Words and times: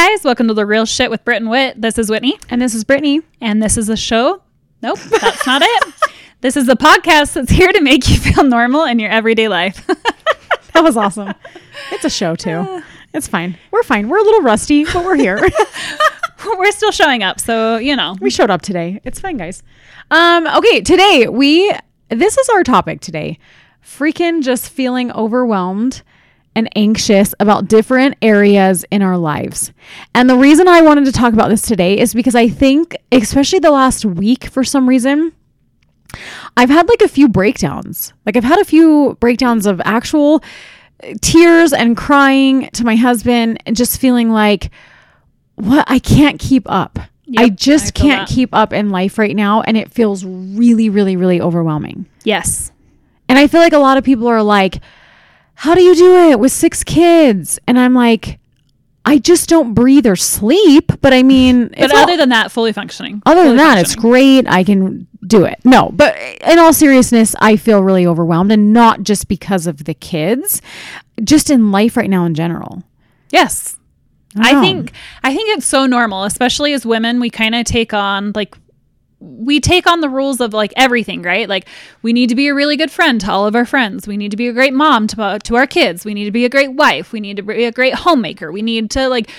Guys, 0.00 0.22
welcome 0.22 0.46
to 0.46 0.54
the 0.54 0.64
Real 0.64 0.86
Shit 0.86 1.10
with 1.10 1.24
Brit 1.24 1.38
and 1.42 1.50
Wit. 1.50 1.82
This 1.82 1.98
is 1.98 2.08
Whitney, 2.08 2.38
And 2.48 2.62
this 2.62 2.72
is 2.72 2.84
Brittany. 2.84 3.20
and 3.40 3.60
this 3.60 3.76
is 3.76 3.88
a 3.88 3.96
show. 3.96 4.40
Nope, 4.80 5.00
that's 5.00 5.44
not 5.44 5.60
it. 5.64 5.94
This 6.40 6.56
is 6.56 6.66
the 6.68 6.76
podcast 6.76 7.32
that's 7.32 7.50
here 7.50 7.72
to 7.72 7.80
make 7.80 8.08
you 8.08 8.16
feel 8.16 8.44
normal 8.44 8.84
in 8.84 9.00
your 9.00 9.10
everyday 9.10 9.48
life. 9.48 9.84
That 10.72 10.84
was 10.84 10.96
awesome. 10.96 11.34
it's 11.90 12.04
a 12.04 12.10
show 12.10 12.36
too. 12.36 12.80
It's 13.12 13.26
fine. 13.26 13.58
We're 13.72 13.82
fine. 13.82 14.08
We're 14.08 14.18
a 14.18 14.22
little 14.22 14.42
rusty, 14.42 14.84
but 14.84 15.04
we're 15.04 15.16
here. 15.16 15.40
We're 16.46 16.70
still 16.70 16.92
showing 16.92 17.24
up, 17.24 17.40
so 17.40 17.78
you 17.78 17.96
know. 17.96 18.14
we 18.20 18.30
showed 18.30 18.50
up 18.50 18.62
today. 18.62 19.00
It's 19.02 19.18
fine, 19.18 19.36
guys. 19.36 19.64
Um, 20.12 20.46
okay, 20.46 20.80
today 20.80 21.26
we 21.28 21.74
this 22.08 22.38
is 22.38 22.48
our 22.50 22.62
topic 22.62 23.00
today. 23.00 23.40
Freaking 23.84 24.44
just 24.44 24.70
feeling 24.70 25.10
overwhelmed 25.10 26.02
and 26.58 26.68
anxious 26.74 27.36
about 27.38 27.68
different 27.68 28.16
areas 28.20 28.84
in 28.90 29.00
our 29.00 29.16
lives. 29.16 29.72
And 30.12 30.28
the 30.28 30.36
reason 30.36 30.66
I 30.66 30.82
wanted 30.82 31.04
to 31.04 31.12
talk 31.12 31.32
about 31.32 31.50
this 31.50 31.62
today 31.62 31.96
is 31.96 32.12
because 32.14 32.34
I 32.34 32.48
think, 32.48 32.96
especially 33.12 33.60
the 33.60 33.70
last 33.70 34.04
week 34.04 34.46
for 34.46 34.64
some 34.64 34.88
reason, 34.88 35.32
I've 36.56 36.68
had 36.68 36.88
like 36.88 37.00
a 37.00 37.08
few 37.08 37.28
breakdowns. 37.28 38.12
Like 38.26 38.36
I've 38.36 38.42
had 38.42 38.58
a 38.58 38.64
few 38.64 39.16
breakdowns 39.20 39.66
of 39.66 39.80
actual 39.84 40.42
uh, 41.04 41.14
tears 41.22 41.72
and 41.72 41.96
crying 41.96 42.68
to 42.70 42.84
my 42.84 42.96
husband 42.96 43.62
and 43.64 43.76
just 43.76 44.00
feeling 44.00 44.30
like 44.30 44.72
what 45.54 45.84
I 45.88 46.00
can't 46.00 46.40
keep 46.40 46.64
up. 46.66 46.98
I 47.36 47.50
just 47.50 47.96
I 47.96 48.00
can't 48.00 48.28
that. 48.28 48.34
keep 48.34 48.52
up 48.52 48.72
in 48.72 48.90
life 48.90 49.16
right 49.16 49.36
now 49.36 49.60
and 49.60 49.76
it 49.76 49.92
feels 49.92 50.24
really 50.24 50.88
really 50.88 51.14
really 51.14 51.40
overwhelming. 51.40 52.06
Yes. 52.24 52.72
And 53.28 53.38
I 53.38 53.46
feel 53.46 53.60
like 53.60 53.74
a 53.74 53.78
lot 53.78 53.98
of 53.98 54.02
people 54.02 54.26
are 54.26 54.42
like 54.42 54.80
how 55.62 55.74
do 55.74 55.82
you 55.82 55.94
do 55.94 56.30
it 56.30 56.38
with 56.40 56.52
six 56.52 56.84
kids? 56.84 57.58
And 57.66 57.78
I'm 57.78 57.94
like 57.94 58.38
I 59.04 59.16
just 59.18 59.48
don't 59.48 59.72
breathe 59.72 60.06
or 60.06 60.16
sleep, 60.16 60.92
but 61.00 61.12
I 61.14 61.22
mean 61.22 61.68
But 61.68 61.78
it's 61.78 61.94
all- 61.94 62.00
other 62.00 62.16
than 62.16 62.28
that, 62.28 62.52
fully 62.52 62.72
functioning. 62.72 63.22
other 63.26 63.44
than 63.44 63.56
that, 63.56 63.78
it's 63.78 63.94
great. 63.96 64.46
I 64.46 64.64
can 64.64 65.06
do 65.26 65.44
it. 65.44 65.58
No, 65.64 65.90
but 65.94 66.14
in 66.46 66.58
all 66.58 66.72
seriousness, 66.72 67.34
I 67.40 67.56
feel 67.56 67.82
really 67.82 68.06
overwhelmed 68.06 68.52
and 68.52 68.72
not 68.72 69.02
just 69.02 69.26
because 69.28 69.66
of 69.66 69.84
the 69.84 69.94
kids, 69.94 70.60
just 71.24 71.50
in 71.50 71.70
life 71.72 71.96
right 71.96 72.10
now 72.10 72.24
in 72.24 72.34
general. 72.34 72.82
Yes. 73.30 73.76
I 74.36 74.52
know. 74.52 74.60
think 74.60 74.92
I 75.24 75.34
think 75.34 75.56
it's 75.56 75.66
so 75.66 75.86
normal, 75.86 76.24
especially 76.24 76.72
as 76.74 76.84
women, 76.84 77.18
we 77.18 77.30
kind 77.30 77.54
of 77.54 77.64
take 77.64 77.94
on 77.94 78.32
like 78.34 78.54
we 79.20 79.60
take 79.60 79.86
on 79.86 80.00
the 80.00 80.08
rules 80.08 80.40
of 80.40 80.52
like 80.52 80.72
everything, 80.76 81.22
right? 81.22 81.48
Like 81.48 81.66
we 82.02 82.12
need 82.12 82.28
to 82.28 82.34
be 82.34 82.48
a 82.48 82.54
really 82.54 82.76
good 82.76 82.90
friend 82.90 83.20
to 83.22 83.30
all 83.30 83.46
of 83.46 83.56
our 83.56 83.66
friends. 83.66 84.06
We 84.06 84.16
need 84.16 84.30
to 84.30 84.36
be 84.36 84.48
a 84.48 84.52
great 84.52 84.74
mom 84.74 85.06
to 85.08 85.22
uh, 85.22 85.38
to 85.40 85.56
our 85.56 85.66
kids. 85.66 86.04
We 86.04 86.14
need 86.14 86.26
to 86.26 86.30
be 86.30 86.44
a 86.44 86.48
great 86.48 86.72
wife. 86.72 87.12
We 87.12 87.20
need 87.20 87.36
to 87.36 87.42
be 87.42 87.64
a 87.64 87.72
great 87.72 87.94
homemaker. 87.94 88.52
We 88.52 88.62
need 88.62 88.90
to 88.92 89.08
like 89.08 89.30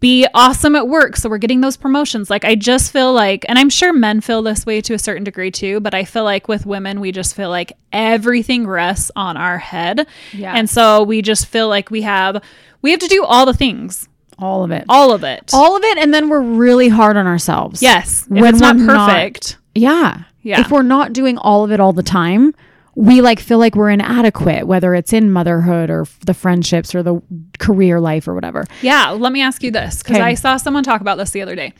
be 0.00 0.26
awesome 0.34 0.74
at 0.74 0.88
work 0.88 1.16
so 1.16 1.30
we're 1.30 1.38
getting 1.38 1.60
those 1.60 1.76
promotions. 1.76 2.28
Like 2.28 2.44
I 2.44 2.56
just 2.56 2.92
feel 2.92 3.12
like 3.12 3.46
and 3.48 3.58
I'm 3.58 3.70
sure 3.70 3.92
men 3.92 4.20
feel 4.20 4.42
this 4.42 4.66
way 4.66 4.80
to 4.82 4.94
a 4.94 4.98
certain 4.98 5.24
degree 5.24 5.50
too, 5.50 5.80
but 5.80 5.94
I 5.94 6.04
feel 6.04 6.24
like 6.24 6.48
with 6.48 6.66
women 6.66 7.00
we 7.00 7.12
just 7.12 7.34
feel 7.34 7.50
like 7.50 7.72
everything 7.92 8.66
rests 8.66 9.10
on 9.16 9.36
our 9.36 9.58
head. 9.58 10.06
Yes. 10.32 10.54
And 10.56 10.68
so 10.68 11.04
we 11.04 11.22
just 11.22 11.46
feel 11.46 11.68
like 11.68 11.90
we 11.90 12.02
have 12.02 12.42
we 12.82 12.90
have 12.90 13.00
to 13.00 13.08
do 13.08 13.24
all 13.24 13.46
the 13.46 13.54
things 13.54 14.08
All 14.42 14.64
of 14.64 14.70
it. 14.72 14.84
all 14.88 15.12
of 15.12 15.22
it. 15.24 15.50
All 15.54 15.76
of 15.76 15.84
it. 15.84 15.98
And 15.98 16.12
then 16.12 16.28
we're 16.28 16.40
really 16.42 16.88
hard 16.88 17.16
on 17.16 17.26
ourselves. 17.26 17.80
yes, 17.80 18.26
When 18.28 18.44
it's 18.44 18.60
not 18.60 18.76
we're 18.76 18.84
not- 18.86 19.08
perfect. 19.10 19.56
Yeah. 19.74 20.24
Yeah. 20.42 20.60
If 20.60 20.70
we're 20.70 20.82
not 20.82 21.12
doing 21.12 21.38
all 21.38 21.62
of 21.64 21.70
it 21.70 21.78
all 21.80 21.92
the 21.92 22.02
time, 22.02 22.52
we 22.96 23.20
like 23.22 23.38
feel 23.40 23.58
like 23.58 23.74
we're 23.76 23.90
inadequate, 23.90 24.66
whether 24.66 24.94
it's 24.94 25.12
in 25.12 25.30
motherhood 25.30 25.88
or 25.88 26.06
the 26.26 26.34
friendships 26.34 26.94
or 26.94 27.02
the 27.02 27.22
career 27.58 28.00
life 28.00 28.26
or 28.28 28.34
whatever. 28.34 28.66
yeah, 28.82 29.10
let 29.10 29.32
me 29.32 29.40
ask 29.40 29.62
you 29.62 29.70
this 29.70 30.02
because 30.02 30.16
Okay. 30.16 30.24
I 30.26 30.34
saw 30.34 30.56
someone 30.58 30.82
talk 30.82 31.00
about 31.00 31.16
this 31.16 31.30
the 31.30 31.40
other 31.40 31.54
day, 31.54 31.72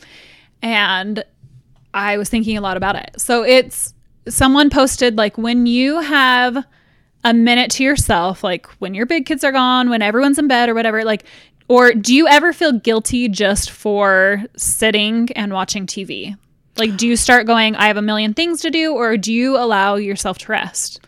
and 0.62 1.22
I 1.92 2.16
was 2.16 2.28
thinking 2.28 2.56
a 2.56 2.60
lot 2.60 2.76
about 2.76 2.96
it. 2.96 3.10
So 3.20 3.42
it's 3.42 3.92
someone 4.28 4.70
posted 4.70 5.18
like 5.18 5.36
when 5.36 5.66
you 5.66 6.00
have 6.00 6.64
a 7.24 7.34
minute 7.34 7.70
to 7.72 7.84
yourself, 7.84 8.42
like 8.42 8.66
when 8.78 8.94
your 8.94 9.04
big 9.06 9.26
kids 9.26 9.44
are 9.44 9.52
gone, 9.52 9.90
when 9.90 10.02
everyone's 10.02 10.38
in 10.38 10.48
bed 10.48 10.68
or 10.68 10.74
whatever, 10.74 11.04
like. 11.04 11.24
Or 11.68 11.92
do 11.92 12.14
you 12.14 12.26
ever 12.28 12.52
feel 12.52 12.72
guilty 12.72 13.28
just 13.28 13.70
for 13.70 14.44
sitting 14.56 15.30
and 15.32 15.52
watching 15.52 15.86
TV? 15.86 16.36
Like, 16.76 16.96
do 16.96 17.06
you 17.06 17.16
start 17.16 17.46
going, 17.46 17.76
I 17.76 17.86
have 17.86 17.96
a 17.96 18.02
million 18.02 18.34
things 18.34 18.62
to 18.62 18.70
do, 18.70 18.94
or 18.94 19.16
do 19.16 19.32
you 19.32 19.56
allow 19.58 19.96
yourself 19.96 20.38
to 20.38 20.52
rest? 20.52 21.00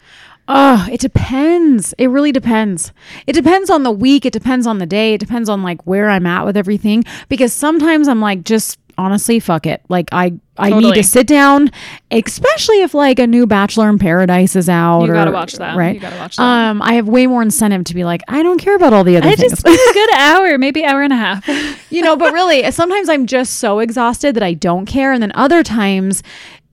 Oh, 0.47 0.87
it 0.93 1.01
depends. 1.01 1.95
It 1.97 2.09
really 2.09 2.33
depends. 2.33 2.93
It 3.27 3.33
depends 3.33 3.71
on 3.71 3.83
the 3.83 3.91
week. 3.91 4.27
It 4.27 4.33
depends 4.35 4.67
on 4.67 4.77
the 4.79 4.85
day. 4.85 5.15
It 5.15 5.21
depends 5.21 5.49
on 5.49 5.63
like 5.63 5.87
where 5.87 6.11
I'm 6.11 6.27
at 6.27 6.45
with 6.45 6.57
everything. 6.57 7.05
Because 7.31 7.53
sometimes 7.55 8.09
I'm 8.09 8.21
like, 8.21 8.45
just 8.45 8.79
honestly, 8.99 9.41
fuck 9.41 9.67
it. 9.67 9.83
Like 9.89 10.09
I, 10.13 10.35
I 10.57 10.71
need 10.71 10.95
to 10.95 11.03
sit 11.03 11.27
down, 11.27 11.71
especially 12.11 12.83
if 12.83 12.95
like 12.95 13.19
a 13.19 13.27
new 13.27 13.47
Bachelor 13.47 13.89
in 13.89 13.99
Paradise 13.99 14.55
is 14.57 14.69
out. 14.69 15.03
You 15.03 15.13
gotta 15.13 15.31
watch 15.33 15.55
that. 15.55 15.77
right? 15.77 15.95
You 15.95 16.01
gotta 16.01 16.17
watch 16.17 16.37
that. 16.37 16.43
Um, 16.43 16.81
I 16.83 16.95
have 16.95 17.09
way 17.09 17.27
more 17.27 17.43
incentive 17.43 17.85
to 17.85 17.95
be 17.95 18.05
like, 18.05 18.23
I 18.29 18.43
don't 18.43 18.59
care 18.59 18.77
about 18.77 18.93
all 18.93 19.05
the 19.05 19.17
other 19.17 19.29
I 19.29 19.35
things. 19.35 19.51
just 19.53 19.67
a 19.67 19.91
good 19.95 20.15
hour, 20.15 20.57
maybe 20.59 20.85
hour 20.85 21.03
and 21.03 21.13
a 21.13 21.17
half. 21.17 21.93
you 21.93 22.03
know, 22.03 22.17
but 22.17 22.33
really, 22.33 22.71
sometimes 22.71 23.09
I'm 23.09 23.27
just 23.27 23.57
so 23.59 23.81
exhausted 23.81 24.35
that 24.37 24.43
I 24.43 24.55
don't 24.55 24.87
care. 24.87 25.13
And 25.13 25.23
then 25.23 25.33
other 25.35 25.63
times, 25.63 26.23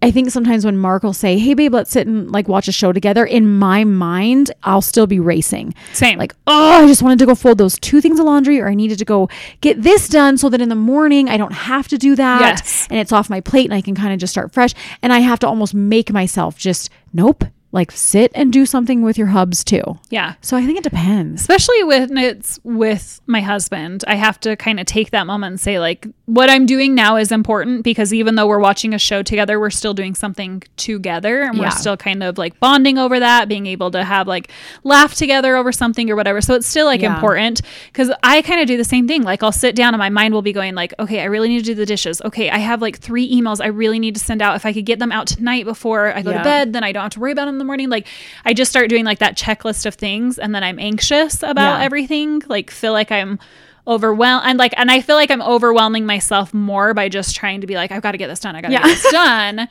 I 0.01 0.09
think 0.11 0.31
sometimes 0.31 0.65
when 0.65 0.77
Mark 0.77 1.03
will 1.03 1.13
say, 1.13 1.37
Hey, 1.37 1.53
babe, 1.53 1.73
let's 1.73 1.91
sit 1.91 2.07
and 2.07 2.31
like 2.31 2.47
watch 2.47 2.67
a 2.67 2.71
show 2.71 2.91
together, 2.91 3.25
in 3.25 3.47
my 3.59 3.83
mind, 3.83 4.51
I'll 4.63 4.81
still 4.81 5.07
be 5.07 5.19
racing. 5.19 5.75
Same. 5.93 6.17
Like, 6.17 6.33
oh, 6.47 6.83
I 6.83 6.87
just 6.87 7.03
wanted 7.03 7.19
to 7.19 7.25
go 7.25 7.35
fold 7.35 7.57
those 7.57 7.79
two 7.79 8.01
things 8.01 8.19
of 8.19 8.25
laundry, 8.25 8.59
or 8.59 8.67
I 8.67 8.73
needed 8.73 8.97
to 8.99 9.05
go 9.05 9.29
get 9.61 9.81
this 9.81 10.07
done 10.07 10.37
so 10.37 10.49
that 10.49 10.61
in 10.61 10.69
the 10.69 10.75
morning 10.75 11.29
I 11.29 11.37
don't 11.37 11.53
have 11.53 11.87
to 11.89 11.97
do 11.97 12.15
that. 12.15 12.41
Yes. 12.41 12.87
And 12.89 12.99
it's 12.99 13.11
off 13.11 13.29
my 13.29 13.41
plate 13.41 13.65
and 13.65 13.73
I 13.73 13.81
can 13.81 13.95
kind 13.95 14.13
of 14.13 14.19
just 14.19 14.31
start 14.31 14.53
fresh. 14.53 14.73
And 15.01 15.13
I 15.13 15.19
have 15.19 15.39
to 15.39 15.47
almost 15.47 15.73
make 15.73 16.11
myself 16.11 16.57
just, 16.57 16.89
nope, 17.13 17.43
like 17.73 17.91
sit 17.91 18.31
and 18.35 18.51
do 18.51 18.65
something 18.65 19.01
with 19.01 19.17
your 19.17 19.27
hubs 19.27 19.63
too. 19.63 19.81
yeah. 20.09 20.33
So 20.41 20.57
I 20.57 20.65
think 20.65 20.77
it 20.77 20.83
depends. 20.83 21.39
Especially 21.41 21.83
when 21.83 22.17
it's 22.17 22.59
with 22.63 23.21
my 23.27 23.39
husband, 23.41 24.03
I 24.07 24.15
have 24.15 24.39
to 24.41 24.55
kind 24.57 24.79
of 24.79 24.85
take 24.85 25.11
that 25.11 25.25
moment 25.25 25.51
and 25.51 25.59
say, 25.59 25.79
like, 25.79 26.05
what 26.25 26.49
I'm 26.49 26.65
doing 26.65 26.95
now 26.95 27.15
is 27.15 27.31
important 27.31 27.83
because 27.83 28.13
even 28.13 28.35
though 28.35 28.47
we're 28.47 28.59
watching 28.59 28.93
a 28.93 28.99
show 28.99 29.23
together, 29.23 29.59
we're 29.59 29.69
still 29.69 29.93
doing 29.93 30.15
something 30.15 30.63
together 30.75 31.43
and 31.43 31.55
Yeah. 31.55 31.63
we're 31.63 31.71
still 31.71 31.95
kind 31.97 32.23
of 32.23 32.37
like 32.37 32.59
bonding 32.59 32.97
over 32.97 33.19
that, 33.19 33.47
being 33.47 33.65
able 33.67 33.91
to 33.91 34.03
have 34.03 34.27
like 34.27 34.51
laugh 34.83 35.15
together 35.15 35.55
over 35.55 35.71
something 35.71 36.09
or 36.09 36.15
whatever. 36.17 36.41
So 36.41 36.55
it's 36.55 36.67
still 36.67 36.85
like 36.85 37.01
Yeah. 37.01 37.13
important 37.15 37.61
because 37.87 38.11
I 38.23 38.41
kind 38.41 38.59
of 38.61 38.67
do 38.67 38.75
the 38.77 38.83
same 38.83 39.07
thing. 39.07 39.23
Like, 39.23 39.43
I'll 39.43 39.51
sit 39.51 39.75
down 39.75 39.93
and 39.93 39.99
my 39.99 40.09
mind 40.09 40.33
will 40.33 40.41
be 40.41 40.53
going, 40.53 40.75
like, 40.75 40.93
okay, 40.99 41.21
I 41.21 41.25
really 41.25 41.47
need 41.47 41.59
to 41.59 41.65
do 41.65 41.75
the 41.75 41.85
dishes. 41.85 42.21
Okay, 42.25 42.49
I 42.49 42.57
have 42.57 42.81
like 42.81 42.99
three 42.99 43.31
emails 43.33 43.61
I 43.63 43.67
really 43.67 43.99
need 43.99 44.15
to 44.15 44.21
send 44.21 44.41
out. 44.41 44.55
If 44.55 44.65
I 44.65 44.73
could 44.73 44.85
get 44.85 44.99
them 44.99 45.11
out 45.11 45.27
tonight 45.27 45.63
before 45.65 46.13
I 46.15 46.21
go 46.21 46.31
Yeah. 46.31 46.39
to 46.39 46.43
bed, 46.43 46.73
then 46.73 46.83
I 46.83 46.91
don't 46.91 47.03
have 47.03 47.11
to 47.13 47.19
worry 47.19 47.31
about 47.31 47.45
them 47.45 47.60
the 47.61 47.65
morning. 47.65 47.89
Like, 47.89 48.07
I 48.45 48.53
just 48.53 48.69
start 48.71 48.89
doing 48.89 49.05
like 49.05 49.19
that 49.19 49.37
checklist 49.37 49.85
of 49.85 49.95
things 49.95 50.37
and 50.37 50.53
then 50.53 50.63
I'm 50.63 50.79
anxious 50.79 51.43
about 51.43 51.79
Yeah. 51.79 51.85
everything. 51.85 52.41
Like, 52.47 52.69
feel 52.71 52.91
like 52.93 53.11
I'm 53.11 53.39
overwhelmed 53.87 54.43
and 54.45 54.59
like 54.59 54.73
and 54.77 54.91
I 54.91 55.01
feel 55.01 55.15
like 55.15 55.31
I'm 55.31 55.41
overwhelming 55.41 56.05
myself 56.05 56.53
more 56.53 56.93
by 56.93 57.09
just 57.09 57.35
trying 57.35 57.61
to 57.61 57.67
be 57.67 57.75
like 57.75 57.91
I've 57.91 58.01
got 58.03 58.11
to 58.13 58.17
get 58.17 58.27
this 58.27 58.39
done. 58.39 58.55
I 58.55 58.61
got 58.61 58.67
to 58.67 58.73
Yeah. 58.73 58.83
get 58.83 58.87
this 59.01 59.11
done. 59.11 59.67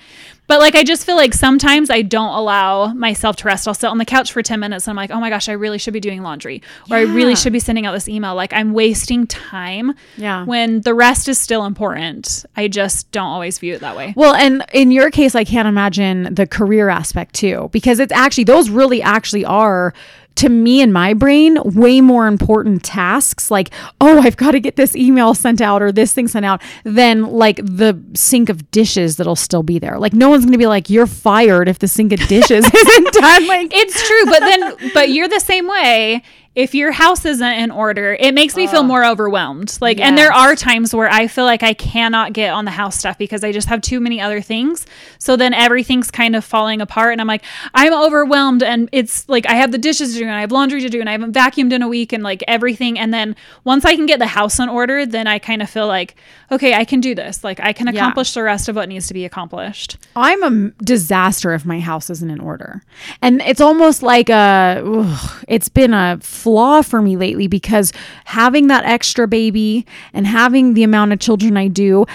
But 0.47 0.59
like 0.59 0.75
I 0.75 0.83
just 0.83 1.07
feel 1.07 1.15
like 1.15 1.33
sometimes 1.33 1.91
I 1.91 2.03
don't 2.03 2.35
allow 2.35 2.93
myself 2.93 3.37
to 3.37 3.45
rest. 3.45 3.69
I'll 3.69 3.75
sit 3.75 3.87
on 3.87 3.99
the 3.99 4.05
couch 4.05 4.33
for 4.33 4.43
10 4.43 4.59
minutes 4.59 4.89
and 4.89 4.91
I'm 4.93 4.97
like, 4.97 5.13
"Oh 5.13 5.21
my 5.21 5.31
gosh, 5.31 5.49
I 5.49 5.53
really 5.53 5.79
should 5.79 5.93
be 5.95 6.01
doing 6.01 6.23
laundry." 6.23 6.61
Or 6.91 6.97
I 6.97 7.03
really 7.03 7.37
should 7.37 7.53
be 7.53 7.61
sending 7.61 7.87
out 7.87 7.93
this 7.93 8.09
email. 8.09 8.35
Like 8.35 8.53
I'm 8.53 8.73
wasting 8.73 9.29
time 9.29 9.95
Yeah. 10.17 10.45
when 10.45 10.81
the 10.81 10.93
rest 10.93 11.29
is 11.29 11.39
still 11.39 11.65
important. 11.67 12.45
I 12.57 12.67
just 12.67 13.13
don't 13.13 13.29
always 13.29 13.59
view 13.61 13.75
it 13.75 13.81
that 13.83 13.97
way. 13.97 14.13
Well, 14.17 14.35
and 14.35 14.65
in 14.75 14.91
your 14.91 15.13
case, 15.13 15.37
I 15.37 15.45
can't 15.45 15.69
imagine 15.69 16.35
the 16.35 16.49
career 16.49 16.89
aspect 16.89 17.37
too, 17.37 17.69
because 17.73 18.01
it's 18.01 18.13
actually, 18.13 18.45
those 18.45 18.71
really 18.71 19.01
actually 19.03 19.45
are, 19.45 19.95
to 20.37 20.49
me 20.49 20.81
in 20.81 20.93
my 20.93 21.13
brain, 21.15 21.59
way 21.65 22.01
more 22.01 22.27
important 22.27 22.83
tasks. 22.83 23.51
Like, 23.51 23.71
oh, 24.01 24.21
I've 24.21 24.37
got 24.37 24.53
to 24.53 24.61
get 24.61 24.77
this 24.77 24.97
email 24.97 25.35
sent 25.35 25.61
out 25.61 25.83
or 25.83 25.93
this 25.93 26.13
thing 26.13 26.29
sent 26.29 26.47
out 26.47 26.63
than 26.85 27.25
like 27.25 27.57
the 27.57 28.01
sink 28.15 28.49
of 28.49 28.71
dishes 28.71 29.17
that'll 29.17 29.37
still 29.37 29.63
be 29.63 29.79
there. 29.79 29.99
Like, 29.99 30.13
no 30.13 30.31
one's 30.31 30.45
going 30.45 30.53
to 30.53 30.59
be 30.59 30.67
like, 30.67 30.89
you're 30.89 31.07
fired 31.07 31.69
if 31.69 31.79
the 31.79 31.89
sink 31.89 32.13
of 32.13 32.21
dishes 32.29 32.65
isn't 32.75 33.13
done. 33.13 33.47
Like, 33.47 33.71
It's 33.75 34.07
true, 34.07 34.25
but 34.27 34.41
then 34.41 34.91
but 34.95 35.11
you're 35.11 35.29
the 35.29 35.41
same 35.41 35.69
way. 35.69 36.23
If 36.57 36.75
your 36.75 36.91
house 36.91 37.25
isn't 37.25 37.53
in 37.53 37.71
order, 37.71 38.17
it 38.19 38.35
makes 38.35 38.57
me 38.57 38.67
feel 38.67 38.81
oh. 38.81 38.83
more 38.83 39.05
overwhelmed. 39.05 39.79
Like, 39.81 40.01
and 40.01 40.19
there 40.19 40.33
are 40.33 40.57
times 40.57 40.93
where 40.93 41.09
I 41.09 41.29
feel 41.29 41.45
like 41.45 41.63
I 41.63 41.75
cannot 41.75 42.33
get 42.33 42.53
on 42.53 42.65
the 42.65 42.73
house 42.73 42.99
stuff 42.99 43.17
because 43.19 43.45
I 43.45 43.53
just 43.53 43.69
have 43.69 43.81
too 43.81 44.01
many 44.01 44.21
other 44.21 44.41
things. 44.41 44.85
So 45.19 45.37
then 45.37 45.55
everything's 45.55 46.11
kind 46.11 46.35
of 46.35 46.45
falling 46.45 46.81
apart, 46.81 47.13
and 47.13 47.21
I'm 47.21 47.29
like, 47.29 47.45
I'm 47.73 47.95
overwhelmed, 47.95 48.65
and 48.65 48.89
it's 48.91 49.29
like 49.29 49.47
I 49.47 49.55
have 49.55 49.71
the 49.71 49.79
dishes 49.79 50.13
to 50.15 50.19
do, 50.19 50.25
and 50.25 50.35
I 50.35 50.41
have 50.41 50.51
laundry 50.51 50.81
to 50.81 50.89
do, 50.89 50.99
and 50.99 51.09
I 51.09 51.13
haven't 51.13 51.35
vacuumed 51.35 51.73
in 51.73 51.83
a 51.83 51.89
week, 51.89 52.13
and 52.13 52.25
like 52.25 52.43
everything. 52.49 52.99
And 52.99 53.15
then 53.15 53.37
once 53.63 53.85
I 53.85 53.95
can 53.95 54.07
get 54.07 54.19
the 54.19 54.27
house 54.27 54.59
in 54.59 54.69
order, 54.69 55.07
then 55.07 55.29
I 55.29 55.39
kind 55.39 55.63
of 55.63 55.71
feel 55.71 55.87
like, 55.87 56.17
okay, 56.51 56.75
I 56.75 56.85
can 56.85 57.01
do 57.01 57.15
this. 57.15 57.45
Like, 57.45 57.61
I 57.61 57.73
can 57.73 57.87
Yeah. 57.87 57.93
accomplish 57.93 58.35
the 58.35 58.43
rest 58.43 58.69
of 58.69 58.75
what 58.75 58.89
needs 58.89 59.07
to 59.07 59.15
be 59.15 59.25
accomplished. 59.25 59.99
I'm 60.17 60.43
a 60.43 60.71
disaster 60.83 61.55
if 61.55 61.65
my 61.65 61.79
house 61.79 62.11
isn't 62.11 62.29
in 62.29 62.41
order. 62.41 62.83
And 63.23 63.41
it's 63.43 63.61
almost 63.61 64.03
like 64.03 64.29
a, 64.29 64.83
ugh, 64.85 65.45
it's 65.47 65.69
been 65.69 65.95
a 65.95 66.19
flaw 66.41 66.83
for 66.83 67.03
me 67.03 67.17
lately 67.17 67.47
because 67.47 67.93
having 68.25 68.69
that 68.69 68.85
extra 68.85 69.29
baby 69.29 69.87
and 70.13 70.27
having 70.27 70.75
the 70.75 70.83
amount 70.83 71.13
of 71.13 71.19
children 71.19 71.57
I 71.57 71.69
do, 71.69 72.07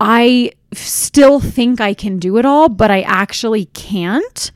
I 0.00 0.52
still 0.74 1.40
think 1.40 1.80
I 1.80 1.94
can 1.94 2.18
do 2.18 2.36
it 2.36 2.44
all, 2.44 2.68
but 2.68 2.90
I 2.90 3.00
actually 3.02 3.66
can't. 3.66 4.52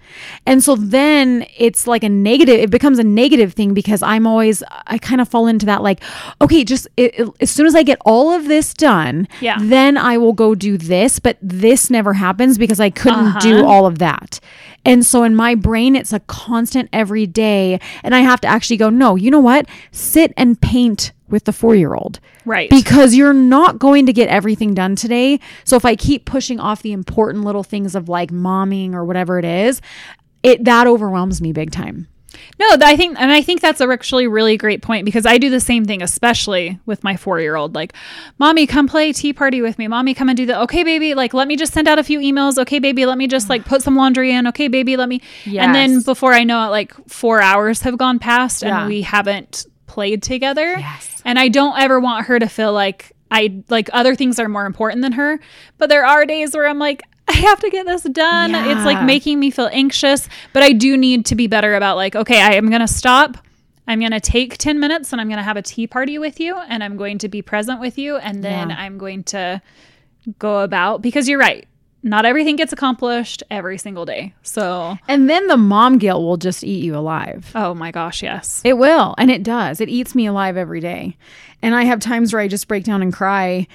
And 0.46 0.62
so 0.62 0.76
then 0.76 1.46
it's 1.56 1.86
like 1.86 2.04
a 2.04 2.08
negative, 2.08 2.60
it 2.60 2.70
becomes 2.70 2.98
a 2.98 3.02
negative 3.04 3.54
thing 3.54 3.72
because 3.72 4.02
I'm 4.02 4.26
always, 4.26 4.62
I 4.86 4.98
kind 4.98 5.22
of 5.22 5.28
fall 5.28 5.46
into 5.46 5.64
that 5.66 5.82
like, 5.82 6.02
okay, 6.42 6.64
just 6.64 6.86
it, 6.98 7.18
it- 7.18 7.28
as 7.40 7.50
soon 7.50 7.66
as 7.66 7.74
I 7.74 7.82
get 7.82 7.98
all 8.04 8.30
of 8.32 8.46
this 8.46 8.74
done, 8.74 9.26
Yeah. 9.40 9.56
then 9.60 9.96
I 9.96 10.18
will 10.18 10.34
go 10.34 10.54
do 10.54 10.76
this. 10.76 11.18
But 11.18 11.38
this 11.40 11.88
never 11.88 12.12
happens 12.12 12.58
because 12.58 12.78
I 12.80 12.90
couldn't 12.90 13.40
do 13.40 13.60
Uh-huh. 13.60 13.66
all 13.66 13.86
of 13.86 13.98
that. 13.98 14.38
And 14.84 15.06
so 15.06 15.22
in 15.22 15.34
my 15.34 15.54
brain, 15.54 15.96
it's 15.96 16.12
a 16.12 16.20
constant 16.20 16.88
every 16.92 17.26
day. 17.26 17.80
And 18.02 18.14
I 18.14 18.20
have 18.20 18.40
to 18.42 18.48
actually 18.48 18.76
go, 18.76 18.90
no, 18.90 19.16
you 19.16 19.30
know 19.30 19.40
what? 19.40 19.66
Sit 19.92 20.34
and 20.36 20.60
paint 20.60 21.12
with 21.28 21.44
the 21.44 21.52
four 21.52 21.74
year 21.74 21.94
old 21.94 22.20
Right. 22.44 22.68
because 22.68 23.14
you're 23.14 23.32
not 23.32 23.78
going 23.78 24.04
to 24.04 24.12
get 24.12 24.28
everything 24.28 24.74
done 24.74 24.96
today. 24.96 25.40
So 25.64 25.76
if 25.76 25.84
I 25.86 25.94
keep 26.02 26.24
pushing 26.24 26.58
off 26.58 26.82
the 26.82 26.92
important 26.92 27.44
little 27.44 27.62
things 27.62 27.94
of 27.94 28.08
like 28.08 28.30
momming 28.30 28.92
or 28.94 29.04
whatever 29.04 29.38
it 29.38 29.44
is, 29.44 29.80
it 30.42 30.64
that 30.64 30.86
overwhelms 30.86 31.40
me 31.40 31.52
big 31.52 31.70
time. 31.70 32.08
No, 32.58 32.66
I 32.80 32.96
think, 32.96 33.20
and 33.20 33.30
I 33.30 33.42
think 33.42 33.60
that's 33.60 33.80
a 33.80 33.88
actually 33.88 34.26
really 34.26 34.56
great 34.56 34.80
point 34.82 35.04
because 35.04 35.26
I 35.26 35.36
do 35.36 35.50
the 35.50 35.60
same 35.60 35.84
thing, 35.84 36.02
especially 36.02 36.80
with 36.86 37.04
my 37.04 37.16
four 37.16 37.40
year 37.40 37.56
old. 37.56 37.74
Like, 37.74 37.92
mommy, 38.38 38.66
come 38.66 38.88
play 38.88 39.12
tea 39.12 39.32
party 39.34 39.60
with 39.60 39.78
me. 39.78 39.86
Mommy, 39.86 40.14
come 40.14 40.28
and 40.30 40.36
do 40.36 40.46
the, 40.46 40.60
Okay, 40.62 40.82
baby. 40.82 41.14
Like, 41.14 41.34
let 41.34 41.46
me 41.46 41.56
just 41.56 41.72
send 41.74 41.88
out 41.88 41.98
a 41.98 42.02
few 42.04 42.18
emails. 42.18 42.58
Okay, 42.58 42.78
baby. 42.78 43.04
Let 43.04 43.18
me 43.18 43.26
just 43.26 43.48
like 43.50 43.64
put 43.66 43.82
some 43.82 43.96
laundry 43.96 44.32
in. 44.32 44.46
Okay, 44.48 44.68
baby. 44.68 44.96
Let 44.96 45.08
me. 45.08 45.20
And 45.46 45.74
then 45.74 46.00
before 46.02 46.32
I 46.32 46.44
know 46.44 46.64
it, 46.66 46.70
like 46.70 46.92
four 47.08 47.42
hours 47.42 47.82
have 47.82 47.98
gone 47.98 48.18
past 48.18 48.62
Yeah. 48.62 48.80
and 48.80 48.88
we 48.88 49.02
haven't 49.02 49.66
played 49.86 50.22
together. 50.22 50.76
Yes. 50.78 51.22
And 51.26 51.38
I 51.38 51.48
don't 51.48 51.78
ever 51.78 52.00
want 52.00 52.26
her 52.26 52.38
to 52.38 52.48
feel 52.48 52.72
like 52.72 53.12
I 53.32 53.62
like 53.68 53.88
other 53.92 54.14
things 54.14 54.38
are 54.38 54.48
more 54.48 54.66
important 54.66 55.02
than 55.02 55.12
her. 55.12 55.40
But 55.78 55.88
there 55.88 56.04
are 56.06 56.24
days 56.26 56.54
where 56.54 56.66
I'm 56.68 56.78
like, 56.78 57.02
I 57.28 57.32
have 57.32 57.60
to 57.60 57.70
get 57.70 57.86
this 57.86 58.02
done. 58.02 58.54
It's 58.54 58.84
like 58.84 59.02
making 59.04 59.40
me 59.40 59.50
feel 59.50 59.70
anxious, 59.72 60.28
but 60.52 60.62
I 60.62 60.72
do 60.72 60.96
need 60.96 61.24
to 61.26 61.34
be 61.34 61.46
better 61.46 61.74
about 61.74 61.96
like, 61.96 62.14
okay, 62.16 62.40
I 62.40 62.54
am 62.54 62.68
going 62.68 62.80
to 62.82 62.88
stop. 62.88 63.38
I'm 63.88 63.98
going 64.00 64.12
to 64.12 64.20
take 64.20 64.58
10 64.58 64.78
minutes 64.78 65.12
and 65.12 65.20
I'm 65.20 65.28
going 65.28 65.38
to 65.38 65.42
have 65.44 65.56
a 65.56 65.62
tea 65.62 65.86
party 65.86 66.18
with 66.18 66.38
you 66.40 66.56
and 66.68 66.84
I'm 66.84 66.96
going 66.96 67.18
to 67.18 67.28
be 67.28 67.40
present 67.42 67.80
with 67.80 67.96
you 67.98 68.16
and 68.16 68.42
then 68.44 68.70
Yeah. 68.70 68.76
I'm 68.78 68.98
going 68.98 69.24
to 69.24 69.60
go 70.38 70.60
about 70.60 71.02
because 71.02 71.28
you're 71.28 71.38
right. 71.38 71.66
Not 72.04 72.24
everything 72.24 72.56
gets 72.56 72.72
accomplished 72.72 73.44
every 73.50 73.78
single 73.78 74.04
day. 74.04 74.34
So, 74.42 74.96
And 75.06 75.30
then 75.30 75.46
the 75.46 75.56
mom 75.56 75.98
guilt 75.98 76.22
will 76.22 76.36
just 76.36 76.64
eat 76.64 76.82
you 76.84 76.96
alive. 76.96 77.50
oh 77.54 77.74
my 77.74 77.92
gosh, 77.92 78.22
yes. 78.22 78.60
It 78.64 78.76
will. 78.76 79.14
And 79.18 79.30
it 79.30 79.44
does. 79.44 79.80
It 79.80 79.88
eats 79.88 80.14
me 80.14 80.26
alive 80.26 80.56
every 80.56 80.80
day. 80.80 81.16
And 81.62 81.74
I 81.74 81.84
have 81.84 82.00
times 82.00 82.32
where 82.32 82.42
I 82.42 82.48
just 82.48 82.68
break 82.68 82.84
down 82.84 83.02
and 83.02 83.12
cry. 83.12 83.66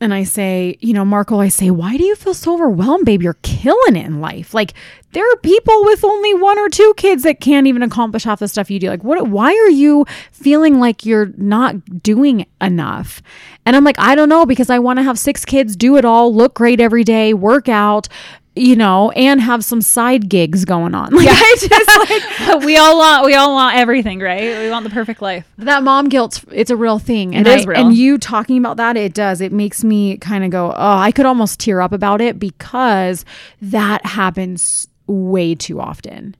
And 0.00 0.12
I 0.12 0.24
say, 0.24 0.78
you 0.80 0.92
know, 0.92 1.04
Marco, 1.04 1.38
I 1.38 1.46
say, 1.46 1.70
why 1.70 1.96
do 1.96 2.02
you 2.02 2.16
feel 2.16 2.34
so 2.34 2.54
overwhelmed, 2.54 3.06
babe? 3.06 3.22
You're 3.22 3.38
killing 3.42 3.94
it 3.94 4.04
in 4.04 4.20
life. 4.20 4.52
Like, 4.52 4.74
there 5.12 5.24
are 5.24 5.36
people 5.36 5.84
with 5.84 6.04
only 6.04 6.34
one 6.34 6.58
or 6.58 6.68
two 6.68 6.92
kids 6.96 7.22
that 7.22 7.40
can't 7.40 7.68
even 7.68 7.84
accomplish 7.84 8.24
half 8.24 8.40
the 8.40 8.48
stuff 8.48 8.68
you 8.68 8.80
do. 8.80 8.88
Like, 8.88 9.04
what, 9.04 9.28
why 9.28 9.52
are 9.52 9.70
you 9.70 10.04
feeling 10.32 10.80
like 10.80 11.06
you're 11.06 11.32
not 11.36 12.02
doing 12.02 12.46
enough? 12.60 13.22
And 13.64 13.76
I'm 13.76 13.84
like, 13.84 13.98
I 14.00 14.16
don't 14.16 14.28
know, 14.28 14.44
because 14.44 14.70
I 14.70 14.80
want 14.80 14.98
to 14.98 15.04
have 15.04 15.20
six 15.20 15.44
kids, 15.44 15.76
do 15.76 15.96
it 15.96 16.04
all, 16.04 16.34
look 16.34 16.54
great 16.54 16.80
every 16.80 17.04
day, 17.04 17.32
work 17.32 17.68
out, 17.68 18.08
you 18.54 18.76
know, 18.76 19.10
and 19.12 19.40
have 19.40 19.64
some 19.64 19.80
side 19.80 20.28
gigs 20.28 20.64
going 20.64 20.94
on. 20.94 21.10
Like, 21.14 21.28
I 21.30 21.56
just 21.58 22.50
like, 22.50 22.64
we 22.64 22.76
all 22.76 22.98
want 22.98 23.24
we 23.24 23.34
all 23.34 23.54
want 23.54 23.76
everything, 23.76 24.18
right? 24.20 24.58
We 24.58 24.70
want 24.70 24.84
the 24.84 24.90
perfect 24.90 25.22
life. 25.22 25.46
that 25.58 25.82
mom 25.82 26.08
guilt 26.08 26.44
it's 26.52 26.70
a 26.70 26.76
real 26.76 26.98
thing 26.98 27.34
and 27.34 27.46
It 27.46 27.60
is 27.60 27.66
I- 27.66 27.70
real. 27.70 27.80
and 27.86 27.94
you 27.96 28.18
talking 28.18 28.58
about 28.58 28.76
that 28.76 28.96
it 28.96 29.14
does 29.14 29.40
it 29.40 29.52
makes 29.52 29.82
me 29.84 30.16
kind 30.18 30.44
of 30.44 30.50
go 30.50 30.72
oh 30.76 30.96
i 30.98 31.10
could 31.12 31.24
almost 31.26 31.60
tear 31.60 31.80
up 31.80 31.92
about 31.92 32.20
it 32.20 32.38
because 32.38 33.24
that 33.60 34.04
happens 34.04 34.88
way 35.06 35.54
too 35.54 35.80
often 35.80 36.34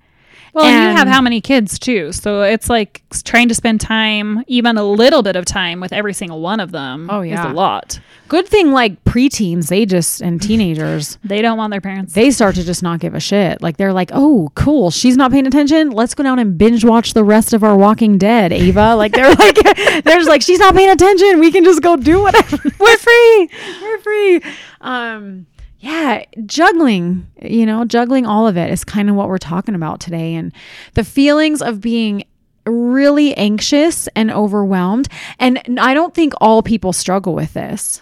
Well, 0.55 0.67
and, 0.67 0.91
you 0.91 0.97
have 0.97 1.09
how 1.09 1.23
many 1.23 1.41
kids 1.41 1.79
too? 1.79 2.13
So 2.13 2.43
it's 2.43 2.69
like 2.69 3.03
trying 3.25 3.49
to 3.49 3.55
spend 3.55 3.81
time, 3.81 4.45
even 4.49 4.77
a 4.77 4.85
little 4.85 5.23
bit 5.23 5.35
of 5.35 5.45
time 5.47 5.81
with 5.81 5.93
every 5.93 6.13
single 6.13 6.41
one 6.41 6.61
of 6.61 6.73
them. 6.73 7.09
Oh, 7.11 7.23
is 7.23 7.31
yeah. 7.31 7.51
a 7.51 7.55
lot. 7.55 7.99
good 8.29 8.47
thing 8.47 8.73
like 8.73 9.03
preteens 9.05 9.69
they 9.69 9.85
just 9.87 10.21
and 10.23 10.41
teenagers 10.41 11.19
They 11.25 11.43
don't 11.43 11.57
want 11.59 11.71
their 11.71 11.81
parents. 11.83 12.15
they 12.15 12.31
start 12.31 12.55
to 12.57 12.65
just 12.65 12.83
not 12.83 12.99
give 13.01 13.15
a 13.15 13.21
shit 13.21 13.61
like 13.61 13.77
they're 13.77 13.93
like 13.93 14.11
oh 14.15 14.51
cool 14.55 14.91
she's 14.91 15.19
not 15.19 15.31
paying 15.33 15.47
attention 15.47 15.91
let's 15.91 16.15
go 16.15 16.23
down 16.23 16.39
and 16.39 16.57
binge 16.57 16.83
watch 16.83 17.13
the 17.13 17.25
rest 17.25 17.53
of 17.53 17.63
our 17.63 17.77
walking 17.77 18.17
dead 18.17 18.51
ava 18.53 18.95
like 19.03 19.13
they're 19.13 19.35
like 19.35 19.57
they're 20.05 20.17
just 20.17 20.29
like 20.31 20.41
she's 20.41 20.59
not 20.59 20.75
paying 20.75 20.89
attention 20.89 21.41
we 21.41 21.53
can 21.53 21.63
just 21.63 21.83
go 21.83 21.95
do 21.97 22.21
whatever 22.23 22.57
we're 22.81 22.97
free 22.97 23.51
we're 23.83 23.99
free 23.99 24.41
um 24.81 25.45
yeah 25.83 26.25
juggling 26.47 27.27
you 27.43 27.67
know 27.67 27.85
juggling 27.85 28.25
all 28.25 28.49
of 28.49 28.57
it 28.57 28.73
is 28.73 28.85
kind 28.85 29.11
of 29.11 29.15
what 29.15 29.29
we're 29.29 29.39
talking 29.39 29.75
about 29.75 30.01
today 30.01 30.35
and 30.35 30.53
the 30.95 31.05
feelings 31.05 31.61
of 31.61 31.81
being 31.81 32.25
really 32.65 33.35
anxious 33.37 34.09
and 34.17 34.31
overwhelmed 34.31 35.09
and 35.39 35.61
i 35.79 35.93
don't 35.93 36.15
think 36.15 36.33
all 36.41 36.63
people 36.63 36.93
struggle 36.93 37.35
with 37.35 37.53
this 37.53 38.01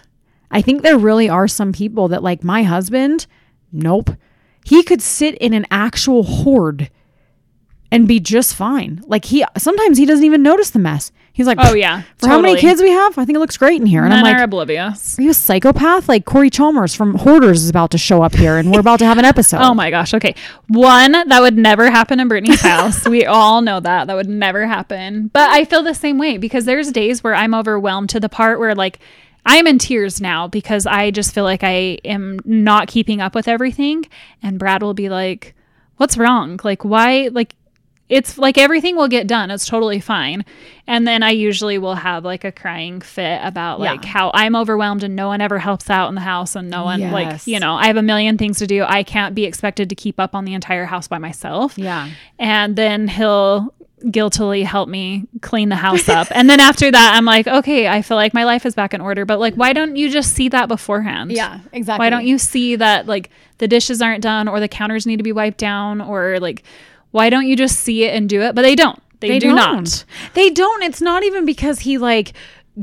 I 0.51 0.61
think 0.61 0.81
there 0.81 0.97
really 0.97 1.29
are 1.29 1.47
some 1.47 1.71
people 1.71 2.09
that, 2.09 2.23
like 2.23 2.43
my 2.43 2.63
husband, 2.63 3.25
nope. 3.71 4.11
He 4.65 4.83
could 4.83 5.01
sit 5.01 5.35
in 5.35 5.53
an 5.53 5.65
actual 5.71 6.23
horde 6.23 6.91
and 7.89 8.07
be 8.07 8.19
just 8.19 8.53
fine. 8.53 9.01
Like 9.07 9.25
he 9.25 9.43
sometimes 9.57 9.97
he 9.97 10.05
doesn't 10.05 10.25
even 10.25 10.43
notice 10.43 10.69
the 10.69 10.79
mess. 10.79 11.11
He's 11.33 11.47
like, 11.47 11.57
Oh, 11.61 11.73
yeah, 11.73 12.03
For 12.17 12.27
how 12.27 12.41
many 12.41 12.59
kids 12.59 12.81
we 12.81 12.89
have? 12.91 13.17
I 13.17 13.23
think 13.25 13.37
it 13.37 13.39
looks 13.39 13.55
great 13.57 13.79
in 13.79 13.87
here. 13.87 14.01
And 14.01 14.09
Men 14.09 14.19
I'm 14.19 14.23
like, 14.25 14.37
are 14.37 14.43
oblivious. 14.43 15.17
are 15.17 15.21
you 15.21 15.29
a 15.29 15.33
psychopath? 15.33 16.09
Like 16.09 16.25
Cory 16.25 16.49
Chalmers 16.49 16.93
from 16.93 17.15
Hoarders 17.15 17.63
is 17.63 17.69
about 17.69 17.91
to 17.91 17.97
show 17.97 18.21
up 18.21 18.35
here, 18.35 18.57
and 18.57 18.71
we're 18.71 18.81
about 18.81 18.99
to 18.99 19.05
have 19.05 19.17
an 19.17 19.25
episode. 19.33 19.61
Oh 19.61 19.73
my 19.73 19.89
gosh. 19.89 20.13
Okay. 20.13 20.35
One, 20.67 21.11
that 21.13 21.39
would 21.41 21.57
never 21.57 21.89
happen 21.89 22.19
in 22.19 22.27
Brittany's 22.27 22.61
house. 22.73 23.07
we 23.07 23.25
all 23.25 23.61
know 23.61 23.79
that. 23.79 24.07
That 24.07 24.15
would 24.15 24.27
never 24.29 24.67
happen. 24.67 25.27
But 25.33 25.49
I 25.49 25.63
feel 25.65 25.83
the 25.83 25.93
same 25.93 26.17
way 26.17 26.37
because 26.37 26.65
there's 26.65 26.91
days 26.91 27.23
where 27.23 27.33
I'm 27.33 27.53
overwhelmed 27.55 28.09
to 28.09 28.19
the 28.19 28.29
part 28.29 28.59
where, 28.59 28.75
like, 28.75 28.99
I'm 29.45 29.65
in 29.67 29.79
tears 29.79 30.19
now 30.21 30.47
because 30.47 30.85
I 30.85 31.11
just 31.11 31.33
feel 31.33 31.45
like 31.45 31.63
I 31.63 31.97
am 32.05 32.39
not 32.45 32.87
keeping 32.89 33.21
up 33.21 33.33
with 33.35 33.47
everything. 33.47 34.05
And 34.43 34.59
Brad 34.59 34.83
will 34.83 34.93
be 34.93 35.09
like, 35.09 35.55
What's 35.97 36.17
wrong? 36.17 36.59
Like, 36.63 36.83
why? 36.83 37.29
Like, 37.31 37.55
it's 38.11 38.37
like 38.37 38.57
everything 38.57 38.97
will 38.97 39.07
get 39.07 39.25
done. 39.25 39.49
It's 39.49 39.65
totally 39.65 40.01
fine. 40.01 40.43
And 40.85 41.07
then 41.07 41.23
I 41.23 41.29
usually 41.31 41.77
will 41.77 41.95
have 41.95 42.25
like 42.25 42.43
a 42.43 42.51
crying 42.51 42.99
fit 42.99 43.39
about 43.41 43.79
like 43.79 44.03
Yeah. 44.03 44.09
how 44.09 44.31
I'm 44.33 44.53
overwhelmed 44.55 45.03
and 45.03 45.15
no 45.15 45.27
one 45.29 45.39
ever 45.39 45.57
helps 45.59 45.89
out 45.89 46.09
in 46.09 46.15
the 46.15 46.21
house 46.21 46.55
and 46.55 46.69
no 46.69 46.83
one 46.83 47.09
like, 47.11 47.47
you 47.47 47.57
know, 47.59 47.73
I 47.75 47.87
have 47.87 47.95
a 47.95 48.01
million 48.01 48.37
things 48.37 48.57
to 48.59 48.67
do. 48.67 48.83
I 48.85 49.03
can't 49.03 49.33
be 49.33 49.45
expected 49.45 49.87
to 49.89 49.95
keep 49.95 50.19
up 50.19 50.35
on 50.35 50.43
the 50.43 50.53
entire 50.53 50.83
house 50.85 51.07
by 51.07 51.19
myself. 51.19 51.77
Yeah. 51.77 52.09
And 52.37 52.75
then 52.75 53.07
he'll 53.07 53.73
guiltily 54.09 54.63
help 54.63 54.89
me 54.89 55.27
clean 55.41 55.69
the 55.69 55.75
house 55.75 56.09
up. 56.09 56.27
and 56.31 56.49
then 56.49 56.59
after 56.59 56.91
that, 56.91 57.13
I'm 57.15 57.23
like, 57.23 57.47
okay, 57.47 57.87
I 57.87 58.01
feel 58.01 58.17
like 58.17 58.33
my 58.33 58.43
life 58.43 58.65
is 58.65 58.75
back 58.75 58.93
in 58.93 58.99
order. 58.99 59.23
But 59.25 59.39
like, 59.39 59.53
why 59.53 59.71
don't 59.73 59.95
you 59.95 60.09
just 60.09 60.33
see 60.33 60.49
that 60.49 60.67
beforehand? 60.67 61.31
Yeah, 61.31 61.59
exactly. 61.71 62.03
Why 62.03 62.09
don't 62.09 62.25
you 62.25 62.37
see 62.37 62.75
that 62.75 63.05
like 63.05 63.29
the 63.59 63.67
dishes 63.69 64.01
aren't 64.01 64.21
done 64.23 64.47
or 64.49 64.59
the 64.59 64.67
counters 64.67 65.05
need 65.05 65.17
to 65.17 65.23
be 65.23 65.31
wiped 65.31 65.59
down 65.59 66.01
or 66.01 66.39
like, 66.39 66.63
why 67.11 67.29
don't 67.29 67.45
you 67.47 67.55
just 67.55 67.77
see 67.77 68.03
it 68.05 68.15
and 68.15 68.27
do 68.27 68.41
it? 68.41 68.55
But 68.55 68.63
they 68.63 68.75
don't. 68.75 69.01
They, 69.19 69.37
do 69.37 69.47
don't. 69.49 69.55
not. 69.55 70.05
They 70.33 70.49
don't. 70.49 70.81
It's 70.83 71.01
not 71.01 71.23
even 71.23 71.45
because 71.45 71.79
he 71.81 71.97
like 71.99 72.33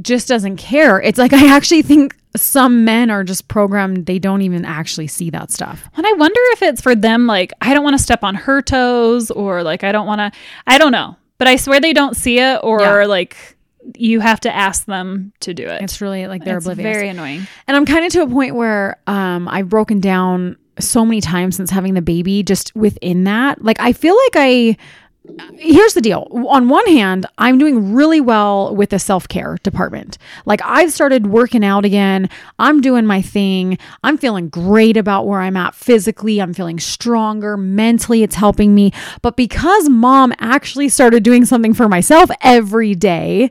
just 0.03 0.29
doesn't 0.29 0.57
care. 0.57 1.01
It's 1.01 1.19
like 1.19 1.33
I 1.35 1.55
actually 1.55 1.83
think 1.83 2.15
some 2.37 2.85
men 2.85 3.11
are 3.11 3.25
just 3.25 3.49
programmed. 3.49 4.07
They 4.07 4.19
don't 4.19 4.43
even 4.43 4.65
actually 4.65 5.09
see 5.09 5.31
that 5.31 5.51
stuff. 5.51 5.89
And 5.97 6.07
I 6.07 6.13
wonder 6.13 6.39
if 6.53 6.63
it's 6.63 6.81
for 6.81 6.95
them, 6.95 7.27
like, 7.27 7.53
I 7.61 7.75
don't 7.75 7.83
want 7.83 7.97
to 7.97 8.03
step 8.03 8.23
on 8.23 8.35
her 8.37 8.63
toes 8.63 9.31
or 9.33 9.63
like, 9.65 9.83
I 9.83 9.91
don't 9.93 10.07
want 10.07 10.21
to, 10.21 10.31
I 10.67 10.79
don't 10.79 10.93
know. 10.93 11.17
But 11.39 11.49
I 11.49 11.57
swear 11.57 11.81
they 11.81 11.93
don't 11.93 12.15
see 12.17 12.39
it 12.39 12.61
or 12.63 12.81
Yeah. 12.81 13.05
like 13.07 13.37
you 13.97 14.21
have 14.21 14.41
to 14.41 14.55
ask 14.55 14.85
them 14.85 15.33
to 15.41 15.55
do 15.55 15.67
it. 15.67 15.81
It's 15.83 16.01
really 16.01 16.27
like 16.27 16.45
they're 16.45 16.59
It's 16.59 16.67
oblivious. 16.67 16.95
very 16.95 17.09
annoying. 17.09 17.47
And 17.67 17.77
I'm 17.77 17.87
kind 17.87 18.05
of 18.05 18.13
to 18.13 18.23
a 18.23 18.29
point 18.29 18.55
where 18.55 18.99
um, 19.07 19.49
I've 19.49 19.69
broken 19.69 19.99
down 20.01 20.57
so 20.81 21.05
many 21.05 21.21
times 21.21 21.57
since 21.57 21.71
having 21.71 21.95
the 21.95 22.03
baby, 22.03 22.43
just 22.43 22.75
within 22.75 23.25
that. 23.25 23.63
Like, 23.63 23.81
I 23.81 23.93
feel 23.93 24.17
like 24.17 24.37
I. 24.37 24.77
Here's 25.55 25.95
the 25.95 26.01
deal. 26.01 26.29
On 26.49 26.69
one 26.69 26.87
hand, 26.87 27.27
I'm 27.37 27.59
doing 27.59 27.93
really 27.93 28.21
well 28.21 28.75
with 28.75 28.91
the 28.91 28.99
self 28.99 29.29
care 29.29 29.59
department. 29.63 30.19
Like, 30.47 30.61
I've 30.65 30.93
started 30.93 31.27
working 31.27 31.65
out 31.65 31.85
again. 31.85 32.29
I'm 32.59 32.81
doing 32.81 33.07
my 33.07 33.23
thing. 33.23 33.79
I'm 34.03 34.19
feeling 34.19 34.49
great 34.49 34.97
about 34.97 35.27
where 35.27 35.41
I'm 35.41 35.57
at 35.57 35.75
physically. 35.75 36.41
I'm 36.41 36.55
feeling 36.55 36.79
stronger. 36.79 37.57
Mentally, 37.57 38.23
it's 38.23 38.37
helping 38.37 38.75
me. 38.75 38.93
But 39.23 39.37
because 39.37 39.89
mom 39.89 40.33
actually 40.39 40.89
started 40.89 41.23
doing 41.23 41.45
something 41.45 41.75
for 41.75 41.89
myself 41.89 42.31
every 42.41 42.95
day, 42.95 43.51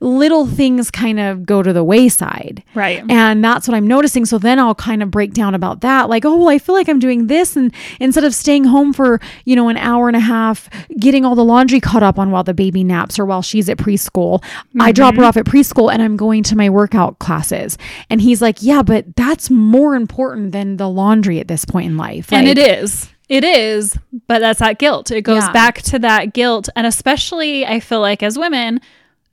little 0.00 0.46
things 0.46 0.90
kind 0.90 1.20
of 1.20 1.44
go 1.44 1.62
to 1.62 1.72
the 1.72 1.84
wayside. 1.84 2.62
Right. 2.74 3.04
And 3.08 3.44
that's 3.44 3.68
what 3.68 3.74
I'm 3.74 3.86
noticing. 3.86 4.24
So 4.24 4.38
then 4.38 4.58
I'll 4.58 4.74
kind 4.74 5.02
of 5.02 5.10
break 5.10 5.32
down 5.34 5.54
about 5.54 5.80
that. 5.82 6.08
Like, 6.08 6.24
oh, 6.24 6.36
well, 6.36 6.48
I 6.48 6.58
feel 6.58 6.74
like 6.74 6.88
I'm 6.88 6.98
doing 6.98 7.26
this. 7.26 7.56
And 7.56 7.72
instead 8.00 8.24
of 8.24 8.34
staying 8.34 8.64
home 8.64 8.92
for, 8.92 9.20
you 9.44 9.56
know, 9.56 9.68
an 9.68 9.76
hour 9.76 10.08
and 10.08 10.16
a 10.16 10.20
half, 10.20 10.68
getting 10.98 11.17
getting 11.18 11.28
all 11.28 11.34
the 11.34 11.44
laundry 11.44 11.80
caught 11.80 12.04
up 12.04 12.16
on 12.16 12.30
while 12.30 12.44
the 12.44 12.54
baby 12.54 12.84
naps 12.84 13.18
or 13.18 13.26
while 13.26 13.42
she's 13.42 13.68
at 13.68 13.76
preschool. 13.76 14.42
I 14.78 14.92
drop 14.92 15.14
her 15.14 15.22
mm-hmm. 15.22 15.28
off 15.28 15.36
at 15.36 15.46
preschool 15.46 15.92
and 15.92 16.00
I'm 16.00 16.16
going 16.16 16.44
to 16.44 16.56
my 16.56 16.70
workout 16.70 17.18
classes. 17.18 17.76
And 18.08 18.20
he's 18.20 18.40
like, 18.40 18.62
Yeah, 18.62 18.82
but 18.82 19.16
that's 19.16 19.50
more 19.50 19.96
important 19.96 20.52
than 20.52 20.76
the 20.76 20.88
laundry 20.88 21.40
at 21.40 21.48
this 21.48 21.64
point 21.64 21.86
in 21.86 21.96
life. 21.96 22.32
and 22.32 22.46
it 22.46 22.58
is. 22.58 23.08
It 23.28 23.44
is, 23.44 23.98
but 24.26 24.38
that's 24.38 24.60
that 24.60 24.78
guilt. 24.78 25.10
It 25.10 25.22
goes 25.22 25.42
Yeah. 25.42 25.52
back 25.52 25.82
to 25.82 25.98
that 25.98 26.32
guilt. 26.32 26.68
And 26.76 26.86
especially, 26.86 27.66
I 27.66 27.80
feel 27.80 28.00
like 28.00 28.22
as 28.22 28.38
women, 28.38 28.80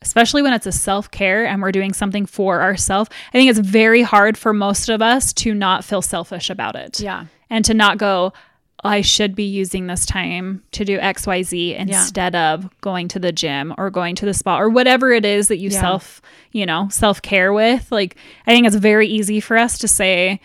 especially 0.02 0.42
when 0.42 0.54
it's 0.54 0.66
a 0.66 0.72
self 0.72 1.12
care 1.12 1.46
and 1.46 1.62
we're 1.62 1.72
doing 1.72 1.94
something 1.94 2.26
for 2.26 2.62
ourselves, 2.62 3.12
I 3.30 3.38
think 3.38 3.50
it's 3.50 3.60
very 3.60 4.02
hard 4.02 4.38
for 4.38 4.54
most 4.54 4.90
of 4.90 5.02
us 5.04 5.32
to 5.34 5.54
not 5.54 5.86
feel 5.86 6.02
selfish 6.02 6.50
about 6.50 6.76
it. 6.76 7.00
Yeah. 7.00 7.26
And 7.50 7.64
to 7.66 7.76
not 7.76 8.00
go, 8.00 8.34
I 8.86 9.02
should 9.02 9.36
be 9.36 9.44
using 9.44 9.88
this 9.88 10.06
time 10.06 10.64
to 10.72 10.86
do 10.86 10.98
XYZ 11.00 11.76
instead 11.78 12.36
of 12.36 12.70
going 12.82 13.08
to 13.10 13.20
the 13.20 13.32
gym 13.32 13.74
or 13.78 13.90
going 13.90 14.16
to 14.16 14.26
the 14.26 14.34
spa 14.34 14.60
or 14.60 14.70
whatever 14.70 15.12
it 15.12 15.26
is 15.26 15.48
that 15.50 15.58
you 15.58 15.70
Yeah. 15.70 15.82
self, 15.82 16.22
you 16.52 16.66
know, 16.66 16.88
self 16.92 17.22
care 17.22 17.52
with. 17.52 17.92
Like, 17.92 18.16
I 18.48 18.52
think 18.54 18.68
it's 18.68 18.76
very 18.76 19.08
easy 19.08 19.40
for 19.40 19.58
us 19.58 19.78
to 19.80 19.88
say, 19.88 20.40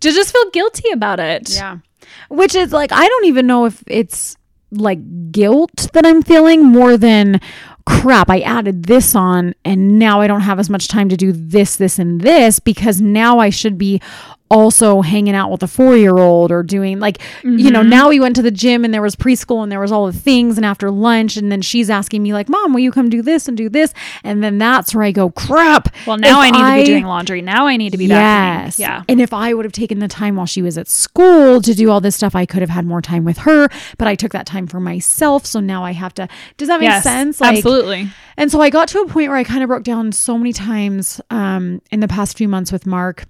to 0.00 0.12
just 0.12 0.32
feel 0.32 0.50
guilty 0.50 0.90
about 0.90 1.20
it. 1.20 1.54
Yeah. 1.54 1.78
Which 2.28 2.54
is 2.54 2.72
like, 2.72 2.92
I 2.92 3.06
don't 3.06 3.24
even 3.26 3.46
know 3.46 3.64
if 3.66 3.82
it's 3.86 4.36
like 4.70 4.98
guilt 5.32 5.88
that 5.94 6.04
I'm 6.06 6.22
feeling 6.22 6.62
more 6.64 6.96
than 6.96 7.40
crap. 7.86 8.28
I 8.28 8.40
added 8.40 8.84
this 8.84 9.14
on 9.14 9.54
and 9.64 9.98
now 9.98 10.20
I 10.20 10.26
don't 10.26 10.42
have 10.42 10.58
as 10.58 10.68
much 10.68 10.88
time 10.88 11.08
to 11.08 11.16
do 11.16 11.32
this, 11.32 11.76
this, 11.76 11.98
and 11.98 12.20
this 12.20 12.58
because 12.60 13.00
now 13.00 13.38
I 13.38 13.48
should 13.48 13.78
be 13.78 14.00
also 14.50 15.02
hanging 15.02 15.34
out 15.34 15.50
with 15.50 15.62
a 15.62 15.66
four 15.68 15.96
year 15.96 16.16
old 16.18 16.50
or 16.50 16.62
doing 16.62 16.98
like, 17.00 17.18
you 17.42 17.70
know, 17.70 17.82
now 17.82 18.08
we 18.08 18.18
went 18.20 18.34
to 18.36 18.42
the 18.42 18.50
gym 18.50 18.84
and 18.84 18.92
there 18.94 19.02
was 19.02 19.14
preschool 19.14 19.62
and 19.62 19.70
there 19.70 19.80
was 19.80 19.92
all 19.92 20.06
the 20.06 20.12
things. 20.12 20.56
And 20.56 20.64
after 20.64 20.90
lunch, 20.90 21.36
and 21.36 21.52
then 21.52 21.60
she's 21.62 21.90
asking 21.90 22.22
me, 22.22 22.32
like, 22.32 22.48
Mom, 22.48 22.72
will 22.72 22.80
you 22.80 22.90
come 22.90 23.10
do 23.10 23.20
this 23.22 23.48
and 23.48 23.56
do 23.56 23.68
this? 23.68 23.92
And 24.24 24.42
then 24.42 24.58
that's 24.58 24.94
where 24.94 25.04
I 25.04 25.12
go, 25.12 25.30
crap. 25.30 25.94
Well, 26.06 26.16
now 26.16 26.40
I 26.40 26.50
need 26.50 26.58
to 26.58 26.80
be 26.80 26.84
doing 26.86 27.04
laundry. 27.04 27.42
Now 27.42 27.66
I 27.66 27.76
need 27.76 27.90
to 27.90 27.98
be. 27.98 28.06
Yes. 28.06 28.78
Yeah. 28.78 29.02
And 29.08 29.20
if 29.20 29.32
I 29.32 29.52
would 29.54 29.64
have 29.64 29.72
taken 29.72 29.98
the 29.98 30.08
time 30.08 30.36
while 30.36 30.46
she 30.46 30.62
was 30.62 30.78
at 30.78 30.88
school 30.88 31.60
to 31.60 31.74
do 31.74 31.90
all 31.90 32.00
this 32.00 32.16
stuff, 32.16 32.34
I 32.34 32.46
could 32.46 32.60
have 32.60 32.70
had 32.70 32.86
more 32.86 33.02
time 33.02 33.24
with 33.24 33.38
her. 33.38 33.68
But 33.98 34.08
I 34.08 34.14
took 34.14 34.32
that 34.32 34.46
time 34.46 34.66
for 34.66 34.80
myself. 34.80 35.44
So 35.46 35.60
now 35.60 35.84
I 35.84 35.92
have 35.92 36.14
to. 36.14 36.28
Does 36.56 36.68
that 36.68 36.80
make 36.80 36.88
Yes. 36.88 37.02
sense? 37.02 37.42
absolutely. 37.42 38.08
And 38.36 38.50
so 38.50 38.60
I 38.60 38.70
got 38.70 38.88
to 38.88 39.00
a 39.00 39.06
point 39.06 39.28
where 39.28 39.36
I 39.36 39.44
kind 39.44 39.62
of 39.62 39.68
broke 39.68 39.82
down 39.82 40.12
so 40.12 40.38
many 40.38 40.52
times 40.52 41.20
um, 41.30 41.82
in 41.90 42.00
the 42.00 42.08
past 42.08 42.36
few 42.38 42.48
months 42.48 42.72
with 42.72 42.86
Mark. 42.86 43.24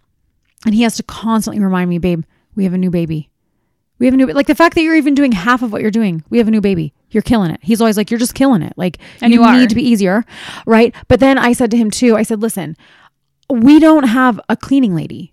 And 0.65 0.75
he 0.75 0.83
has 0.83 0.97
to 0.97 1.03
constantly 1.03 1.63
remind 1.63 1.89
me, 1.91 1.99
babe, 1.99 2.25
we 2.55 2.65
have 2.65 2.75
a 2.75 2.79
new 2.79 2.91
baby. 2.91 3.31
We 3.99 4.07
have 4.07 4.15
a 4.15 4.17
new, 4.17 4.27
like 4.27 4.47
the 4.47 4.55
fact 4.55 4.75
that 4.75 4.83
you're 4.83 4.95
even 4.95 5.15
doing 5.15 5.33
half 5.33 5.63
of 5.63 5.73
what 5.73 5.83
you're 5.83 5.91
doing. 5.91 6.23
We 6.31 6.39
have 6.39 6.49
a 6.49 6.51
new 6.51 6.61
baby. 6.61 6.93
You're 7.11 7.23
killing 7.23 7.51
it. 7.51 7.61
He's 7.63 7.81
always 7.81 7.97
like, 7.97 8.11
you're 8.11 8.21
just 8.21 8.35
killing 8.35 8.63
it. 8.63 8.75
Like, 8.77 8.99
And 9.21 9.33
you, 9.33 9.45
you 9.45 9.53
need 9.59 9.69
to 9.71 9.75
be 9.75 9.83
easier. 9.83 10.25
Right. 10.67 10.95
But 11.09 11.21
then 11.21 11.39
I 11.39 11.53
said 11.53 11.71
to 11.73 11.77
him 11.77 11.91
too, 11.91 12.17
I 12.17 12.23
said, 12.23 12.41
listen, 12.41 12.77
we 13.51 13.79
don't 13.81 14.05
have 14.05 14.41
a 14.49 14.57
cleaning 14.57 14.95
lady. 14.95 15.33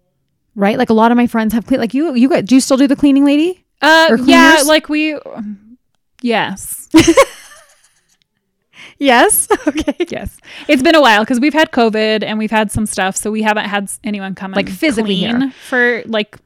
Right. 0.56 0.78
Like 0.78 0.90
a 0.90 0.94
lot 0.94 1.12
of 1.12 1.18
my 1.18 1.28
friends 1.28 1.54
have 1.54 1.68
clean, 1.68 1.80
like 1.80 1.94
you, 1.94 2.16
you 2.16 2.30
got, 2.30 2.46
do 2.46 2.56
you 2.56 2.62
still 2.62 2.78
do 2.78 2.88
the 2.88 2.96
cleaning 2.96 3.26
lady? 3.26 3.66
Uh, 3.82 4.18
yeah, 4.24 4.64
like 4.66 4.90
we, 4.90 5.20
yes, 6.22 6.90
Yes. 8.98 9.48
okay. 9.68 9.96
yes. 10.10 10.38
It's 10.68 10.82
been 10.82 10.96
a 10.96 11.02
while 11.02 11.22
because 11.22 11.40
we've 11.40 11.54
had 11.54 11.72
COVID 11.72 12.24
and 12.24 12.38
we've 12.38 12.52
had 12.52 12.72
some 12.72 12.86
stuff, 12.86 13.16
so 13.16 13.32
we 13.32 13.42
haven't 13.42 13.66
had 13.66 13.92
anyone 14.04 14.36
come 14.36 14.52
Like 14.52 14.70
physically 14.70 15.28
for 15.68 16.04
like 16.06 16.38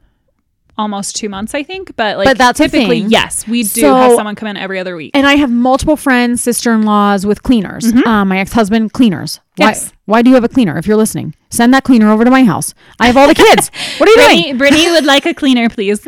almost 0.79 1.15
two 1.15 1.29
months, 1.29 1.53
I 1.53 1.61
think. 1.61 1.95
But 1.95 2.17
like, 2.17 2.25
But 2.25 2.37
that's 2.39 2.57
typically, 2.57 2.99
yes, 2.99 3.47
we 3.47 3.61
do 3.63 3.81
So- 3.81 3.93
have 3.95 4.13
someone 4.13 4.33
come 4.35 4.47
in 4.47 4.57
every 4.57 4.79
other 4.79 4.95
week. 4.95 5.11
And 5.13 5.27
I 5.27 5.35
have 5.35 5.51
multiple 5.51 5.95
friends, 5.97 6.41
sister 6.41 6.73
in 6.73 6.83
laws 6.83 7.25
with 7.25 7.43
cleaners. 7.43 7.85
Um, 8.05 8.29
my 8.29 8.39
ex 8.39 8.53
husband, 8.53 8.93
cleaners. 8.93 9.39
Why, 9.57 9.65
Mm-hmm. 9.65 9.69
Yes. 9.73 9.93
why 10.05 10.21
do 10.21 10.29
you 10.29 10.35
have 10.35 10.45
a 10.45 10.49
cleaner? 10.49 10.77
If 10.77 10.87
you're 10.87 10.95
listening, 10.95 11.35
send 11.49 11.73
that 11.73 11.83
cleaner 11.83 12.09
over 12.09 12.23
to 12.23 12.31
my 12.31 12.45
house. 12.45 12.73
I 12.97 13.07
have 13.07 13.17
all 13.17 13.27
the 13.27 13.35
kids. 13.35 13.69
what 13.97 14.07
are 14.07 14.11
you 14.13 14.15
doing? 14.15 14.57
Brittany, 14.57 14.57
Brittany 14.57 14.91
would 14.91 15.05
like 15.13 15.25
a 15.25 15.33
cleaner, 15.33 15.67
please. 15.67 15.99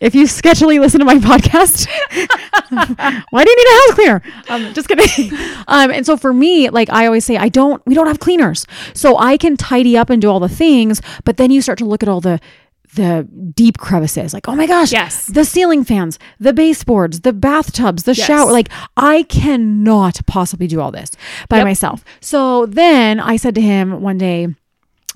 If 0.00 0.14
you 0.14 0.24
sketchily 0.24 0.80
listen 0.80 0.98
to 1.00 1.04
my 1.04 1.16
podcast, 1.16 1.86
why 3.30 3.44
do 3.44 3.50
you 3.50 3.56
need 3.56 3.68
a 3.68 3.74
house 3.80 3.94
cleaner? 3.94 4.22
Um, 4.48 4.74
just 4.74 4.88
kidding. 4.88 5.32
Um, 5.68 5.90
and 5.90 6.06
so 6.06 6.16
for 6.16 6.32
me, 6.32 6.70
like 6.70 6.88
I 6.90 7.04
always 7.04 7.26
say, 7.26 7.36
I 7.36 7.50
don't, 7.50 7.84
we 7.84 7.94
don't 7.94 8.06
have 8.06 8.20
cleaners. 8.20 8.64
So 8.94 9.18
I 9.18 9.36
can 9.36 9.54
tidy 9.58 9.98
up 9.98 10.08
and 10.08 10.22
do 10.22 10.30
all 10.30 10.40
the 10.40 10.48
things, 10.48 11.02
but 11.24 11.36
then 11.36 11.50
you 11.50 11.60
start 11.60 11.76
to 11.80 11.84
look 11.84 12.02
at 12.02 12.08
all 12.08 12.22
the, 12.22 12.40
the 12.94 13.28
deep 13.54 13.78
crevices 13.78 14.32
like 14.32 14.48
oh 14.48 14.54
my 14.56 14.66
gosh 14.66 14.92
Yes. 14.92 15.26
the 15.26 15.44
ceiling 15.44 15.84
fans 15.84 16.18
the 16.40 16.52
baseboards 16.52 17.20
the 17.20 17.32
bathtubs 17.32 18.04
the 18.04 18.14
Yes. 18.14 18.26
shower 18.26 18.50
like 18.52 18.68
i 18.96 19.24
cannot 19.24 20.20
possibly 20.26 20.66
do 20.66 20.80
all 20.80 20.90
this 20.90 21.10
by 21.48 21.58
Yep. 21.58 21.64
myself 21.66 22.04
so 22.20 22.66
then 22.66 23.20
i 23.20 23.36
said 23.36 23.54
to 23.56 23.60
him 23.60 24.00
one 24.00 24.16
day 24.18 24.48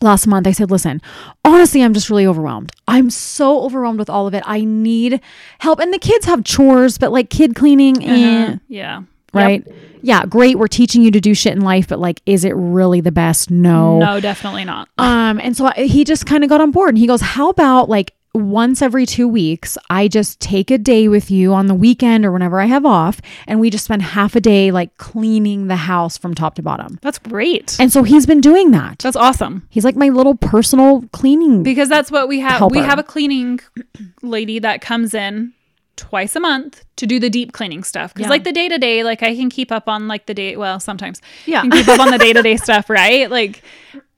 last 0.00 0.26
month 0.26 0.46
i 0.46 0.52
said 0.52 0.70
listen 0.70 1.00
honestly 1.44 1.80
i'm 1.82 1.94
just 1.94 2.10
really 2.10 2.26
overwhelmed 2.26 2.72
i'm 2.88 3.08
so 3.08 3.62
overwhelmed 3.62 3.98
with 3.98 4.10
all 4.10 4.26
of 4.26 4.34
it 4.34 4.42
i 4.46 4.64
need 4.64 5.20
help 5.60 5.78
and 5.78 5.94
the 5.94 5.98
kids 5.98 6.26
have 6.26 6.42
chores 6.44 6.98
but 6.98 7.12
like 7.12 7.30
kid 7.30 7.54
cleaning 7.54 8.02
eh, 8.04 8.52
Uh, 8.52 8.56
yeah. 8.68 9.02
Right 9.32 9.66
yeah 10.02 10.24
great 10.26 10.58
we're 10.58 10.66
teaching 10.66 11.02
you 11.02 11.10
to 11.10 11.20
do 11.20 11.34
shit 11.34 11.52
in 11.52 11.60
life 11.60 11.88
but 11.88 11.98
like 11.98 12.20
is 12.26 12.44
it 12.44 12.52
really 12.56 13.00
the 13.00 13.12
best 13.12 13.50
no 13.50 13.98
No, 13.98 14.20
definitely 14.20 14.64
not. 14.64 14.88
um 14.98 15.40
and 15.40 15.56
so 15.56 15.66
I, 15.66 15.84
he 15.84 16.04
just 16.04 16.26
kind 16.26 16.44
of 16.44 16.50
got 16.50 16.60
on 16.60 16.70
board 16.70 16.90
and 16.90 16.98
he 16.98 17.06
goes 17.06 17.20
how 17.20 17.50
about 17.50 17.88
like 17.88 18.14
once 18.34 18.80
every 18.80 19.04
two 19.04 19.28
weeks, 19.28 19.76
I 19.90 20.08
just 20.08 20.40
take 20.40 20.70
a 20.70 20.78
day 20.78 21.06
with 21.06 21.30
you 21.30 21.52
on 21.52 21.66
the 21.66 21.74
weekend 21.74 22.24
or 22.24 22.32
whenever 22.32 22.60
I 22.60 22.64
have 22.64 22.86
off, 22.86 23.20
and 23.46 23.60
we 23.60 23.68
just 23.68 23.84
spend 23.84 24.02
half 24.02 24.34
a 24.34 24.40
day 24.40 24.70
like 24.70 24.96
cleaning 24.96 25.66
the 25.66 25.76
house 25.76 26.16
from 26.16 26.34
top 26.34 26.54
to 26.54 26.62
bottom. 26.62 26.98
That's 27.02 27.18
great. 27.18 27.76
And 27.78 27.92
so 27.92 28.02
he's 28.04 28.24
been 28.24 28.40
doing 28.40 28.70
that. 28.70 29.00
That's 29.00 29.16
awesome. 29.16 29.66
He's 29.68 29.84
like 29.84 29.96
my 29.96 30.08
little 30.08 30.34
personal 30.34 31.02
cleaning. 31.12 31.62
because 31.62 31.88
that's 31.88 32.10
what 32.10 32.28
we 32.28 32.40
have 32.40 32.70
we 32.70 32.78
have 32.78 32.98
a 32.98 33.02
cleaning 33.02 33.60
lady 34.22 34.58
that 34.60 34.80
comes 34.80 35.12
in 35.12 35.52
twice 35.96 36.34
a 36.36 36.40
month 36.40 36.84
to 36.96 37.06
do 37.06 37.20
the 37.20 37.28
deep 37.30 37.52
cleaning 37.52 37.82
stuff 37.84 38.12
because 38.14 38.26
Yeah. 38.26 38.30
like 38.30 38.44
the 38.44 38.52
day 38.52 38.68
to 38.68 38.78
day 38.78 39.04
like 39.04 39.22
i 39.22 39.34
can 39.36 39.50
keep 39.50 39.70
up 39.70 39.88
on 39.88 40.08
like 40.08 40.26
the 40.26 40.34
day 40.34 40.56
well 40.56 40.80
sometimes 40.80 41.20
Yeah. 41.46 41.60
Can 41.62 41.70
keep 41.70 41.88
up 41.88 42.00
on 42.00 42.10
the 42.10 42.18
day 42.18 42.32
to 42.32 42.42
day 42.42 42.56
stuff 42.56 42.88
right 42.88 43.30
like 43.30 43.62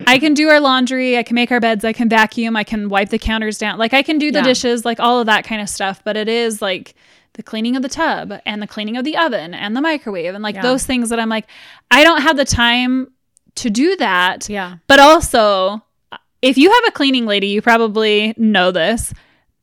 i 0.07 0.19
can 0.19 0.35
do 0.35 0.49
our 0.49 0.61
laundry 0.61 1.19
i 1.19 1.23
can 1.23 1.35
make 1.35 1.51
our 1.51 1.61
beds 1.61 1.85
i 1.85 1.93
can 1.93 2.09
vacuum 2.09 2.57
i 2.57 2.65
can 2.65 2.89
wipe 2.89 3.09
the 3.11 3.19
counters 3.19 3.59
down 3.59 3.79
like 3.79 3.93
i 3.93 4.03
can 4.03 4.19
do 4.19 4.31
the 4.31 4.39
Yeah. 4.39 4.45
dishes 4.45 4.85
like 4.85 5.01
all 5.01 5.19
of 5.21 5.27
that 5.27 5.45
kind 5.45 5.61
of 5.61 5.69
stuff 5.69 6.01
but 6.05 6.17
it 6.17 6.29
is 6.29 6.63
like 6.63 6.95
the 7.35 7.43
cleaning 7.43 7.75
of 7.75 7.83
the 7.83 7.89
tub 7.89 8.33
and 8.47 8.63
the 8.63 8.67
cleaning 8.69 8.97
of 8.97 9.05
the 9.05 9.17
oven 9.17 9.53
and 9.55 9.77
the 9.77 9.81
microwave 9.81 10.35
and 10.35 10.43
like 10.45 10.55
Yeah. 10.55 10.63
those 10.63 10.85
things 10.87 11.09
that 11.11 11.19
i'm 11.19 11.29
like 11.29 11.47
i 11.91 12.05
don't 12.05 12.23
have 12.23 12.37
the 12.37 12.45
time 12.45 13.09
to 13.57 13.71
do 13.71 13.97
that 13.97 14.49
yeah. 14.49 14.77
but 14.87 14.99
also, 15.01 15.83
if 16.43 16.59
you 16.59 16.71
have 16.71 16.83
a 16.89 16.91
cleaning 16.91 17.25
lady, 17.25 17.47
you 17.47 17.63
probably 17.63 18.35
know 18.37 18.71
this, 18.71 19.15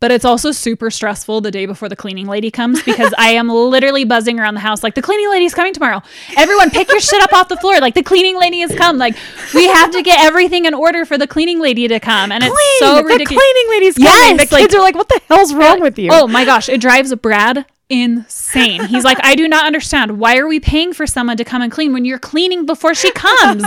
but 0.01 0.11
it's 0.11 0.25
also 0.25 0.51
super 0.51 0.91
stressful 0.91 1.39
the 1.41 1.51
day 1.51 1.65
before 1.65 1.87
the 1.87 1.95
cleaning 1.95 2.27
lady 2.27 2.51
comes 2.51 2.81
because 2.83 3.13
I 3.17 3.29
am 3.29 3.47
literally 3.49 4.03
buzzing 4.03 4.39
around 4.39 4.55
the 4.55 4.59
house 4.59 4.83
like 4.83 4.95
the 4.95 5.01
cleaning 5.01 5.29
lady 5.29 5.45
is 5.45 5.53
coming 5.53 5.73
tomorrow. 5.73 6.01
Everyone 6.35 6.71
pick 6.71 6.89
your 6.89 6.99
shit 6.99 7.21
up 7.21 7.31
off 7.31 7.47
the 7.47 7.57
floor. 7.57 7.79
Like 7.79 7.93
the 7.93 8.03
cleaning 8.03 8.37
lady 8.37 8.59
has 8.61 8.75
come. 8.75 8.97
Like 8.97 9.15
we 9.53 9.67
have 9.67 9.91
to 9.91 10.01
get 10.01 10.19
everything 10.25 10.65
in 10.65 10.73
order 10.73 11.05
for 11.05 11.17
the 11.17 11.27
cleaning 11.27 11.61
lady 11.61 11.87
to 11.87 11.99
come. 11.99 12.31
And 12.31 12.43
it's 12.43 12.79
so 12.79 12.95
ridiculous. 13.03 13.29
the 13.29 13.35
cleaning 13.35 13.69
lady's 13.69 13.97
Yes, 13.97 14.19
coming. 14.21 14.37
The 14.37 14.55
like- 14.55 14.61
kids 14.63 14.75
are 14.75 14.81
like, 14.81 14.95
"What 14.95 15.07
the 15.07 15.21
hell's 15.29 15.53
wrong 15.53 15.79
with 15.79 15.97
you?" 15.99 16.09
Oh 16.11 16.27
my 16.27 16.45
gosh, 16.45 16.67
it 16.67 16.81
drives 16.81 17.13
Brad 17.15 17.65
insane. 17.91 18.85
He's 18.85 19.03
like, 19.03 19.17
I 19.21 19.35
do 19.35 19.47
not 19.49 19.65
understand. 19.65 20.17
Why 20.17 20.37
are 20.37 20.47
we 20.47 20.61
paying 20.61 20.93
for 20.93 21.05
someone 21.05 21.35
to 21.37 21.43
come 21.43 21.61
and 21.61 21.69
clean 21.69 21.91
when 21.91 22.05
you're 22.05 22.19
cleaning 22.19 22.65
before 22.65 22.95
she 22.95 23.11
comes? 23.11 23.63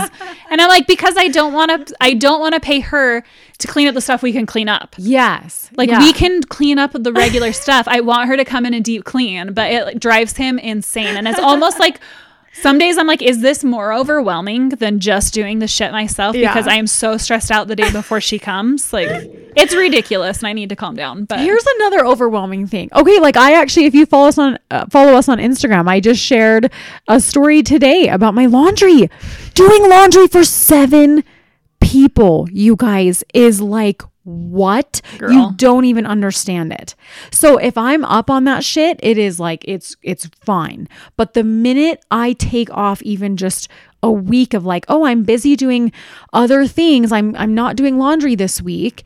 and 0.49 0.59
I'm 0.59 0.67
like, 0.67 0.87
because 0.87 1.15
I 1.15 1.27
don't 1.27 1.53
want 1.53 1.87
to. 1.87 1.95
I 2.01 2.13
don't 2.15 2.39
want 2.39 2.55
to 2.55 2.59
pay 2.59 2.79
her 2.79 3.23
to 3.59 3.67
clean 3.67 3.87
up 3.87 3.93
the 3.95 4.01
stuff 4.01 4.21
we 4.21 4.31
can 4.33 4.45
clean 4.45 4.67
up. 4.69 4.95
yes, 4.97 5.69
Like 5.75 5.89
Yeah. 5.89 5.99
we 5.99 6.13
can 6.13 6.41
clean 6.43 6.77
up 6.79 6.91
the 6.93 7.13
regular 7.13 7.51
stuff. 7.63 7.87
I 7.87 8.01
want 8.01 8.27
her 8.27 8.37
to 8.37 8.45
come 8.45 8.65
in 8.65 8.73
and 8.73 8.83
deep 8.83 9.03
clean, 9.05 9.53
but 9.53 9.71
it 9.71 9.85
like, 9.85 9.99
drives 9.99 10.35
him 10.37 10.59
insane. 10.59 11.15
And 11.17 11.27
it's 11.27 11.39
almost 11.39 11.79
like 11.79 11.99
some 12.61 12.77
days 12.77 12.97
I'm 12.97 13.05
like, 13.05 13.21
is 13.21 13.41
this 13.41 13.65
more 13.65 13.91
overwhelming 13.93 14.69
than 14.69 15.01
just 15.01 15.33
doing 15.33 15.59
the 15.59 15.67
shit 15.67 15.91
myself? 15.91 16.37
Yeah. 16.37 16.53
Because 16.53 16.67
I 16.69 16.75
am 16.75 16.87
so 16.87 17.17
stressed 17.17 17.51
out 17.51 17.67
the 17.67 17.75
day 17.75 17.91
before 17.91 18.21
she 18.21 18.39
comes. 18.39 18.93
Like 18.93 19.09
it's 19.57 19.75
ridiculous, 19.75 20.37
and 20.39 20.47
I 20.47 20.53
need 20.53 20.69
to 20.69 20.75
calm 20.77 20.95
down. 20.95 21.25
But 21.25 21.39
Here's 21.39 21.65
another 21.79 22.05
overwhelming 22.05 22.65
thing. 22.67 22.89
Okay, 22.93 23.19
like 23.19 23.35
I 23.35 23.53
actually, 23.59 23.85
if 23.87 23.93
you 23.93 24.05
follow 24.05 24.29
us 24.29 24.37
on 24.37 24.57
uh, 24.71 24.85
follow 24.89 25.15
us 25.15 25.27
on 25.27 25.37
Instagram, 25.37 25.89
I 25.89 25.99
just 25.99 26.21
shared 26.21 26.71
a 27.09 27.19
story 27.19 27.61
today 27.61 28.07
about 28.07 28.33
my 28.33 28.45
laundry. 28.45 29.09
Doing 29.53 29.89
laundry 29.89 30.27
for 30.27 30.45
seven 30.45 31.25
people, 31.85 32.47
you 32.51 32.75
guys, 32.75 33.23
is 33.33 33.61
like 33.61 34.01
what 34.23 35.01
you 35.21 35.53
don't 35.55 35.85
even 35.85 36.05
understand 36.05 36.73
it. 36.73 36.95
So 37.31 37.57
if 37.57 37.77
I'm 37.77 38.03
up 38.05 38.29
on 38.29 38.43
that 38.45 38.63
shit, 38.63 38.99
it 39.03 39.19
is 39.19 39.39
like 39.39 39.63
it's 39.67 39.95
it's 40.01 40.25
fine. 40.41 40.89
But 41.15 41.35
the 41.35 41.43
minute 41.43 42.03
I 42.09 42.33
take 42.33 42.71
off 42.71 43.03
even 43.03 43.37
just 43.37 43.69
a 44.01 44.11
week 44.11 44.53
of 44.53 44.65
like, 44.65 44.85
oh, 44.89 45.05
I'm 45.05 45.23
busy 45.23 45.55
doing 45.55 45.91
other 46.33 46.65
things. 46.65 47.11
I'm 47.11 47.35
I'm 47.35 47.53
not 47.53 47.75
doing 47.75 47.97
laundry 47.97 48.35
this 48.35 48.61
week 48.61 49.03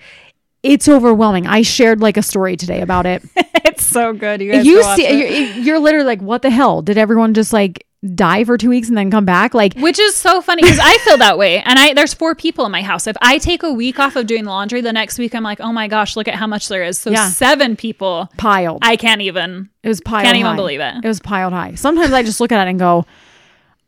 it's 0.62 0.90
overwhelming. 0.90 1.48
I 1.48 1.62
shared 1.62 2.02
like 2.02 2.18
a 2.18 2.22
story 2.22 2.58
today 2.58 2.82
about 2.82 3.06
it. 3.06 3.24
it's 3.36 3.82
so 3.82 4.12
good. 4.12 4.42
You 4.42 4.52
guys 4.52 4.66
you 4.66 4.84
see, 4.96 5.06
it. 5.06 5.16
you're, 5.16 5.64
you're 5.64 5.80
literally 5.80 6.06
like, 6.06 6.22
what 6.22 6.42
the 6.42 6.50
hell? 6.50 6.82
Did 6.82 6.98
everyone 6.98 7.34
just 7.34 7.54
like 7.54 7.86
die 8.16 8.44
for 8.46 8.58
two 8.58 8.70
weeks 8.70 8.88
and 8.88 8.98
then 8.98 9.12
come 9.12 9.26
back? 9.26 9.54
Like, 9.54 9.78
Which 9.78 10.00
is 10.00 10.16
so 10.16 10.42
funny 10.42 10.62
because 10.62 10.80
I 10.82 10.98
feel 11.00 11.18
that 11.18 11.38
way. 11.38 11.60
And 11.62 11.78
I 11.78 11.94
there's 11.94 12.14
four 12.14 12.34
people 12.36 12.66
in 12.66 12.72
my 12.72 12.82
house. 12.82 13.08
If 13.08 13.18
I 13.22 13.38
take 13.40 13.62
a 13.64 13.72
week 13.74 14.00
off 14.00 14.16
of 14.16 14.26
doing 14.28 14.46
laundry, 14.46 14.82
the 14.82 14.94
next 14.94 15.20
week 15.20 15.36
I'm 15.36 15.44
like, 15.44 15.60
oh 15.60 15.74
my 15.74 15.88
gosh, 15.88 16.16
look 16.16 16.28
at 16.28 16.36
how 16.36 16.48
much 16.48 16.68
there 16.70 16.84
is. 16.84 16.98
So 16.98 17.12
Yeah. 17.12 17.28
seven 17.30 17.76
people. 17.76 18.30
piled. 18.38 18.80
I 18.84 18.96
can't 18.96 19.22
even. 19.22 19.70
it 19.84 19.88
was 19.90 20.00
piled. 20.02 20.20
High. 20.22 20.32
Can't 20.32 20.38
even 20.38 20.56
believe 20.56 20.80
it. 20.80 20.96
It 21.04 21.08
was 21.08 21.20
piled 21.20 21.54
high. 21.54 21.76
Sometimes 21.76 22.14
I 22.14 22.24
just 22.24 22.40
look 22.40 22.52
at 22.52 22.66
it 22.66 22.70
and 22.70 22.80
go, 22.80 23.06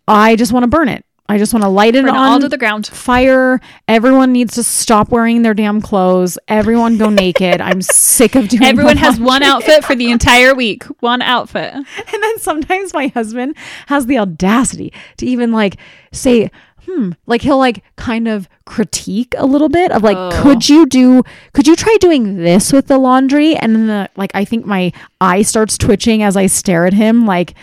I 0.07 0.35
just 0.35 0.51
want 0.51 0.63
to 0.63 0.67
burn 0.67 0.89
it. 0.89 1.05
I 1.31 1.37
just 1.37 1.53
want 1.53 1.63
to 1.63 1.69
light 1.69 1.95
it 1.95 2.03
Burn 2.03 2.09
on 2.15 2.17
all 2.33 2.39
to 2.41 2.49
the 2.49 2.57
ground. 2.57 2.87
fire. 2.87 3.59
Everyone 3.87 4.31
needs 4.31 4.55
to 4.55 4.63
stop 4.63 5.09
wearing 5.11 5.41
their 5.41 5.53
damn 5.53 5.81
clothes. 5.81 6.37
Everyone 6.47 6.97
go 6.97 7.09
naked. 7.09 7.61
I'm 7.61 7.81
sick 7.81 8.35
of 8.35 8.49
doing. 8.49 8.63
Everyone 8.63 8.97
has 8.97 9.19
one 9.19 9.41
outfit 9.43 9.85
for 9.85 9.95
the 9.95 10.11
entire 10.11 10.53
week. 10.53 10.83
One 10.99 11.21
outfit. 11.21 11.73
And 11.73 11.85
then 12.23 12.37
sometimes 12.39 12.93
my 12.93 13.07
husband 13.07 13.55
has 13.87 14.05
the 14.07 14.17
audacity 14.17 14.91
to 15.17 15.25
even 15.25 15.51
like 15.51 15.77
say, 16.11 16.51
hmm, 16.85 17.11
like 17.27 17.41
he'll 17.43 17.57
like 17.59 17.83
kind 17.95 18.27
of 18.27 18.49
critique 18.65 19.33
a 19.37 19.45
little 19.45 19.69
bit 19.69 19.91
of 19.91 20.03
like, 20.03 20.17
Oh. 20.17 20.31
could 20.41 20.67
you 20.67 20.85
do, 20.85 21.23
could 21.53 21.67
you 21.67 21.75
try 21.75 21.95
doing 22.01 22.37
this 22.37 22.73
with 22.73 22.87
the 22.87 22.97
laundry? 22.97 23.55
And 23.55 23.75
then 23.75 23.87
the, 23.87 24.09
like, 24.15 24.31
I 24.33 24.43
think 24.45 24.65
my 24.65 24.91
eye 25.21 25.43
starts 25.43 25.77
twitching 25.77 26.23
as 26.23 26.35
I 26.35 26.47
stare 26.47 26.85
at 26.85 26.93
him, 26.93 27.25
like, 27.25 27.53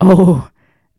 oh, 0.00 0.48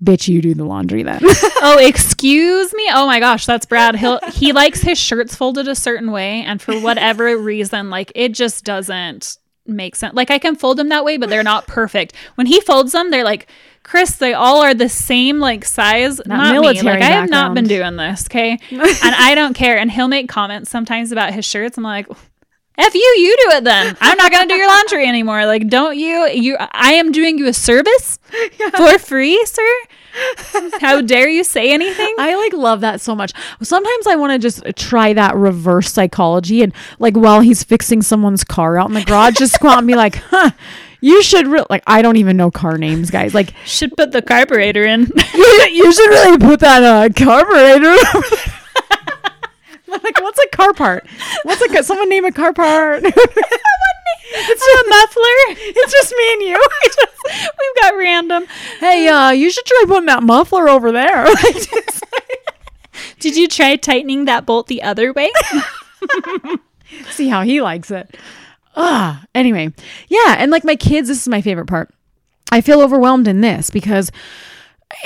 bitch, 0.03 0.27
you 0.27 0.41
do 0.41 0.53
the 0.53 0.65
laundry 0.65 1.03
then. 1.03 1.21
Oh, 1.65 1.77
excuse 1.79 2.73
me. 2.73 2.89
Oh 2.91 3.05
my 3.05 3.21
gosh, 3.21 3.45
that's 3.45 3.65
Brad. 3.65 3.95
He'll 3.95 4.19
he 4.33 4.51
likes 4.51 4.81
his 4.81 4.97
shirts 4.99 5.33
folded 5.33 5.69
a 5.69 5.75
certain 5.75 6.11
way, 6.11 6.41
and 6.41 6.61
for 6.61 6.77
whatever 6.77 7.37
reason, 7.37 7.89
like 7.89 8.11
it 8.15 8.33
just 8.33 8.65
doesn't 8.65 9.37
make 9.65 9.95
sense. 9.95 10.13
Like 10.13 10.29
I 10.29 10.39
can 10.39 10.57
fold 10.57 10.77
them 10.77 10.89
that 10.89 11.05
way, 11.05 11.15
but 11.15 11.29
they're 11.29 11.41
not 11.41 11.65
perfect. 11.65 12.13
When 12.35 12.47
he 12.47 12.59
folds 12.59 12.91
them, 12.91 13.11
they're 13.11 13.23
like 13.23 13.47
Chris. 13.83 14.17
They 14.17 14.33
all 14.33 14.61
are 14.61 14.73
the 14.73 14.89
same 14.89 15.39
like 15.39 15.63
size. 15.63 16.19
not 16.25 16.47
me. 16.53 16.59
military 16.59 16.99
Like 16.99 17.01
I 17.01 17.11
have 17.11 17.29
not 17.29 17.53
been 17.53 17.67
doing 17.67 17.95
this. 17.95 18.25
Okay, 18.25 18.59
and 18.71 19.15
I 19.15 19.35
don't 19.35 19.53
care. 19.53 19.77
And 19.77 19.89
he'll 19.89 20.09
make 20.09 20.27
comments 20.27 20.69
sometimes 20.69 21.13
about 21.13 21.33
his 21.33 21.45
shirts. 21.45 21.77
I'm 21.77 21.83
like. 21.85 22.07
F 22.77 22.95
you, 22.95 23.01
you 23.01 23.35
do 23.49 23.57
it 23.57 23.63
then. 23.63 23.95
I'm 24.01 24.17
not 24.17 24.31
gonna 24.31 24.47
do 24.47 24.55
your 24.55 24.67
laundry 24.67 25.05
anymore. 25.07 25.45
Like, 25.45 25.67
don't 25.67 25.95
you? 25.97 26.27
You, 26.29 26.57
I 26.59 26.93
am 26.93 27.11
doing 27.11 27.37
you 27.37 27.47
a 27.47 27.53
service 27.53 28.19
for 28.75 28.97
free, 28.97 29.43
sir. 29.45 29.69
How 30.79 31.01
dare 31.01 31.27
you 31.27 31.43
say 31.43 31.71
anything? 31.71 32.13
I 32.19 32.35
like 32.35 32.53
love 32.53 32.81
that 32.81 33.01
so 33.01 33.15
much. 33.15 33.33
Sometimes 33.61 34.07
I 34.07 34.15
want 34.15 34.33
to 34.33 34.39
just 34.39 34.63
try 34.75 35.13
that 35.13 35.35
reverse 35.35 35.91
psychology 35.91 36.61
and 36.61 36.73
like 36.99 37.15
while 37.15 37.41
he's 37.41 37.63
fixing 37.63 38.01
someone's 38.01 38.43
car 38.43 38.77
out 38.77 38.89
in 38.89 38.93
the 38.93 39.03
garage, 39.03 39.35
just 39.37 39.59
go 39.59 39.69
out 39.69 39.79
and 39.79 39.87
be 39.87 39.95
like, 39.95 40.15
huh, 40.29 40.51
you 41.01 41.21
should 41.23 41.47
re-, 41.47 41.65
like 41.69 41.83
I 41.87 42.01
don't 42.01 42.17
even 42.17 42.37
know 42.37 42.51
car 42.51 42.77
names, 42.77 43.11
guys. 43.11 43.33
Like 43.33 43.53
Should 43.65 43.95
put 43.97 44.11
the 44.11 44.21
carburetor 44.21 44.83
in. 44.83 45.01
you, 45.33 45.67
you 45.71 45.91
should 45.93 46.09
really 46.09 46.37
put 46.37 46.59
that 46.59 46.83
uh, 46.83 47.09
carburetor. 47.13 47.95
like 50.03 50.21
what's 50.21 50.39
a 50.39 50.47
car 50.55 50.73
part? 50.73 51.05
What's 51.43 51.61
a 51.61 51.69
ca- 51.69 51.83
someone 51.83 52.09
name 52.09 52.25
a 52.25 52.31
car 52.31 52.53
part? 52.53 53.03
it's 53.05 53.15
a 53.15 54.89
muffler. 54.89 55.23
it's 55.75 55.91
just 55.91 56.13
me 56.17 56.33
and 56.33 56.41
you. 56.41 56.67
We've 57.59 57.81
got 57.81 57.97
random. 57.97 58.45
hey, 58.79 59.07
uh, 59.07 59.31
you 59.31 59.51
should 59.51 59.65
try 59.65 59.83
putting 59.87 60.07
that 60.07 60.23
muffler 60.23 60.69
over 60.69 60.91
there. 60.91 61.27
Did 63.19 63.35
you 63.35 63.47
try 63.47 63.75
tightening 63.75 64.25
that 64.25 64.45
bolt 64.45 64.67
the 64.67 64.83
other 64.83 65.13
way? 65.13 65.31
see 67.11 67.29
how 67.29 67.41
he 67.43 67.61
likes 67.61 67.89
it. 67.91 68.17
Ah, 68.75 69.23
anyway, 69.35 69.71
yeah, 70.09 70.35
and 70.37 70.51
like 70.51 70.63
my 70.63 70.75
kids, 70.75 71.07
this 71.07 71.21
is 71.21 71.27
my 71.27 71.41
favorite 71.41 71.67
part. 71.67 71.93
I 72.51 72.61
feel 72.61 72.81
overwhelmed 72.81 73.27
in 73.27 73.41
this 73.41 73.69
because 73.69 74.11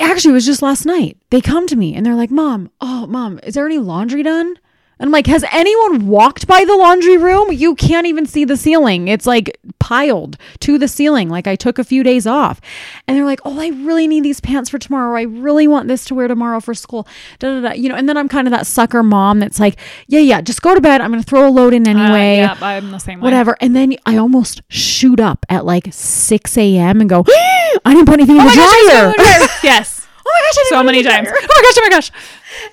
actually 0.00 0.32
it 0.32 0.34
was 0.34 0.46
just 0.46 0.62
last 0.62 0.84
night. 0.84 1.16
They 1.30 1.40
come 1.40 1.66
to 1.68 1.76
me 1.76 1.94
and 1.94 2.04
they're 2.04 2.14
like, 2.14 2.30
"Mom, 2.30 2.70
oh, 2.80 3.06
mom, 3.06 3.38
is 3.42 3.54
there 3.54 3.66
any 3.66 3.78
laundry 3.78 4.22
done?" 4.22 4.58
And 5.00 5.06
I'm 5.08 5.12
like, 5.12 5.26
"Has 5.26 5.44
anyone 5.52 6.06
walked 6.08 6.46
by 6.46 6.64
the 6.64 6.76
laundry 6.76 7.16
room? 7.16 7.52
You 7.52 7.74
can't 7.74 8.06
even 8.06 8.26
see 8.26 8.44
the 8.44 8.56
ceiling. 8.56 9.08
It's 9.08 9.26
like 9.26 9.56
piled 9.78 10.36
to 10.60 10.76
the 10.78 10.88
ceiling. 10.88 11.28
Like 11.28 11.46
I 11.46 11.54
took 11.56 11.78
a 11.78 11.84
few 11.84 12.02
days 12.02 12.26
off." 12.26 12.60
And 13.06 13.16
they're 13.16 13.24
like, 13.24 13.40
"Oh, 13.44 13.60
I 13.60 13.68
really 13.68 14.06
need 14.08 14.24
these 14.24 14.40
pants 14.40 14.70
for 14.70 14.78
tomorrow. 14.78 15.16
I 15.16 15.22
really 15.22 15.68
want 15.68 15.88
this 15.88 16.04
to 16.06 16.14
wear 16.14 16.26
tomorrow 16.28 16.60
for 16.60 16.74
school." 16.74 17.06
Da, 17.38 17.60
da, 17.60 17.68
da. 17.68 17.72
You 17.74 17.88
know, 17.88 17.94
and 17.94 18.08
then 18.08 18.16
I'm 18.16 18.28
kind 18.28 18.46
of 18.48 18.52
that 18.52 18.66
sucker 18.66 19.02
mom 19.02 19.38
that's 19.38 19.60
like, 19.60 19.76
"Yeah, 20.08 20.20
yeah, 20.20 20.40
just 20.40 20.62
go 20.62 20.74
to 20.74 20.80
bed. 20.80 21.00
I'm 21.00 21.10
going 21.12 21.22
to 21.22 21.28
throw 21.28 21.48
a 21.48 21.50
load 21.50 21.74
in 21.74 21.86
anyway." 21.86 22.40
Uh, 22.40 22.54
yeah, 22.54 22.56
I'm 22.60 22.90
the 22.90 22.98
same 22.98 23.20
way. 23.20 23.24
whatever. 23.24 23.56
And 23.60 23.76
then 23.76 23.94
I 24.06 24.16
almost 24.16 24.62
shoot 24.68 25.20
up 25.20 25.46
at 25.48 25.64
like 25.64 25.88
6 25.92 26.58
a.m. 26.58 27.00
and 27.00 27.08
go, 27.08 27.24
I 27.84 27.94
didn't 27.94 28.06
put 28.06 28.14
anything 28.14 28.36
in 28.36 28.42
Oh 28.42 28.50
the 28.50 28.56
my 28.56 29.12
gosh, 29.14 29.16
dryer. 29.46 29.48
yes. 29.62 29.97
Oh 30.28 30.40
my 30.40 30.62
gosh, 30.62 30.68
So 30.68 30.82
many 30.82 30.98
it 30.98 31.06
in 31.06 31.06
the 31.06 31.10
times. 31.10 31.28
Oh 31.40 31.46
my 31.56 31.62
gosh, 31.62 31.78
oh 31.78 31.82
my 31.82 31.88
gosh. 31.90 32.10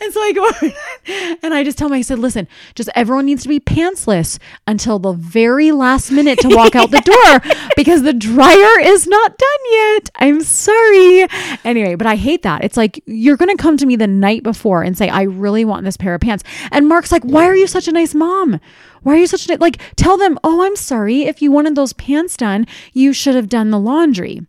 And 0.02 0.14
so 0.14 0.22
I 0.22 0.32
go 0.32 0.46
over 0.48 1.38
and 1.44 1.54
I 1.54 1.64
just 1.64 1.78
tell 1.78 1.90
my, 1.90 1.98
I 1.98 2.02
said, 2.02 2.20
listen, 2.20 2.48
just 2.76 2.90
everyone 2.96 3.26
needs 3.26 3.44
to 3.44 3.50
be 3.50 3.60
pantsless 3.60 4.40
until 4.68 5.00
the 5.00 5.14
very 5.14 5.72
last 5.72 6.12
minute 6.12 6.40
to 6.40 6.50
walk 6.50 6.76
out 6.76 6.92
the 6.92 7.02
door 7.52 7.52
because 7.76 8.04
the 8.04 8.14
dryer 8.14 8.80
is 8.82 9.06
not 9.08 9.38
done 9.38 9.50
yet. 9.72 10.10
I'm 10.16 10.42
sorry. 10.42 11.28
Anyway, 11.64 11.96
but 11.96 12.08
I 12.08 12.16
hate 12.16 12.44
that. 12.44 12.64
It's 12.64 12.78
like, 12.78 13.04
you're 13.06 13.38
going 13.38 13.56
to 13.56 13.62
come 13.62 13.78
to 13.78 13.86
me 13.86 13.96
the 13.96 14.08
night 14.08 14.44
before 14.44 14.82
and 14.82 14.98
say, 14.98 15.10
I 15.10 15.24
really 15.24 15.66
want 15.66 15.84
this 15.84 15.98
pair 15.98 16.16
of 16.16 16.22
pants. 16.22 16.44
And 16.72 16.88
Mark's 16.88 17.12
like, 17.12 17.24
why 17.24 17.46
are 17.46 17.56
you 17.56 17.68
such 17.68 17.88
a 17.88 17.92
nice 17.92 18.16
mom? 18.16 18.60
Why 19.04 19.14
are 19.14 19.20
you 19.20 19.28
such 19.28 19.50
a, 19.50 19.58
like, 19.58 19.80
tell 19.96 20.18
them, 20.18 20.40
oh, 20.44 20.66
I'm 20.66 20.76
sorry. 20.76 21.24
If 21.24 21.42
you 21.42 21.52
wanted 21.52 21.76
those 21.76 21.94
pants 21.94 22.38
done, 22.38 22.66
you 22.94 23.14
should 23.14 23.36
have 23.36 23.50
done 23.50 23.72
the 23.72 23.80
laundry. 23.80 24.46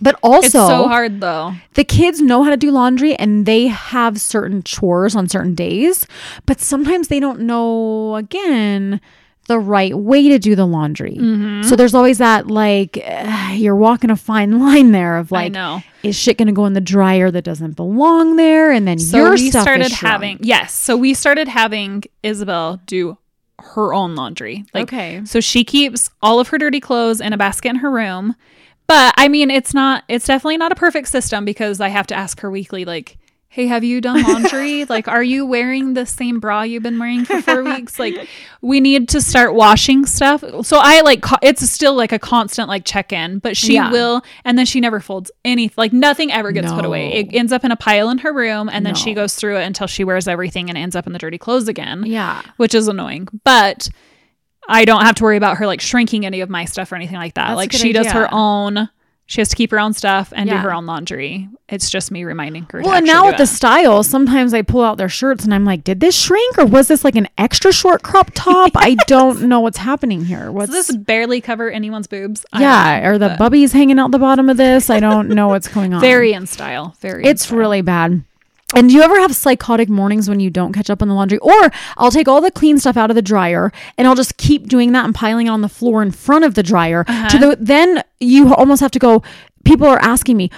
But 0.00 0.18
also, 0.22 0.46
It's 0.46 0.52
so 0.52 0.88
hard 0.88 1.20
though. 1.20 1.54
the 1.74 1.84
kids 1.84 2.20
know 2.20 2.42
how 2.42 2.50
to 2.50 2.56
do 2.56 2.70
laundry 2.70 3.14
and 3.16 3.44
they 3.46 3.66
have 3.66 4.20
certain 4.20 4.62
chores 4.62 5.14
on 5.14 5.28
certain 5.28 5.54
days, 5.54 6.06
but 6.46 6.60
sometimes 6.60 7.08
they 7.08 7.20
don't 7.20 7.40
know 7.40 8.16
again 8.16 9.00
the 9.46 9.58
right 9.58 9.96
way 9.98 10.28
to 10.28 10.38
do 10.38 10.54
the 10.54 10.64
laundry. 10.66 11.14
Mm-hmm. 11.14 11.62
So 11.68 11.74
there's 11.74 11.92
always 11.94 12.18
that 12.18 12.46
like 12.46 13.02
uh, 13.04 13.50
you're 13.54 13.74
walking 13.76 14.10
a 14.10 14.16
fine 14.16 14.60
line 14.60 14.92
there 14.92 15.18
of 15.18 15.32
like 15.32 15.52
is 16.02 16.16
shit 16.16 16.38
going 16.38 16.46
to 16.46 16.52
go 16.52 16.66
in 16.66 16.72
the 16.72 16.80
dryer 16.80 17.30
that 17.30 17.42
doesn't 17.44 17.76
belong 17.76 18.36
there 18.36 18.70
and 18.70 18.86
then 18.86 18.98
So 18.98 19.16
your 19.16 19.30
we 19.32 19.50
stuff 19.50 19.62
started 19.62 19.90
having 19.92 20.38
yes. 20.40 20.72
So 20.72 20.96
we 20.96 21.14
started 21.14 21.48
having 21.48 22.04
Isabel 22.22 22.80
do 22.86 23.18
her 23.58 23.92
own 23.92 24.14
laundry. 24.14 24.64
Like 24.72 24.84
Okay. 24.84 25.20
So 25.24 25.40
she 25.40 25.64
keeps 25.64 26.10
all 26.22 26.38
of 26.40 26.48
her 26.48 26.58
dirty 26.58 26.80
clothes 26.80 27.20
in 27.20 27.32
a 27.32 27.36
basket 27.36 27.68
in 27.70 27.76
her 27.76 27.90
room. 27.90 28.36
But 28.90 29.14
I 29.16 29.28
mean, 29.28 29.52
it's 29.52 29.72
not, 29.72 30.02
it's 30.08 30.26
definitely 30.26 30.56
not 30.56 30.72
a 30.72 30.74
perfect 30.74 31.06
system 31.06 31.44
because 31.44 31.80
I 31.80 31.88
have 31.90 32.08
to 32.08 32.14
ask 32.16 32.40
her 32.40 32.50
weekly, 32.50 32.84
like, 32.84 33.18
hey, 33.48 33.68
have 33.68 33.84
you 33.84 34.00
done 34.00 34.20
laundry? 34.22 34.84
like, 34.88 35.06
are 35.06 35.22
you 35.22 35.46
wearing 35.46 35.94
the 35.94 36.04
same 36.06 36.40
bra 36.40 36.62
you've 36.62 36.82
been 36.82 36.98
wearing 36.98 37.24
for 37.24 37.40
four 37.40 37.62
weeks? 37.76 38.00
Like, 38.00 38.28
we 38.62 38.80
need 38.80 39.08
to 39.10 39.20
start 39.20 39.54
washing 39.54 40.06
stuff. 40.06 40.42
So 40.62 40.78
I 40.80 41.02
like, 41.02 41.22
co- 41.22 41.36
it's 41.40 41.62
still 41.70 41.94
like 41.94 42.10
a 42.10 42.18
constant 42.18 42.68
like 42.68 42.84
check 42.84 43.12
in, 43.12 43.38
but 43.38 43.56
she 43.56 43.74
Yeah. 43.74 43.92
will, 43.92 44.22
and 44.44 44.58
then 44.58 44.66
she 44.66 44.80
never 44.80 44.98
folds 44.98 45.30
anything, 45.44 45.74
like, 45.76 45.92
nothing 45.92 46.32
ever 46.32 46.50
gets 46.50 46.72
put 46.72 46.84
away. 46.84 47.12
It 47.12 47.32
ends 47.32 47.52
up 47.52 47.64
in 47.64 47.70
a 47.70 47.76
pile 47.76 48.10
in 48.10 48.18
her 48.18 48.32
room, 48.32 48.68
and 48.72 48.84
then 48.84 48.96
she 48.96 49.14
goes 49.14 49.36
through 49.36 49.58
it 49.58 49.64
until 49.66 49.86
she 49.86 50.02
wears 50.02 50.26
everything 50.26 50.68
and 50.68 50.76
ends 50.76 50.96
up 50.96 51.06
in 51.06 51.12
the 51.12 51.18
dirty 51.20 51.38
clothes 51.38 51.68
again 51.68 52.02
Yeah. 52.06 52.42
which 52.56 52.74
is 52.74 52.88
annoying. 52.88 53.28
But 53.44 53.88
I 54.68 54.84
don't 54.84 55.02
have 55.02 55.14
to 55.16 55.24
worry 55.24 55.36
about 55.36 55.56
her 55.58 55.66
like 55.66 55.80
shrinking 55.80 56.24
any 56.26 56.40
of 56.40 56.48
my 56.50 56.64
stuff 56.64 56.92
or 56.92 56.96
anything 56.96 57.16
like 57.16 57.34
that. 57.34 57.48
That's 57.48 57.56
like 57.56 57.72
she 57.72 57.92
does 57.92 58.06
her 58.08 58.28
own. 58.32 58.88
She 59.26 59.40
has 59.40 59.48
to 59.50 59.54
keep 59.56 59.70
her 59.70 59.78
own 59.78 59.92
stuff 59.92 60.32
and 60.34 60.48
Yeah. 60.48 60.56
do 60.56 60.62
her 60.62 60.74
own 60.74 60.86
laundry. 60.86 61.48
It's 61.68 61.88
just 61.88 62.10
me 62.10 62.24
reminding 62.24 62.66
her. 62.72 62.80
Well, 62.82 62.94
and 62.94 63.06
now 63.06 63.26
with 63.26 63.36
the 63.36 63.44
it. 63.44 63.46
styles, 63.46 64.08
sometimes 64.08 64.52
I 64.52 64.62
pull 64.62 64.82
out 64.82 64.96
their 64.98 65.08
shirts 65.08 65.44
and 65.44 65.54
I'm 65.54 65.64
like, 65.64 65.84
did 65.84 66.00
this 66.00 66.16
shrink 66.16 66.58
or 66.58 66.66
was 66.66 66.88
this 66.88 67.04
like 67.04 67.14
an 67.14 67.28
extra 67.38 67.72
short 67.72 68.02
crop 68.02 68.32
top? 68.34 68.72
I 68.74 68.94
don't 69.06 69.42
know 69.42 69.60
what's 69.60 69.78
happening 69.78 70.24
here. 70.24 70.50
What's 70.50 70.72
does 70.72 70.88
this 70.88 70.96
barely 70.96 71.40
cover 71.40 71.70
anyone's 71.70 72.08
boobs? 72.08 72.44
Yeah, 72.58 73.00
know, 73.02 73.06
are 73.08 73.18
the 73.18 73.36
but 73.38 73.52
bubbies 73.52 73.70
hanging 73.72 74.00
out 74.00 74.10
the 74.10 74.18
bottom 74.18 74.48
of 74.48 74.56
this? 74.56 74.90
I 74.90 74.98
don't 74.98 75.28
know 75.28 75.46
what's 75.46 75.68
going 75.68 75.94
on. 75.94 76.00
very 76.00 76.32
in 76.32 76.48
style. 76.48 76.96
Very. 77.00 77.22
in 77.22 77.28
it's 77.30 77.44
style. 77.46 77.58
really 77.58 77.82
bad. 77.82 78.24
And 78.74 78.88
do 78.88 78.94
you 78.94 79.02
ever 79.02 79.18
have 79.20 79.34
psychotic 79.34 79.88
mornings 79.88 80.28
when 80.28 80.40
you 80.40 80.50
don't 80.50 80.72
catch 80.72 80.90
up 80.90 81.02
on 81.02 81.08
the 81.08 81.14
laundry? 81.14 81.38
Or 81.38 81.70
I'll 81.96 82.10
take 82.10 82.28
all 82.28 82.40
the 82.40 82.50
clean 82.50 82.78
stuff 82.78 82.96
out 82.96 83.10
of 83.10 83.16
the 83.16 83.22
dryer 83.22 83.72
and 83.98 84.06
I'll 84.06 84.14
just 84.14 84.36
keep 84.36 84.68
doing 84.68 84.92
that 84.92 85.04
and 85.04 85.14
piling 85.14 85.46
it 85.46 85.50
on 85.50 85.60
the 85.60 85.68
floor 85.68 86.02
in 86.02 86.10
front 86.10 86.44
of 86.44 86.54
the 86.54 86.62
dryer. 86.62 87.04
To 87.04 87.12
uh-huh. 87.12 87.38
the 87.38 87.56
then 87.60 88.02
you 88.20 88.54
almost 88.54 88.80
have 88.80 88.90
to 88.92 88.98
go. 88.98 89.22
People 89.64 89.86
are 89.86 89.98
asking 89.98 90.36
me, 90.36 90.50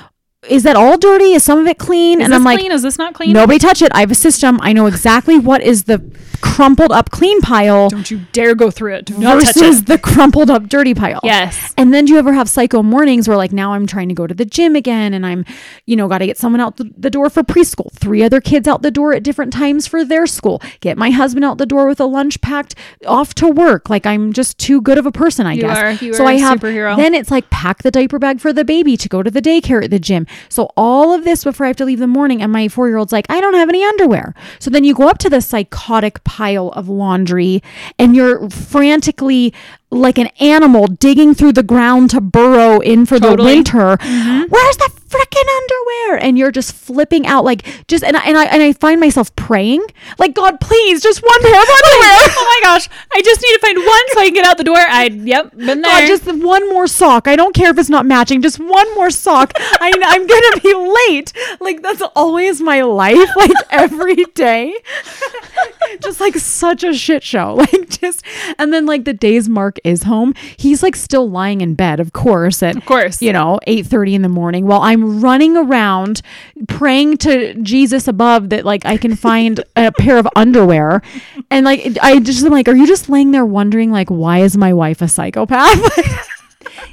is 0.48 0.62
that 0.64 0.76
all 0.76 0.98
dirty? 0.98 1.33
Is 1.33 1.42
some 1.44 1.59
of 1.59 1.66
it 1.66 1.78
clean? 1.78 2.20
Is 2.20 2.24
and 2.24 2.33
this 2.33 2.37
I'm 2.38 2.44
like, 2.44 2.59
clean? 2.59 2.72
Is 2.72 2.83
this 2.83 2.98
not 2.98 3.14
clean? 3.14 3.33
nobody 3.33 3.59
touch 3.59 3.81
it. 3.83 3.92
I 3.94 4.00
have 4.00 4.11
a 4.11 4.14
system. 4.16 4.59
I 4.62 4.72
know 4.72 4.87
exactly 4.87 5.38
what 5.38 5.62
is 5.62 5.85
the 5.85 6.02
crumpled 6.40 6.90
up 6.90 7.11
clean 7.12 7.40
pile 7.40 7.88
Don't 7.88 8.11
you 8.11 8.20
dare 8.33 8.57
go 8.57 8.68
through 8.68 8.94
it. 8.96 9.05
Do 9.05 9.14
versus 9.14 9.78
it. 9.78 9.87
the 9.87 9.96
crumpled 9.96 10.50
up 10.50 10.68
dirty 10.68 10.92
pile. 10.92 11.20
Yes. 11.22 11.72
And 11.76 11.94
then 11.94 12.05
do 12.05 12.12
you 12.12 12.18
ever 12.18 12.33
have 12.33 12.48
psycho 12.48 12.83
mornings 12.83 13.28
where 13.28 13.37
like 13.37 13.52
now 13.52 13.74
I'm 13.74 13.87
trying 13.87 14.09
to 14.09 14.14
go 14.14 14.26
to 14.26 14.35
the 14.35 14.44
gym 14.44 14.74
again 14.74 15.14
and 15.14 15.24
I'm, 15.24 15.44
you 15.87 15.94
know, 15.94 16.09
got 16.09 16.18
to 16.18 16.26
get 16.26 16.37
someone 16.37 16.61
out 16.61 16.78
the, 16.78 16.90
the 16.98 17.11
door 17.11 17.31
for 17.31 17.44
preschool, 17.44 17.92
three 17.92 18.24
other 18.24 18.40
kids 18.40 18.66
out 18.66 18.83
the 18.83 18.90
door 18.90 19.14
at 19.14 19.22
different 19.22 19.52
times 19.52 19.87
for 19.87 20.05
their 20.05 20.26
school, 20.26 20.61
get 20.81 20.98
my 20.98 21.11
husband 21.11 21.44
out 21.44 21.59
the 21.59 21.66
door 21.66 21.87
with 21.87 22.00
a 22.00 22.07
lunch 22.07 22.40
packed 22.40 22.74
off 23.07 23.35
to 23.37 23.46
work. 23.46 23.88
Like 23.88 24.05
I'm 24.05 24.33
just 24.33 24.59
too 24.59 24.81
good 24.81 24.98
of 24.98 25.07
a 25.07 25.12
person, 25.12 25.46
I 25.46 25.52
You 25.52 25.61
guess. 25.62 25.78
are- 25.78 26.05
you 26.05 26.12
so 26.12 26.24
are 26.24 26.28
I 26.28 26.33
a 26.33 26.38
have 26.40 26.59
superhero. 26.59 26.96
then 26.96 27.14
it's 27.14 27.31
like 27.31 27.48
pack 27.50 27.85
the 27.85 27.92
diaper 27.92 28.18
bag 28.18 28.40
for 28.40 28.52
the 28.52 28.64
baby 28.64 28.96
to 28.96 29.09
go 29.09 29.22
to 29.22 29.31
the 29.31 29.40
daycare 29.40 29.85
at 29.85 29.90
the 29.90 30.00
gym. 30.00 30.26
So 30.48 30.70
all 30.76 31.12
of 31.12 31.24
this 31.24 31.44
before 31.44 31.66
I 31.66 31.68
have 31.68 31.76
to 31.76 31.84
leave 31.84 31.98
the 31.98 32.06
morning 32.06 32.42
and 32.42 32.52
my 32.52 32.68
4-year-old's 32.68 33.12
like, 33.12 33.26
"I 33.28 33.40
don't 33.40 33.54
have 33.54 33.68
any 33.68 33.84
underwear." 33.84 34.34
So 34.58 34.70
then 34.70 34.84
you 34.84 34.94
go 34.94 35.08
up 35.08 35.18
to 35.18 35.30
the 35.30 35.40
psychotic 35.40 36.22
pile 36.24 36.68
of 36.70 36.88
laundry 36.88 37.62
and 37.98 38.14
you're 38.16 38.48
frantically 38.50 39.52
like 39.92 40.18
an 40.18 40.28
animal 40.40 40.87
digging 40.87 41.35
through 41.35 41.52
the 41.52 41.62
ground 41.62 42.11
to 42.11 42.20
burrow 42.20 42.81
in 42.81 43.07
for 43.07 43.20
the 43.20 43.28
Totally. 43.28 43.57
winter. 43.57 43.96
Mm-hmm. 43.98 44.42
Where's 44.48 44.76
the 44.78 44.90
freaking 45.07 45.57
underwear? 45.57 46.24
And 46.24 46.38
you're 46.38 46.50
just 46.50 46.72
flipping 46.72 47.26
out 47.26 47.44
like 47.44 47.87
just 47.87 48.02
and 48.02 48.16
I, 48.16 48.24
and 48.24 48.37
I 48.38 48.44
and 48.46 48.62
I 48.62 48.72
find 48.72 48.98
myself 48.98 49.35
praying 49.37 49.85
like 50.18 50.35
God, 50.35 50.61
please, 50.61 51.02
just 51.02 51.22
one 51.22 51.42
pair 51.42 51.52
of 51.52 51.68
underwear. 51.68 52.16
oh 52.38 52.61
my 52.62 52.68
gosh. 52.68 52.88
I 53.14 53.20
just 53.22 53.42
need 53.42 53.52
to 53.52 53.59
find 53.59 53.78
one 53.78 54.02
so 54.12 54.20
I 54.20 54.24
can 54.24 54.35
get 54.35 54.46
out 54.46 54.57
the 54.57 54.64
door. 54.64 54.78
I 54.78 55.05
yep, 55.05 55.55
been 55.57 55.83
there. 55.83 56.00
God, 56.00 56.07
just 56.07 56.24
one 56.24 56.68
more 56.70 56.87
sock. 56.87 57.28
I 57.28 57.37
don't 57.37 57.55
care 57.55 57.70
if 57.70 57.78
it's 57.78 57.90
not 57.90 58.07
matching. 58.07 58.40
Just 58.40 58.59
one 58.59 58.94
more 58.94 59.11
sock. 59.11 59.52
I, 59.57 59.92
I'm 60.05 60.26
gonna 60.26 60.61
be 60.61 61.12
late. 61.12 61.33
Like 61.61 61.83
that's 61.83 62.02
always 62.16 62.61
my 62.61 62.83
life. 62.83 63.28
Like 63.37 63.50
every 63.70 64.24
day, 64.35 64.74
just 66.02 66.20
like 66.20 66.37
such 66.37 66.83
a 66.83 66.94
shit 66.94 67.22
show. 67.22 67.55
Like 67.72 67.88
just, 67.90 68.24
and 68.59 68.72
then 68.72 68.87
like 68.87 69.05
the 69.05 69.12
days 69.12 69.48
Mark 69.48 69.78
is 69.84 70.04
home, 70.04 70.34
he's 70.56 70.82
like 70.82 70.96
still 70.96 71.30
lying 71.30 71.60
in 71.60 71.74
bed, 71.74 72.00
of 72.00 72.12
course. 72.12 72.62
At 72.62 72.76
Of 72.76 72.84
course. 72.86 73.20
you 73.22 73.32
know, 73.32 73.58
eight 73.66 73.86
thirty 73.86 74.14
in 74.14 74.22
the 74.22 74.28
morning, 74.28 74.66
while 74.66 74.80
I'm 74.82 75.20
running 75.20 75.56
around 75.56 76.22
praying 76.68 77.18
to 77.18 77.54
Jesus 77.62 78.08
above 78.08 78.50
that 78.50 78.64
like 78.64 78.84
I 78.86 78.96
can 78.96 79.16
find 79.16 79.62
a 79.76 79.92
pair 79.92 80.18
of 80.18 80.28
underwear, 80.36 81.02
and 81.50 81.64
like 81.64 81.96
I 82.02 82.18
just 82.20 82.44
am 82.44 82.52
like, 82.52 82.68
are 82.68 82.76
you 82.76 82.86
just 82.86 83.08
laying 83.08 83.30
there 83.30 83.46
wondering 83.46 83.90
like 83.90 84.08
why 84.08 84.38
is 84.38 84.56
my 84.56 84.72
wife 84.72 85.02
a 85.02 85.08
psychopath? 85.08 86.28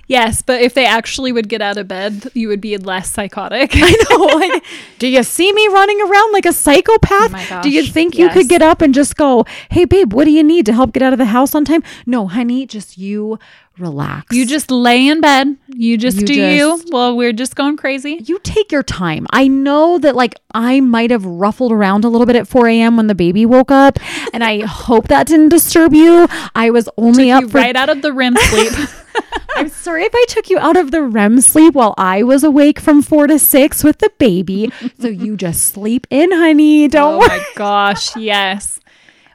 yes, 0.09 0.41
but 0.41 0.59
if 0.59 0.73
they 0.73 0.85
actually 0.85 1.31
would 1.31 1.47
get 1.47 1.61
out 1.61 1.77
of 1.77 1.87
bed, 1.87 2.29
you 2.33 2.49
would 2.49 2.59
be 2.59 2.75
less 2.75 3.09
psychotic. 3.09 3.71
I 3.73 3.95
know. 4.09 4.25
Like, 4.37 4.63
do 4.99 5.07
you 5.07 5.23
see 5.23 5.53
me 5.53 5.67
running 5.69 6.01
around 6.01 6.33
like 6.33 6.45
a 6.45 6.51
psychopath? 6.51 7.31
Oh 7.51 7.61
do 7.61 7.69
you 7.69 7.83
think 7.83 8.17
you 8.17 8.29
could 8.29 8.49
get 8.49 8.61
up 8.61 8.81
and 8.81 8.93
just 8.93 9.15
go, 9.15 9.45
"Hey, 9.69 9.85
babe, 9.85 10.11
what 10.11 10.25
do 10.25 10.31
you 10.31 10.43
need 10.43 10.65
to 10.65 10.73
help 10.73 10.91
get 10.91 11.01
out 11.03 11.13
of 11.13 11.19
the 11.19 11.25
house 11.25 11.55
on 11.55 11.63
time?" 11.63 11.83
No, 12.05 12.27
honey, 12.27 12.65
just 12.65 12.97
you 12.97 13.39
relax. 13.79 14.35
You 14.35 14.45
just 14.45 14.69
lay 14.71 15.07
in 15.07 15.21
bed. 15.21 15.55
You 15.67 15.97
just 15.97 16.19
You 16.21 16.27
do 16.27 16.33
just- 16.35 16.55
you. 16.87 16.91
Well, 16.93 17.15
we're 17.15 17.33
just 17.33 17.55
going 17.55 17.77
crazy. 17.77 18.21
you 18.25 18.39
take 18.43 18.71
your 18.71 18.83
time. 18.83 19.25
I 19.31 19.47
know 19.47 19.97
that 19.99 20.15
like 20.15 20.35
I 20.53 20.79
might 20.81 21.11
have 21.11 21.25
ruffled 21.25 21.71
around 21.71 22.03
a 22.05 22.09
little 22.09 22.25
bit 22.27 22.35
at 22.35 22.47
4 22.47 22.67
a.m. 22.67 22.97
when 22.97 23.07
the 23.07 23.15
baby 23.15 23.45
woke 23.45 23.71
up, 23.71 23.97
and 24.33 24.43
I 24.43 24.61
hope 24.65 25.07
that 25.07 25.27
didn't 25.27 25.49
disturb 25.49 25.93
you. 25.93 26.27
I 26.55 26.69
was 26.71 26.89
only 26.97 27.31
up 27.31 27.43
You 27.43 27.49
for 27.49 27.57
right 27.59 27.75
out 27.75 27.89
of 27.89 28.01
the 28.01 28.11
REM 28.13 28.35
sleep. 28.35 28.71
I'm 29.55 29.67
sorry 29.69 30.03
if 30.03 30.11
I 30.13 30.25
took 30.29 30.49
you 30.49 30.59
out 30.59 30.77
of 30.77 30.91
the 30.91 31.01
REM 31.01 31.41
sleep 31.41 31.73
while 31.73 31.93
I 31.97 32.23
was 32.23 32.43
awake 32.43 32.79
from 32.79 33.01
four 33.01 33.27
to 33.27 33.37
six 33.39 33.83
with 33.83 33.97
the 33.97 34.11
baby. 34.17 34.71
so 34.99 35.07
you 35.07 35.35
just 35.35 35.65
sleep 35.73 36.07
in, 36.09 36.31
honey. 36.31 36.87
Don't 36.87 37.15
oh 37.15 37.17
worry. 37.19 37.27
my 37.27 37.45
gosh, 37.55 38.15
yes. 38.15 38.78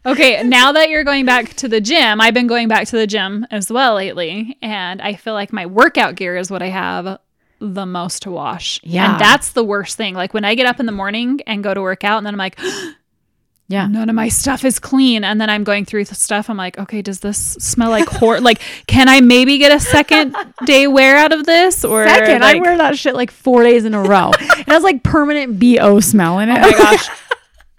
Okay, 0.06 0.42
now 0.42 0.72
that 0.72 0.90
you're 0.90 1.04
going 1.04 1.24
back 1.24 1.54
to 1.54 1.68
the 1.68 1.80
gym, 1.80 2.20
I've 2.20 2.34
been 2.34 2.46
going 2.46 2.68
back 2.68 2.86
to 2.88 2.96
the 2.96 3.06
gym 3.06 3.46
as 3.50 3.70
well 3.70 3.94
lately, 3.94 4.58
and 4.60 5.00
I 5.00 5.14
feel 5.14 5.32
like 5.34 5.52
my 5.52 5.64
workout 5.66 6.14
gear 6.16 6.36
is 6.36 6.50
what 6.50 6.60
I 6.62 6.68
have 6.68 7.18
the 7.60 7.86
most 7.86 8.22
to 8.22 8.30
wash. 8.30 8.78
Yeah. 8.82 9.12
And 9.12 9.20
that's 9.20 9.52
the 9.52 9.64
worst 9.64 9.96
thing. 9.96 10.14
Like 10.14 10.34
when 10.34 10.44
I 10.44 10.54
get 10.54 10.66
up 10.66 10.78
in 10.80 10.86
the 10.86 10.92
morning 10.92 11.40
and 11.46 11.64
go 11.64 11.72
to 11.72 11.80
work 11.80 12.04
out, 12.04 12.18
and 12.18 12.26
then 12.26 12.34
I'm 12.34 12.38
like, 12.38 12.58
Yeah. 13.66 13.86
none 13.86 14.10
of 14.10 14.14
my 14.14 14.28
stuff 14.28 14.62
is 14.62 14.78
clean. 14.78 15.24
And 15.24 15.40
then 15.40 15.48
I'm 15.48 15.64
going 15.64 15.86
through 15.86 16.04
the 16.04 16.14
stuff. 16.14 16.50
I'm 16.50 16.56
like, 16.58 16.78
okay, 16.78 17.00
does 17.00 17.20
this 17.20 17.38
smell 17.38 17.88
like 17.88 18.06
hor? 18.06 18.38
like, 18.40 18.60
can 18.86 19.08
I 19.08 19.22
maybe 19.22 19.56
get 19.56 19.72
a 19.72 19.80
second 19.80 20.36
day 20.66 20.86
wear 20.86 21.16
out 21.16 21.32
of 21.32 21.46
this? 21.46 21.82
Or 21.82 22.06
Second, 22.06 22.44
I 22.44 22.56
wear 22.56 22.76
that 22.76 22.98
shit 22.98 23.14
like 23.14 23.30
four 23.30 23.62
days 23.62 23.86
in 23.86 23.94
a 23.94 24.02
row. 24.02 24.32
it 24.38 24.68
has 24.68 24.82
like 24.82 25.02
permanent 25.02 25.58
BO 25.58 26.00
smell 26.00 26.40
in 26.40 26.50
it. 26.50 26.58
Oh 26.58 26.70
my 26.70 26.72
gosh. 26.72 27.08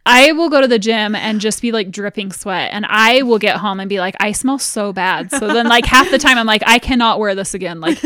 I 0.05 0.31
will 0.33 0.49
go 0.49 0.61
to 0.61 0.67
the 0.67 0.77
gym 0.77 1.15
and 1.15 1.41
just 1.41 1.61
be 1.61 1.71
like 1.71 1.89
dripping 1.89 2.31
sweat 2.31 2.69
and 2.71 2.85
I 2.87 3.23
will 3.23 3.39
get 3.39 3.57
home 3.57 3.79
and 3.79 3.89
be 3.89 3.99
like 3.99 4.15
I 4.19 4.33
smell 4.33 4.59
so 4.59 4.93
bad. 4.93 5.31
So 5.31 5.47
then 5.47 5.67
like 5.67 5.85
half 5.85 6.11
the 6.11 6.19
time 6.19 6.37
I'm 6.37 6.45
like 6.45 6.63
I 6.67 6.77
cannot 6.79 7.19
wear 7.19 7.33
this 7.33 7.53
again. 7.53 7.81
Like 7.81 7.99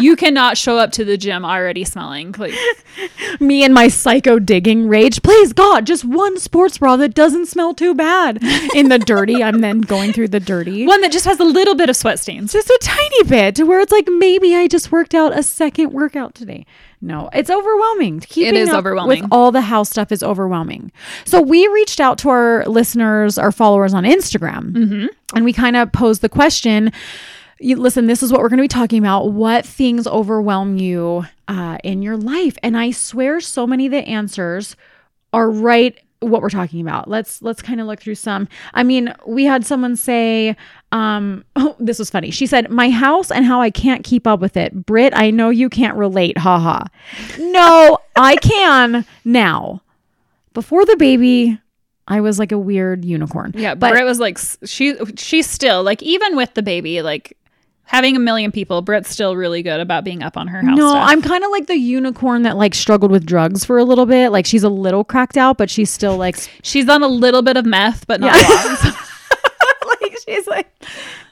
you 0.00 0.16
cannot 0.16 0.58
show 0.58 0.76
up 0.78 0.90
to 0.92 1.04
the 1.04 1.16
gym 1.16 1.44
already 1.44 1.84
smelling. 1.84 2.34
Like 2.36 2.54
Me 3.40 3.64
and 3.64 3.74
my 3.74 3.88
psycho 3.88 4.38
digging 4.38 4.88
rage. 4.88 5.22
Please, 5.22 5.52
God, 5.52 5.86
just 5.86 6.04
one 6.04 6.38
sports 6.38 6.78
bra 6.78 6.96
that 6.96 7.14
doesn't 7.14 7.46
smell 7.46 7.74
too 7.74 7.94
bad. 7.94 8.42
In 8.74 8.88
the 8.88 8.98
dirty, 8.98 9.42
I'm 9.42 9.60
then 9.60 9.80
going 9.80 10.12
through 10.12 10.28
the 10.28 10.40
dirty. 10.40 10.86
one 10.86 11.00
that 11.02 11.12
just 11.12 11.26
has 11.26 11.40
a 11.40 11.44
little 11.44 11.74
bit 11.74 11.88
of 11.90 11.96
sweat 11.96 12.18
stains. 12.18 12.52
Just 12.52 12.70
a 12.70 12.78
tiny 12.82 13.22
bit 13.24 13.54
to 13.56 13.64
where 13.64 13.80
it's 13.80 13.92
like 13.92 14.08
maybe 14.08 14.54
I 14.54 14.66
just 14.68 14.90
worked 14.92 15.14
out 15.14 15.36
a 15.36 15.42
second 15.42 15.92
workout 15.92 16.34
today. 16.34 16.66
No, 17.00 17.28
it's 17.32 17.50
overwhelming. 17.50 18.20
Keeping 18.20 18.56
is 18.56 18.68
up 18.70 18.78
overwhelming. 18.78 19.22
With 19.22 19.28
all 19.32 19.52
the 19.52 19.60
house 19.60 19.90
stuff 19.90 20.10
is 20.10 20.22
overwhelming. 20.22 20.90
So 21.24 21.40
we 21.42 21.66
reached 21.68 22.00
out 22.00 22.18
to 22.18 22.30
our 22.30 22.64
listeners, 22.66 23.36
our 23.38 23.52
followers 23.52 23.92
on 23.94 24.04
Instagram, 24.04 24.72
Mm-hmm. 24.72 25.06
and 25.36 25.44
we 25.44 25.52
kind 25.52 25.76
of 25.76 25.92
posed 25.92 26.22
the 26.22 26.28
question. 26.28 26.92
You, 27.58 27.76
listen, 27.76 28.06
this 28.06 28.22
is 28.22 28.30
what 28.32 28.40
we're 28.40 28.48
going 28.48 28.58
to 28.58 28.62
be 28.64 28.68
talking 28.68 28.98
about. 28.98 29.32
What 29.32 29.64
things 29.64 30.06
overwhelm 30.06 30.76
you 30.76 31.24
uh, 31.48 31.78
in 31.84 32.02
your 32.02 32.16
life? 32.16 32.56
And 32.62 32.76
I 32.76 32.90
swear, 32.90 33.40
so 33.40 33.66
many 33.66 33.86
of 33.86 33.92
the 33.92 34.06
answers 34.06 34.76
are 35.32 35.50
right 35.50 35.98
what 36.20 36.40
we're 36.42 36.48
talking 36.50 36.80
about. 36.80 37.08
Let's 37.08 37.42
let's 37.42 37.60
kind 37.62 37.78
of 37.80 37.86
look 37.86 38.00
through 38.00 38.14
some. 38.16 38.48
I 38.74 38.82
mean, 38.82 39.12
we 39.26 39.44
had 39.44 39.64
someone 39.66 39.96
say 39.96 40.56
um 40.92 41.44
oh, 41.56 41.76
this 41.78 41.98
was 41.98 42.10
funny. 42.10 42.30
She 42.30 42.46
said, 42.46 42.70
"My 42.70 42.90
house 42.90 43.30
and 43.30 43.44
how 43.44 43.60
I 43.60 43.70
can't 43.70 44.04
keep 44.04 44.26
up 44.26 44.40
with 44.40 44.56
it." 44.56 44.86
Brit, 44.86 45.12
I 45.16 45.30
know 45.30 45.50
you 45.50 45.68
can't 45.68 45.96
relate. 45.96 46.38
Haha. 46.38 46.84
No, 47.38 47.98
I 48.16 48.36
can 48.36 49.04
now. 49.24 49.82
Before 50.54 50.84
the 50.86 50.96
baby, 50.96 51.58
I 52.08 52.20
was 52.20 52.38
like 52.38 52.52
a 52.52 52.58
weird 52.58 53.04
unicorn. 53.04 53.52
Yeah, 53.56 53.74
but 53.74 53.90
Britt 53.92 54.04
was 54.04 54.18
like 54.20 54.38
she 54.64 54.94
she's 55.16 55.48
still 55.48 55.82
like 55.82 56.02
even 56.02 56.36
with 56.36 56.54
the 56.54 56.62
baby 56.62 57.02
like 57.02 57.36
having 57.88 58.16
a 58.16 58.18
million 58.18 58.50
people, 58.52 58.82
Britt's 58.82 59.10
still 59.10 59.36
really 59.36 59.62
good 59.62 59.80
about 59.80 60.02
being 60.02 60.22
up 60.22 60.36
on 60.36 60.48
her 60.48 60.60
house. 60.60 60.76
no, 60.76 60.90
stuff. 60.90 61.08
I'm 61.08 61.22
kind 61.22 61.44
of 61.44 61.50
like 61.50 61.66
the 61.66 61.76
unicorn 61.76 62.42
that 62.42 62.56
like 62.56 62.74
struggled 62.74 63.10
with 63.12 63.24
drugs 63.24 63.64
for 63.64 63.78
a 63.78 63.84
little 63.84 64.06
bit. 64.06 64.30
Like 64.30 64.44
she's 64.46 64.64
a 64.64 64.68
little 64.68 65.04
cracked 65.04 65.36
out, 65.36 65.56
but 65.56 65.70
she's 65.70 65.90
still 65.90 66.16
like 66.16 66.36
she's 66.62 66.88
on 66.88 67.02
a 67.02 67.08
little 67.08 67.42
bit 67.42 67.56
of 67.56 67.64
meth, 67.66 68.06
but 68.06 68.20
not 68.20 68.34
Yeah. 68.34 68.92
a 70.28 70.32
lot. 70.32 70.46
like 70.46 70.46
she's 70.46 70.46
like 70.46 70.68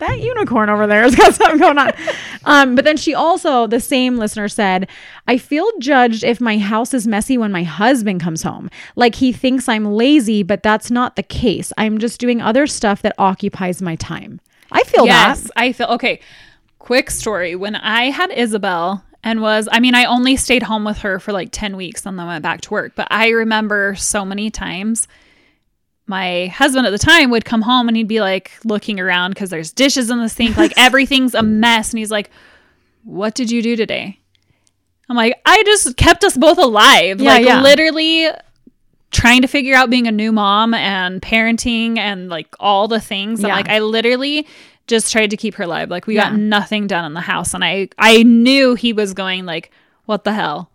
that 0.00 0.20
unicorn 0.20 0.68
over 0.68 0.86
there 0.86 1.02
has 1.02 1.14
got 1.14 1.34
something 1.34 1.58
going 1.58 1.78
on. 1.78 1.92
Um, 2.46 2.74
but 2.74 2.84
then 2.84 2.98
she 2.98 3.14
also, 3.14 3.66
the 3.66 3.80
same 3.80 4.18
listener 4.18 4.48
said, 4.48 4.86
I 5.26 5.38
feel 5.38 5.66
judged 5.78 6.22
if 6.24 6.42
my 6.42 6.58
house 6.58 6.92
is 6.92 7.06
messy 7.06 7.38
when 7.38 7.50
my 7.50 7.62
husband 7.62 8.20
comes 8.20 8.42
home. 8.42 8.68
Like 8.96 9.14
he 9.14 9.32
thinks 9.32 9.66
I'm 9.66 9.86
lazy, 9.86 10.42
but 10.42 10.62
that's 10.62 10.90
not 10.90 11.16
the 11.16 11.22
case. 11.22 11.72
I'm 11.78 11.96
just 11.96 12.20
doing 12.20 12.42
other 12.42 12.66
stuff 12.66 13.00
that 13.00 13.14
occupies 13.16 13.80
my 13.80 13.96
time. 13.96 14.42
I 14.70 14.82
feel 14.82 15.06
yes, 15.06 15.44
that. 15.44 15.52
I 15.56 15.72
feel 15.72 15.86
okay. 15.86 16.20
Quick 16.78 17.10
story. 17.10 17.56
When 17.56 17.76
I 17.76 18.10
had 18.10 18.30
Isabel 18.30 19.02
and 19.22 19.40
was, 19.40 19.66
I 19.72 19.80
mean, 19.80 19.94
I 19.94 20.04
only 20.04 20.36
stayed 20.36 20.64
home 20.64 20.84
with 20.84 20.98
her 20.98 21.18
for 21.18 21.32
like 21.32 21.48
10 21.50 21.78
weeks 21.78 22.04
and 22.04 22.18
then 22.18 22.26
went 22.26 22.42
back 22.42 22.60
to 22.62 22.70
work. 22.70 22.92
But 22.94 23.08
I 23.10 23.30
remember 23.30 23.94
so 23.94 24.26
many 24.26 24.50
times 24.50 25.08
my 26.06 26.46
husband 26.48 26.86
at 26.86 26.90
the 26.90 26.98
time 26.98 27.30
would 27.30 27.44
come 27.44 27.62
home 27.62 27.88
and 27.88 27.96
he'd 27.96 28.08
be 28.08 28.20
like 28.20 28.52
looking 28.64 29.00
around 29.00 29.30
because 29.30 29.50
there's 29.50 29.72
dishes 29.72 30.10
in 30.10 30.18
the 30.18 30.28
sink, 30.28 30.56
like 30.56 30.72
everything's 30.76 31.34
a 31.34 31.42
mess. 31.42 31.90
And 31.90 31.98
he's 31.98 32.10
like, 32.10 32.30
What 33.04 33.34
did 33.34 33.50
you 33.50 33.62
do 33.62 33.74
today? 33.76 34.18
I'm 35.08 35.16
like, 35.16 35.40
I 35.44 35.62
just 35.64 35.96
kept 35.96 36.24
us 36.24 36.36
both 36.36 36.58
alive. 36.58 37.20
Yeah, 37.20 37.32
like 37.32 37.44
yeah. 37.44 37.62
literally 37.62 38.28
trying 39.10 39.42
to 39.42 39.48
figure 39.48 39.74
out 39.74 39.90
being 39.90 40.06
a 40.06 40.12
new 40.12 40.32
mom 40.32 40.74
and 40.74 41.22
parenting 41.22 41.98
and 41.98 42.28
like 42.28 42.48
all 42.58 42.88
the 42.88 43.00
things. 43.00 43.40
And 43.40 43.48
Yeah. 43.48 43.54
like 43.54 43.68
I 43.68 43.78
literally 43.78 44.46
just 44.86 45.10
tried 45.12 45.30
to 45.30 45.36
keep 45.36 45.54
her 45.54 45.64
alive. 45.64 45.88
Like 45.90 46.06
we 46.06 46.16
Yeah. 46.16 46.30
got 46.30 46.38
nothing 46.38 46.86
done 46.86 47.04
in 47.04 47.14
the 47.14 47.20
house. 47.20 47.54
And 47.54 47.64
I 47.64 47.88
I 47.98 48.22
knew 48.24 48.74
he 48.74 48.92
was 48.92 49.14
going 49.14 49.46
like, 49.46 49.70
What 50.06 50.24
the 50.24 50.32
hell? 50.32 50.70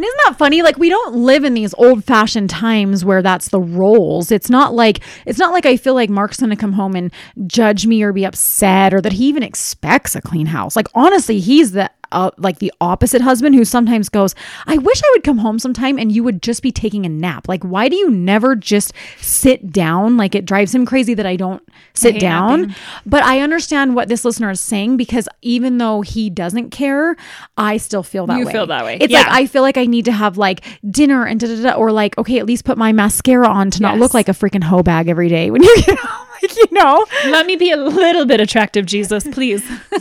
And 0.00 0.06
isn't 0.06 0.20
that 0.24 0.38
funny? 0.38 0.62
Like 0.62 0.78
we 0.78 0.88
don't 0.88 1.14
live 1.14 1.44
in 1.44 1.52
these 1.52 1.74
old 1.74 2.04
fashioned 2.04 2.48
times 2.48 3.04
where 3.04 3.20
that's 3.20 3.50
the 3.50 3.60
roles. 3.60 4.30
It's 4.30 4.48
not 4.48 4.72
like 4.72 5.00
it's 5.26 5.38
not 5.38 5.52
like 5.52 5.66
I 5.66 5.76
feel 5.76 5.92
like 5.92 6.08
Mark's 6.08 6.40
gonna 6.40 6.56
come 6.56 6.72
home 6.72 6.96
and 6.96 7.12
judge 7.46 7.84
me 7.86 8.02
or 8.02 8.10
be 8.10 8.24
upset 8.24 8.94
or 8.94 9.02
that 9.02 9.12
he 9.12 9.26
even 9.26 9.42
expects 9.42 10.16
a 10.16 10.22
clean 10.22 10.46
house. 10.46 10.74
Like 10.74 10.88
honestly, 10.94 11.38
he's 11.38 11.72
the 11.72 11.90
uh, 12.12 12.30
like 12.36 12.58
the 12.58 12.72
opposite 12.80 13.20
husband 13.22 13.54
who 13.54 13.64
sometimes 13.64 14.08
goes, 14.08 14.34
I 14.66 14.78
wish 14.78 15.02
I 15.02 15.10
would 15.12 15.22
come 15.24 15.38
home 15.38 15.58
sometime 15.58 15.98
and 15.98 16.10
you 16.10 16.22
would 16.24 16.42
just 16.42 16.62
be 16.62 16.72
taking 16.72 17.06
a 17.06 17.08
nap. 17.08 17.48
Like, 17.48 17.62
why 17.62 17.88
do 17.88 17.96
you 17.96 18.10
never 18.10 18.54
just 18.56 18.92
sit 19.18 19.72
down? 19.72 20.16
Like, 20.16 20.34
it 20.34 20.44
drives 20.44 20.74
him 20.74 20.86
crazy 20.86 21.14
that 21.14 21.26
I 21.26 21.36
don't 21.36 21.62
sit 21.94 22.14
hate 22.14 22.20
down. 22.20 22.60
napping. 22.62 22.76
But 23.06 23.22
I 23.24 23.40
understand 23.40 23.94
what 23.94 24.08
this 24.08 24.24
listener 24.24 24.50
is 24.50 24.60
saying 24.60 24.96
because 24.96 25.28
even 25.42 25.78
though 25.78 26.00
he 26.00 26.30
doesn't 26.30 26.70
care, 26.70 27.16
I 27.56 27.76
still 27.76 28.02
feel 28.02 28.26
that 28.26 28.38
You 28.38 28.46
way. 28.46 28.52
feel 28.52 28.66
that 28.66 28.84
way. 28.84 28.98
It's 29.00 29.12
Yeah. 29.12 29.20
like 29.20 29.28
I 29.30 29.46
feel 29.46 29.62
like 29.62 29.76
I 29.78 29.86
need 29.86 30.04
to 30.06 30.12
have 30.12 30.36
like 30.38 30.64
dinner 30.90 31.24
and 31.26 31.38
da 31.40 31.46
da 31.46 31.62
da, 31.62 31.72
or 31.74 31.92
like, 31.92 32.16
okay, 32.18 32.38
at 32.38 32.46
least 32.46 32.64
put 32.64 32.76
my 32.78 32.92
mascara 32.92 33.48
on 33.48 33.70
to 33.72 33.82
not 33.82 33.98
look 33.98 34.14
like 34.14 34.28
a 34.28 34.32
freaking 34.32 34.62
hoe 34.64 34.82
bag 34.82 35.08
every 35.08 35.28
day 35.28 35.50
when 35.50 35.62
you 35.62 35.76
get 35.82 35.98
home. 35.98 36.26
Like, 36.42 36.56
you 36.56 36.66
know, 36.72 37.06
Let 37.26 37.46
me 37.46 37.56
be 37.56 37.70
a 37.70 37.76
little 37.76 38.24
bit 38.26 38.40
attractive, 38.40 38.86
Jesus, 38.86 39.24
please. 39.24 39.62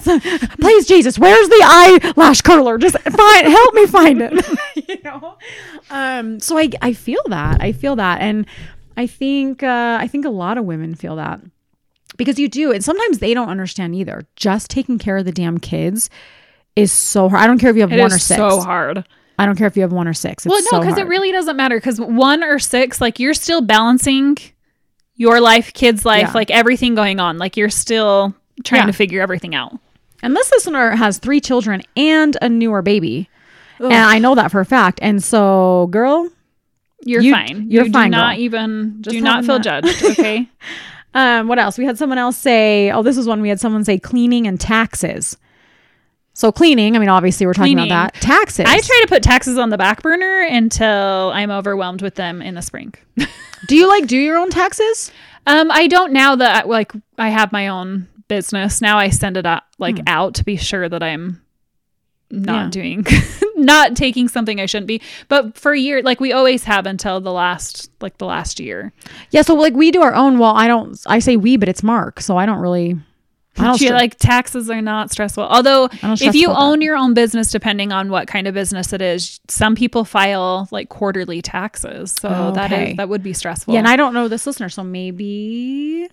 please 0.59 0.87
jesus 0.87 1.17
where's 1.19 1.47
the 1.49 1.61
eyelash 1.63 2.41
curler? 2.41 2.77
Just 2.77 2.97
find 2.99 3.47
help 3.47 3.73
me 3.73 3.85
find 3.87 4.21
it. 4.21 4.45
You 4.89 4.97
know? 5.03 5.37
Um 5.91 6.39
so 6.39 6.57
i 6.57 6.69
i 6.81 6.93
feel 6.93 7.21
that. 7.27 7.61
I 7.61 7.71
feel 7.71 7.95
that. 7.97 8.21
And 8.21 8.45
i 8.97 9.05
think 9.07 9.63
uh 9.63 9.97
i 9.99 10.07
think 10.07 10.25
a 10.25 10.29
lot 10.29 10.57
of 10.57 10.65
women 10.65 10.95
feel 10.95 11.15
that. 11.17 11.41
Because 12.17 12.37
you 12.39 12.49
do. 12.49 12.71
And 12.71 12.83
sometimes 12.83 13.19
they 13.19 13.33
don't 13.33 13.49
understand 13.49 13.95
either. 13.95 14.23
Just 14.35 14.69
taking 14.69 14.97
care 14.99 15.17
of 15.17 15.25
the 15.25 15.31
damn 15.31 15.57
kids 15.57 16.09
is 16.75 16.91
so 16.91 17.29
hard. 17.29 17.41
I 17.43 17.47
don't 17.47 17.59
care 17.59 17.69
if 17.69 17.75
you 17.75 17.81
have 17.83 17.91
It 17.93 17.99
one 17.99 18.11
or 18.11 18.19
six. 18.19 18.37
so 18.37 18.59
hard. 18.61 19.05
i 19.37 19.45
don't 19.45 19.55
care 19.57 19.67
if 19.67 19.75
you 19.75 19.81
have 19.83 19.93
one 19.93 20.07
or 20.07 20.13
six. 20.13 20.45
It's 20.45 20.51
Well, 20.51 20.61
no, 20.63 20.69
so 20.69 20.79
because 20.79 20.97
it 20.97 21.07
really 21.07 21.31
doesn't 21.31 21.55
matter. 21.55 21.77
Because 21.77 21.99
one 22.01 22.43
or 22.43 22.59
six, 22.59 22.99
like 22.99 23.19
you're 23.19 23.33
still 23.33 23.61
balancing 23.61 24.37
your 25.19 25.39
life, 25.39 25.71
kids' 25.73 26.03
life, 26.05 26.29
Yeah. 26.29 26.31
like 26.33 26.49
everything 26.49 26.95
going 26.95 27.19
on. 27.19 27.37
Like 27.37 27.55
you're 27.57 27.69
still 27.69 28.33
trying 28.63 28.81
Yeah. 28.83 28.87
to 28.87 28.93
figure 28.93 29.21
everything 29.21 29.53
out. 29.53 29.77
And 30.23 30.35
this 30.35 30.49
listener 30.51 30.95
has 30.95 31.17
three 31.19 31.39
children 31.41 31.83
and 31.95 32.35
a 32.41 32.49
newer 32.49 32.81
baby. 32.81 33.29
And 33.79 33.93
I 33.93 34.17
know 34.19 34.33
that 34.35 34.49
for 34.51 34.59
a 34.59 34.65
fact. 34.65 34.99
And 35.01 35.23
so, 35.23 35.87
girl, 35.91 36.27
You're 37.05 37.21
You- 37.21 37.33
fine. 37.33 37.67
you're 37.69 37.85
you 37.85 37.91
fine, 37.93 38.11
Do 38.11 38.17
not 38.17 38.35
girl. 38.35 38.43
even 38.43 38.97
Just 39.01 39.13
do 39.13 39.21
not 39.21 39.45
feel 39.45 39.59
that- 39.59 39.83
judged. 39.85 40.03
Okay. 40.03 40.49
um, 41.13 41.47
what 41.47 41.57
else? 41.57 41.77
We 41.77 41.85
had 41.85 41.97
someone 41.97 42.17
else 42.17 42.35
say, 42.35 42.91
oh, 42.91 43.03
this 43.03 43.15
was 43.15 43.25
one 43.25 43.41
we 43.41 43.47
had 43.47 43.59
someone 43.61 43.85
say 43.85 43.97
cleaning 43.99 44.45
and 44.47 44.59
taxes. 44.59 45.37
So, 46.39 46.53
cleaning, 46.53 46.95
I 46.95 46.99
mean, 46.99 47.09
obviously, 47.09 47.45
we're 47.45 47.53
talking 47.53 47.75
Cleaning. 47.75 47.91
about 47.91 48.13
that. 48.13 48.21
Taxes. 48.21 48.65
I 48.65 48.79
try 48.79 48.99
to 49.01 49.07
put 49.09 49.21
taxes 49.23 49.57
on 49.57 49.71
the 49.71 49.77
back 49.77 50.01
burner 50.01 50.39
until 50.49 51.31
I'm 51.33 51.51
overwhelmed 51.51 52.01
with 52.01 52.15
them 52.15 52.41
in 52.41 52.55
the 52.55 52.61
spring. 52.61 52.93
do 53.67 53.75
you 53.75 53.89
like 53.89 54.07
do 54.07 54.17
your 54.17 54.37
own 54.37 54.49
taxes? 54.49 55.11
Um, 55.45 55.69
I 55.69 55.87
don't 55.87 56.13
now 56.13 56.37
that 56.37 56.69
like 56.69 56.93
I 57.17 57.27
have 57.27 57.51
my 57.51 57.67
own 57.67 58.07
business. 58.29 58.79
Now 58.79 58.97
I 58.97 59.09
send 59.09 59.35
it 59.35 59.45
out 59.45 59.63
like 59.79 59.99
out 60.07 60.35
to 60.35 60.45
be 60.45 60.55
sure 60.55 60.87
that 60.87 61.03
I'm 61.03 61.41
not 62.31 62.63
Yeah. 62.63 62.69
doing 62.69 63.05
not 63.57 63.97
taking 63.97 64.29
something 64.29 64.61
I 64.61 64.65
shouldn't 64.65 64.87
be. 64.87 65.01
But 65.27 65.57
for 65.57 65.73
a 65.73 65.77
year, 65.77 66.01
like 66.03 66.21
we 66.21 66.31
always 66.31 66.63
have 66.63 66.85
until 66.85 67.19
the 67.19 67.33
last 67.33 67.91
like 67.99 68.17
the 68.17 68.25
last 68.25 68.61
year. 68.61 68.93
Yeah. 69.31 69.41
So, 69.41 69.55
like, 69.55 69.73
we 69.73 69.91
do 69.91 70.01
our 70.01 70.13
own. 70.15 70.39
Well, 70.39 70.55
I 70.55 70.67
don't, 70.69 70.97
I 71.05 71.19
say 71.19 71.35
we, 71.35 71.57
but 71.57 71.67
it's 71.67 71.83
Mark. 71.83 72.21
So, 72.21 72.37
I 72.37 72.45
don't 72.45 72.59
really, 72.59 72.95
She, 73.77 73.89
like 73.91 74.17
taxes 74.17 74.69
are 74.69 74.81
not 74.81 75.11
stressful. 75.11 75.43
Although 75.43 75.87
don't 76.01 76.21
if 76.21 76.35
you 76.35 76.49
own 76.49 76.81
your 76.81 76.95
own 76.95 77.13
business, 77.13 77.51
depending 77.51 77.91
on 77.91 78.09
what 78.09 78.27
kind 78.27 78.47
of 78.47 78.53
business 78.53 78.93
it 78.93 79.01
is, 79.01 79.39
some 79.47 79.75
people 79.75 80.05
file 80.05 80.67
like 80.71 80.89
quarterly 80.89 81.41
taxes. 81.41 82.11
So 82.11 82.51
that 82.55 82.71
Okay. 82.71 82.91
is 82.91 82.97
that 82.97 83.09
would 83.09 83.23
be 83.23 83.33
stressful. 83.33 83.73
Yeah, 83.73 83.79
and 83.79 83.87
I 83.87 83.95
don't 83.95 84.13
know 84.13 84.27
this 84.27 84.47
listener, 84.47 84.69
so 84.69 84.83
maybe 84.83 86.07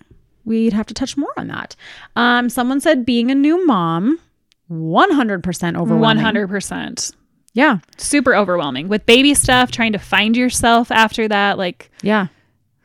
we'd 0.45 0.73
have 0.73 0.85
to 0.87 0.93
touch 0.93 1.17
more 1.17 1.33
on 1.37 1.47
that. 1.47 1.75
Um, 2.15 2.49
someone 2.49 2.79
said 2.81 3.05
being 3.05 3.31
a 3.31 3.35
new 3.35 3.65
mom, 3.65 4.19
one 4.67 5.11
hundred 5.11 5.43
percent 5.43 5.77
overwhelming. 5.77 6.01
one 6.01 6.17
hundred 6.17 6.47
percent. 6.49 7.11
Yeah, 7.53 7.79
super 7.97 8.35
overwhelming 8.35 8.87
with 8.87 9.05
baby 9.07 9.33
stuff 9.33 9.71
trying 9.71 9.93
to 9.93 9.97
find 9.99 10.37
yourself 10.37 10.91
after 10.91 11.27
that 11.27 11.57
like 11.57 11.89
yeah. 12.03 12.27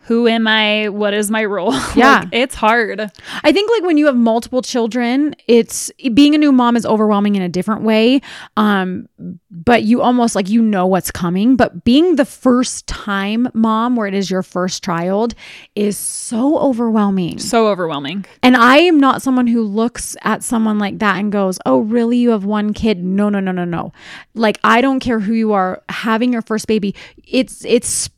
Who 0.03 0.27
am 0.27 0.47
i 0.47 0.89
what 0.89 1.15
is 1.15 1.31
my 1.31 1.45
role 1.45 1.73
Yeah. 1.95 2.21
Like, 2.21 2.29
it's 2.33 2.55
hard 2.55 3.11
I 3.45 3.53
think 3.53 3.71
like 3.71 3.83
when 3.83 3.97
you 3.97 4.07
have 4.07 4.17
multiple 4.17 4.63
children, 4.63 5.35
it's 5.47 5.91
being 6.15 6.35
a 6.35 6.39
new 6.39 6.53
mom 6.53 6.77
is 6.77 6.87
overwhelming 6.87 7.35
in 7.37 7.43
a 7.43 7.49
different 7.49 7.83
way. 7.83 8.21
Um, 8.57 9.09
but 9.51 9.83
you 9.83 10.01
almost 10.01 10.35
like 10.35 10.49
you 10.49 10.63
know 10.63 10.87
what's 10.87 11.11
coming. 11.11 11.57
But 11.57 11.85
being 11.85 12.17
the 12.17 12.25
first 12.25 12.87
time 12.87 13.49
mom, 13.55 13.97
where 13.97 14.07
it 14.07 14.15
is 14.15 14.31
your 14.31 14.43
first 14.43 14.83
child, 14.85 15.35
is 15.75 15.97
so 15.99 16.59
overwhelming. 16.59 17.39
so 17.39 17.69
overwhelming 17.69 18.25
And 18.43 18.57
I 18.57 18.79
am 18.79 18.99
not 18.99 19.23
someone 19.23 19.47
who 19.47 19.63
looks 19.63 20.17
at 20.23 20.43
someone 20.43 20.79
like 20.79 20.99
that 21.01 21.17
and 21.19 21.31
goes, 21.33 21.59
"Oh, 21.67 21.81
really? 21.81 22.19
You 22.19 22.31
have 22.31 22.45
one 22.45 22.73
kid?" 22.73 23.03
No, 23.03 23.29
no, 23.29 23.41
no, 23.41 23.53
no, 23.53 23.65
no. 23.65 23.93
Like 24.35 24.59
I 24.65 24.81
don't 24.81 25.01
care 25.01 25.21
who 25.21 25.33
you 25.35 25.53
are 25.53 25.83
having 25.89 26.33
your 26.33 26.43
first 26.43 26.67
baby. 26.67 26.95
It's 27.27 27.65
it's 27.65 28.09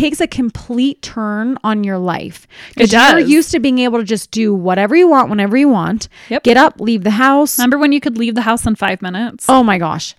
takes 0.00 0.20
a 0.20 0.26
complete 0.26 1.00
turn 1.02 1.56
on 1.62 1.84
your 1.84 1.98
life. 1.98 2.46
'Cause 2.76 2.92
It 2.92 2.92
You're 2.92 3.18
used 3.20 3.50
to 3.52 3.60
being 3.60 3.78
able 3.80 3.98
to 3.98 4.04
just 4.04 4.30
do 4.30 4.54
whatever 4.54 4.96
you 4.96 5.06
want 5.08 5.28
whenever 5.30 5.56
you 5.56 5.68
want. 5.68 6.08
Yep. 6.28 6.42
Get 6.44 6.56
up, 6.56 6.80
leave 6.80 7.04
the 7.04 7.10
house. 7.12 7.58
remember 7.58 7.78
when 7.78 7.92
you 7.92 8.00
could 8.00 8.16
leave 8.18 8.34
the 8.34 8.42
house 8.42 8.66
in 8.66 8.74
five 8.74 9.02
minutes 9.02 9.46
Oh 9.48 9.62
my 9.62 9.78
gosh. 9.78 10.14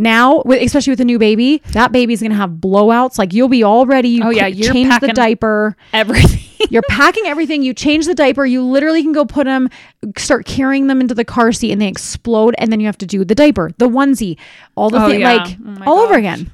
Now, 0.00 0.42
with, 0.44 0.62
especially 0.62 0.92
with 0.92 1.00
a 1.00 1.04
new 1.04 1.18
baby, 1.18 1.60
that 1.72 1.90
baby's 1.90 2.22
gonna 2.22 2.36
have 2.36 2.50
blowouts. 2.50 3.18
Like 3.18 3.32
you'll 3.32 3.48
be 3.48 3.64
all 3.64 3.84
ready. 3.84 4.10
You 4.10 4.22
Oh, 4.24 4.30
yeah, 4.30 4.46
you're 4.46 4.72
change 4.72 4.96
the 5.00 5.08
diaper. 5.08 5.76
everything 5.92 6.38
You're 6.70 6.82
packing 6.88 7.24
everything. 7.26 7.62
You 7.62 7.72
change 7.74 8.06
the 8.06 8.14
diaper. 8.14 8.44
You 8.46 8.62
literally 8.64 9.02
can 9.02 9.12
go 9.12 9.24
put 9.24 9.44
them, 9.46 9.68
start 10.16 10.44
carrying 10.46 10.86
them 10.86 11.00
into 11.00 11.14
the 11.14 11.24
car 11.24 11.50
seat, 11.50 11.72
and 11.72 11.80
they 11.80 11.88
explode. 11.88 12.54
And 12.58 12.70
then 12.72 12.78
you 12.80 12.86
have 12.86 12.98
to 12.98 13.06
do 13.06 13.24
the 13.24 13.34
diaper, 13.34 13.70
the 13.78 13.88
onesie, 13.88 14.36
all 14.76 14.88
the 14.90 15.02
Oh, 15.04 15.08
thing, 15.08 15.20
yeah. 15.20 15.32
like 15.34 15.56
Oh 15.66 15.82
all 15.92 15.98
over 15.98 16.14
again. 16.14 16.50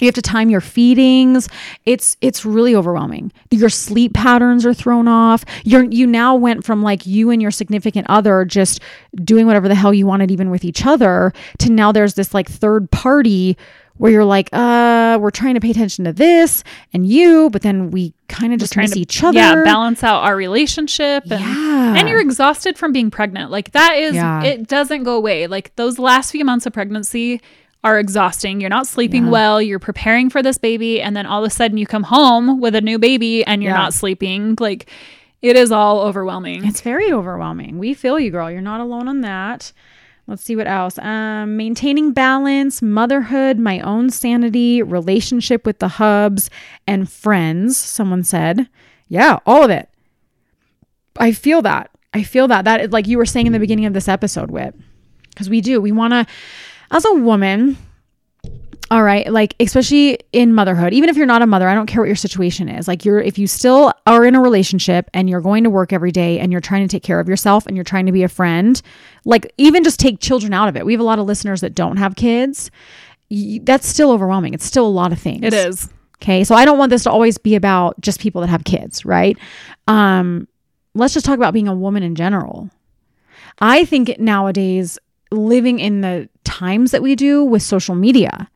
You 0.00 0.06
have 0.06 0.14
to 0.14 0.22
time 0.22 0.48
your 0.50 0.60
feedings. 0.60 1.48
It's 1.84 2.16
it's 2.20 2.44
really 2.44 2.74
overwhelming. 2.74 3.32
Your 3.50 3.68
sleep 3.68 4.14
patterns 4.14 4.64
are 4.64 4.74
thrown 4.74 5.08
off. 5.08 5.44
You're 5.64 5.84
you 5.84 6.06
now 6.06 6.34
went 6.36 6.64
from 6.64 6.82
like 6.82 7.06
you 7.06 7.30
and 7.30 7.42
your 7.42 7.50
significant 7.50 8.06
other 8.08 8.44
just 8.44 8.80
doing 9.24 9.46
whatever 9.46 9.68
the 9.68 9.74
hell 9.74 9.92
you 9.92 10.06
wanted, 10.06 10.30
even 10.30 10.50
with 10.50 10.64
each 10.64 10.86
other, 10.86 11.32
to 11.58 11.70
now 11.72 11.92
there's 11.92 12.14
this 12.14 12.32
like 12.34 12.48
third 12.48 12.90
party 12.90 13.56
where 13.96 14.12
you're 14.12 14.24
like, 14.24 14.48
uh, 14.52 15.18
we're 15.20 15.28
trying 15.32 15.54
to 15.54 15.60
pay 15.60 15.70
attention 15.72 16.04
to 16.04 16.12
this 16.12 16.62
and 16.92 17.04
you, 17.04 17.50
but 17.50 17.62
then 17.62 17.90
we 17.90 18.14
kind 18.28 18.52
of 18.52 18.60
just 18.60 18.72
trying 18.72 18.84
miss 18.84 18.92
to 18.92 19.00
each 19.00 19.24
other. 19.24 19.36
yeah 19.36 19.64
balance 19.64 20.04
out 20.04 20.22
our 20.22 20.36
relationship 20.36 21.24
and, 21.24 21.40
Yeah. 21.40 21.96
and 21.96 22.08
you're 22.08 22.20
exhausted 22.20 22.78
from 22.78 22.92
being 22.92 23.10
pregnant 23.10 23.50
like 23.50 23.72
that 23.72 23.96
is 23.96 24.14
Yeah. 24.14 24.44
it 24.44 24.68
doesn't 24.68 25.02
go 25.02 25.16
away 25.16 25.48
like 25.48 25.74
those 25.74 25.98
last 25.98 26.30
few 26.30 26.44
months 26.44 26.64
of 26.64 26.72
pregnancy 26.72 27.40
are 27.84 27.98
exhausting 27.98 28.60
you're 28.60 28.68
not 28.70 28.86
sleeping 28.86 29.30
well 29.30 29.62
you're 29.62 29.78
preparing 29.78 30.28
for 30.30 30.42
this 30.42 30.58
baby 30.58 31.00
and 31.00 31.16
then 31.16 31.26
all 31.26 31.44
of 31.44 31.46
a 31.46 31.50
sudden 31.50 31.78
you 31.78 31.86
come 31.86 32.02
home 32.02 32.60
with 32.60 32.74
a 32.74 32.80
new 32.80 32.98
baby 32.98 33.44
and 33.44 33.62
you're 33.62 33.72
Yeah. 33.72 33.78
not 33.78 33.94
sleeping 33.94 34.56
like 34.58 34.90
it 35.42 35.56
is 35.56 35.70
all 35.70 36.00
overwhelming 36.00 36.64
It's 36.66 36.80
very 36.80 37.12
overwhelming. 37.12 37.78
We 37.78 37.94
feel 37.94 38.18
you, 38.18 38.32
girl. 38.32 38.50
You're 38.50 38.60
not 38.60 38.80
alone 38.80 39.06
on 39.06 39.20
that. 39.20 39.72
Let's 40.26 40.42
see 40.42 40.56
what 40.56 40.66
else. 40.66 40.98
Um, 40.98 41.56
maintaining 41.56 42.12
balance, 42.12 42.82
motherhood, 42.82 43.56
my 43.58 43.78
own 43.80 44.10
sanity, 44.10 44.82
relationship 44.82 45.64
with 45.64 45.78
the 45.78 45.86
hubs, 45.88 46.50
and 46.88 47.08
friends. 47.08 47.76
Someone 47.76 48.24
said, 48.24 48.68
"Yeah, 49.06 49.38
all 49.46 49.62
of 49.64 49.70
it." 49.70 49.88
I 51.18 51.32
feel 51.32 51.62
that. 51.62 51.90
I 52.12 52.24
feel 52.24 52.48
that. 52.48 52.64
That 52.64 52.90
like 52.90 53.06
you 53.06 53.16
were 53.16 53.24
saying 53.26 53.46
in 53.46 53.52
the 53.52 53.58
beginning 53.60 53.86
of 53.86 53.92
this 53.94 54.08
episode, 54.08 54.50
Whip, 54.50 54.74
because 55.30 55.48
we 55.48 55.60
do. 55.60 55.80
We 55.80 55.92
want 55.92 56.12
to, 56.12 56.26
as 56.90 57.04
a 57.04 57.12
woman, 57.14 57.76
all 58.90 59.02
right, 59.02 59.30
like 59.30 59.54
especially 59.60 60.18
in 60.32 60.54
motherhood, 60.54 60.94
even 60.94 61.10
if 61.10 61.16
you're 61.16 61.26
not 61.26 61.42
a 61.42 61.46
mother, 61.46 61.68
I 61.68 61.74
don't 61.74 61.86
care 61.86 62.00
what 62.00 62.06
your 62.06 62.16
situation 62.16 62.68
is. 62.70 62.88
Like 62.88 63.04
you're 63.04 63.20
if 63.20 63.36
you 63.38 63.46
still 63.46 63.92
are 64.06 64.24
in 64.24 64.34
a 64.34 64.40
relationship 64.40 65.10
and 65.12 65.28
you're 65.28 65.42
going 65.42 65.64
to 65.64 65.70
work 65.70 65.92
every 65.92 66.10
day 66.10 66.38
and 66.38 66.50
you're 66.50 66.60
trying 66.62 66.86
to 66.86 66.90
take 66.90 67.02
care 67.02 67.20
of 67.20 67.28
yourself 67.28 67.66
and 67.66 67.76
you're 67.76 67.84
trying 67.84 68.06
to 68.06 68.12
be 68.12 68.22
a 68.22 68.28
friend, 68.28 68.80
like 69.26 69.52
even 69.58 69.84
just 69.84 70.00
take 70.00 70.20
children 70.20 70.54
out 70.54 70.68
of 70.68 70.76
it. 70.76 70.86
We 70.86 70.92
have 70.94 71.00
a 71.00 71.04
lot 71.04 71.18
of 71.18 71.26
listeners 71.26 71.60
that 71.60 71.74
don't 71.74 71.98
have 71.98 72.16
kids. 72.16 72.70
Y- 73.30 73.60
That's 73.62 73.86
still 73.86 74.10
overwhelming. 74.10 74.54
It's 74.54 74.64
still 74.64 74.86
a 74.86 74.88
lot 74.88 75.12
of 75.12 75.18
things. 75.20 75.44
it 75.44 75.52
is 75.52 75.90
Okay. 76.22 76.42
So 76.42 76.54
I 76.56 76.64
don't 76.64 76.78
want 76.78 76.90
this 76.90 77.04
to 77.04 77.10
always 77.12 77.38
be 77.38 77.54
about 77.54 78.00
just 78.00 78.18
people 78.20 78.40
that 78.40 78.48
have 78.48 78.64
kids, 78.64 79.04
right? 79.04 79.38
Um, 79.86 80.48
let's 80.94 81.14
just 81.14 81.24
talk 81.26 81.36
about 81.36 81.52
being 81.54 81.68
a 81.68 81.74
woman 81.74 82.02
in 82.02 82.14
general. 82.16 82.70
I 83.60 83.84
think 83.84 84.18
nowadays, 84.18 84.98
living 85.30 85.78
in 85.78 86.00
the 86.00 86.28
times 86.48 86.90
that 86.90 87.02
we 87.02 87.14
do 87.14 87.44
with 87.44 87.62
social 87.62 87.94
media 87.94 88.50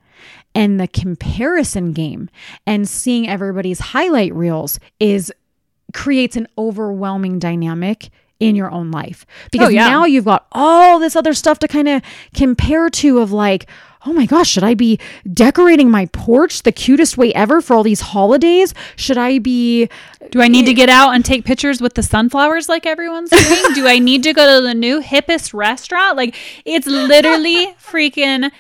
and 0.55 0.81
the 0.81 0.89
comparison 0.89 1.93
game 1.93 2.29
and 2.67 2.89
seeing 2.89 3.29
everybody's 3.29 3.79
highlight 3.81 4.35
reels 4.35 4.79
is 5.01 5.33
creates 5.93 6.37
an 6.37 6.47
overwhelming 6.57 7.39
dynamic 7.39 8.11
in 8.41 8.57
your 8.57 8.71
own 8.71 8.91
life 8.91 9.25
because 9.53 9.69
Oh, 9.69 9.71
yeah. 9.71 9.89
now 9.89 10.05
you've 10.05 10.25
got 10.25 10.47
all 10.53 10.99
this 10.99 11.15
other 11.17 11.33
stuff 11.35 11.59
to 11.61 11.69
kind 11.69 11.89
of 11.89 12.03
compare 12.35 12.91
to 12.91 13.21
of 13.21 13.31
like 13.31 13.69
oh 14.07 14.13
my 14.13 14.27
gosh, 14.27 14.49
should 14.51 14.65
I 14.65 14.75
be 14.75 14.99
decorating 15.33 15.91
my 15.91 16.07
porch 16.07 16.63
the 16.63 16.73
cutest 16.73 17.17
way 17.17 17.33
ever 17.35 17.61
for 17.61 17.75
all 17.75 17.83
these 17.83 18.01
holidays? 18.01 18.75
Should 18.97 19.19
I 19.19 19.39
be 19.39 19.89
Do 20.31 20.43
I 20.43 20.49
need 20.49 20.65
to 20.67 20.73
eh, 20.73 20.75
get 20.75 20.89
out 20.89 21.15
and 21.15 21.25
take 21.25 21.45
pictures 21.45 21.81
with 21.81 21.95
the 21.95 22.03
sunflowers 22.03 22.69
like 22.69 22.85
everyone's 22.87 23.31
doing? 23.31 23.63
Do 23.75 23.87
I 23.87 23.99
need 23.99 24.23
to 24.25 24.33
go 24.33 24.57
to 24.61 24.67
the 24.67 24.75
new 24.75 25.01
hippest 25.01 25.55
restaurant? 25.55 26.17
Like 26.17 26.35
it's 26.65 26.87
literally 26.87 27.67
freaking 27.83 28.51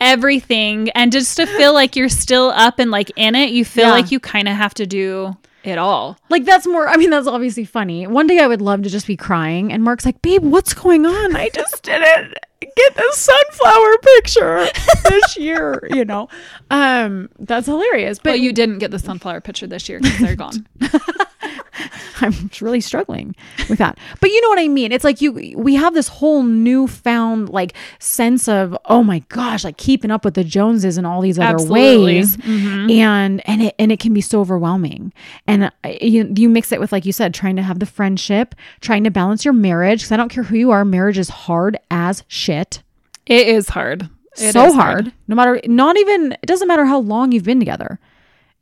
everything 0.00 0.90
and 0.90 1.12
just 1.12 1.36
to 1.36 1.46
feel 1.46 1.72
like 1.72 1.96
you're 1.96 2.08
still 2.08 2.50
up 2.54 2.78
and 2.78 2.90
like 2.90 3.10
in 3.16 3.34
it, 3.34 3.50
you 3.50 3.64
feel 3.64 3.86
Yeah. 3.86 3.92
like 3.92 4.10
you 4.10 4.20
kind 4.20 4.48
of 4.48 4.54
have 4.56 4.74
to 4.74 4.86
do 4.86 5.36
it 5.62 5.78
all. 5.78 6.18
like 6.28 6.44
that's 6.44 6.66
more 6.66 6.86
I 6.88 6.98
mean 6.98 7.08
that's 7.08 7.26
obviously 7.26 7.64
funny. 7.64 8.06
One 8.06 8.26
day 8.26 8.38
I 8.38 8.46
would 8.46 8.60
love 8.60 8.82
to 8.82 8.90
just 8.90 9.06
be 9.06 9.16
crying 9.16 9.72
and 9.72 9.82
Mark's 9.82 10.04
like, 10.04 10.20
"Babe, 10.20 10.42
what's 10.44 10.74
going 10.74 11.06
on? 11.06 11.34
I 11.36 11.48
just 11.48 11.82
didn't 11.82 12.34
get 12.76 12.94
the 12.94 13.10
sunflower 13.12 13.98
picture 13.98 14.66
this 15.10 15.36
year, 15.38 15.86
you 15.90 16.04
know." 16.04 16.28
Um 16.70 17.28
that's 17.38 17.66
hilarious. 17.66 18.18
But 18.18 18.32
But 18.32 18.40
you 18.40 18.52
didn't 18.52 18.78
get 18.78 18.90
the 18.90 18.98
sunflower 18.98 19.40
picture 19.42 19.66
this 19.66 19.88
year 19.88 20.00
because 20.00 20.18
they're 20.18 20.36
gone. 20.36 20.66
I'm 22.20 22.50
really 22.60 22.80
struggling 22.80 23.34
with 23.68 23.78
that. 23.78 23.98
But 24.20 24.30
you 24.30 24.40
know 24.40 24.48
what 24.48 24.58
I 24.58 24.68
mean? 24.68 24.92
It's 24.92 25.04
like 25.04 25.20
you 25.20 25.32
we 25.56 25.74
have 25.74 25.94
this 25.94 26.08
whole 26.08 26.42
newfound 26.42 27.48
like 27.48 27.74
sense 27.98 28.48
of 28.48 28.76
oh 28.86 29.02
my 29.02 29.20
gosh, 29.28 29.64
like 29.64 29.76
keeping 29.76 30.10
up 30.10 30.24
with 30.24 30.34
the 30.34 30.44
Joneses 30.44 30.96
and 30.96 31.06
all 31.06 31.20
these 31.20 31.38
other 31.38 31.54
Absolutely. 31.54 32.04
ways. 32.04 32.38
And 32.44 33.46
and 33.48 33.62
it 33.62 33.74
and 33.78 33.92
it 33.92 34.00
can 34.00 34.14
be 34.14 34.20
so 34.20 34.40
overwhelming. 34.40 35.12
And 35.46 35.64
uh, 35.64 35.70
you 36.00 36.32
you 36.36 36.48
mix 36.48 36.72
it 36.72 36.80
with 36.80 36.92
like 36.92 37.04
you 37.04 37.12
said 37.12 37.34
trying 37.34 37.56
to 37.56 37.62
have 37.62 37.78
the 37.78 37.86
friendship, 37.86 38.54
trying 38.80 39.04
to 39.04 39.10
balance 39.10 39.44
your 39.44 39.54
marriage 39.54 40.02
cuz 40.02 40.12
I 40.12 40.16
don't 40.16 40.28
care 40.28 40.44
who 40.44 40.56
you 40.56 40.70
are, 40.70 40.84
marriage 40.84 41.18
is 41.18 41.28
hard 41.28 41.78
as 41.90 42.22
shit. 42.28 42.82
It 43.26 43.48
is 43.48 43.70
hard. 43.70 44.08
It 44.36 44.52
so 44.52 44.66
is 44.66 44.74
hard. 44.74 45.12
No 45.28 45.36
matter 45.36 45.60
not 45.66 45.96
even 45.96 46.32
it 46.32 46.46
doesn't 46.46 46.68
matter 46.68 46.84
how 46.84 46.98
long 46.98 47.32
you've 47.32 47.44
been 47.44 47.60
together 47.60 47.98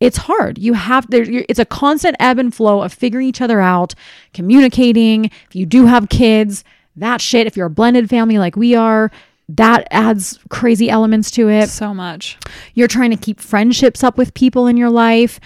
it's 0.03 0.17
hard. 0.17 0.59
You 0.59 0.73
have 0.73 1.09
there. 1.11 1.25
It's 1.29 1.61
a 1.61 1.65
constant 1.65 2.17
ebb 2.19 2.38
and 2.38 2.55
flow 2.55 2.83
of 2.83 2.93
figuring 2.93 3.29
each 3.29 3.41
other 3.41 3.61
out, 3.61 3.95
communicating. 4.35 5.27
If 5.27 5.55
you 5.55 5.65
do 5.65 5.87
have 5.87 6.09
kids, 6.09 6.65
that 6.97 7.21
shit. 7.21 7.47
If 7.47 7.57
you're 7.57 7.67
a 7.67 7.71
blended 7.71 8.11
family 8.11 8.38
like 8.38 8.57
we 8.57 8.75
are, 8.75 9.11
that 9.49 9.87
adds 9.91 10.41
crazy 10.49 10.91
elements 10.91 11.31
to 11.33 11.49
it. 11.49 11.69
So 11.69 11.95
much. 11.95 12.37
You're 12.75 12.88
trying 12.88 13.11
to 13.11 13.17
keep 13.17 13.38
friendships 13.38 14.03
up 14.03 14.19
with 14.19 14.35
people 14.35 14.67
in 14.67 14.77
your 14.77 14.91
life. 14.91 15.38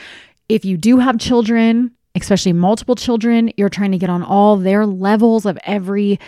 If 0.48 0.64
you 0.64 0.76
do 0.76 0.98
have 0.98 1.18
children, 1.18 1.90
especially 2.14 2.54
multiple 2.54 2.94
children, 2.94 3.52
you're 3.56 3.68
trying 3.68 3.92
to 3.92 3.98
get 3.98 4.08
on 4.08 4.22
all 4.22 4.56
their 4.56 4.86
levels 4.86 5.44
of 5.44 5.58
every 5.64 6.18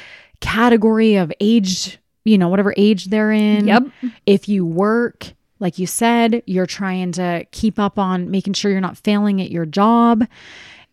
category 0.40 1.16
of 1.16 1.32
age, 1.40 1.98
you 2.24 2.36
know, 2.36 2.48
whatever 2.48 2.74
age 2.76 3.06
they're 3.06 3.32
in. 3.32 3.68
Yep. 3.68 3.84
If 4.26 4.48
you 4.48 4.66
work, 4.66 5.32
like 5.60 5.78
you 5.78 5.86
said, 5.86 6.42
you're 6.46 6.66
trying 6.66 7.12
to 7.12 7.46
keep 7.52 7.78
up 7.78 7.98
on 7.98 8.30
making 8.30 8.52
sure 8.54 8.70
you're 8.70 8.80
not 8.80 8.98
failing 8.98 9.40
at 9.40 9.50
your 9.50 9.66
job. 9.66 10.24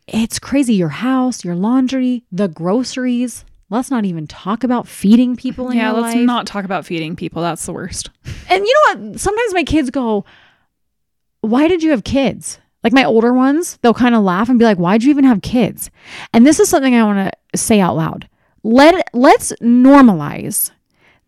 It's 0.07 0.39
crazy. 0.39 0.75
Your 0.75 0.89
house, 0.89 1.43
your 1.43 1.55
laundry, 1.55 2.23
the 2.31 2.47
groceries. 2.47 3.45
Let's 3.69 3.89
not 3.89 4.05
even 4.05 4.27
talk 4.27 4.63
about 4.63 4.87
feeding 4.87 5.35
people 5.35 5.69
in 5.69 5.77
Yeah, 5.77 5.91
your 5.91 6.01
let's 6.01 6.15
not 6.15 6.45
talk 6.45 6.65
about 6.65 6.85
feeding 6.85 7.15
people. 7.15 7.41
That's 7.41 7.65
the 7.65 7.73
worst. 7.73 8.09
And 8.47 8.63
you 8.63 8.73
know 8.73 9.01
what? 9.09 9.19
Sometimes 9.19 9.53
my 9.55 9.63
kids 9.63 9.89
go, 9.89 10.23
Why 11.41 11.67
did 11.67 11.81
you 11.81 11.89
have 11.91 12.03
kids? 12.03 12.59
Like 12.83 12.93
my 12.93 13.03
older 13.03 13.33
ones, 13.33 13.79
they'll 13.81 13.95
kind 13.95 14.13
of 14.13 14.23
laugh 14.23 14.49
and 14.49 14.59
be 14.59 14.65
like, 14.65 14.77
Why'd 14.77 15.03
you 15.03 15.09
even 15.09 15.23
have 15.23 15.41
kids? 15.41 15.89
And 16.31 16.45
this 16.45 16.59
is 16.59 16.69
something 16.69 16.93
I 16.93 17.03
want 17.03 17.33
to 17.51 17.57
say 17.57 17.79
out 17.79 17.95
loud. 17.95 18.29
Let 18.63 19.09
let's 19.13 19.51
normalize 19.61 20.69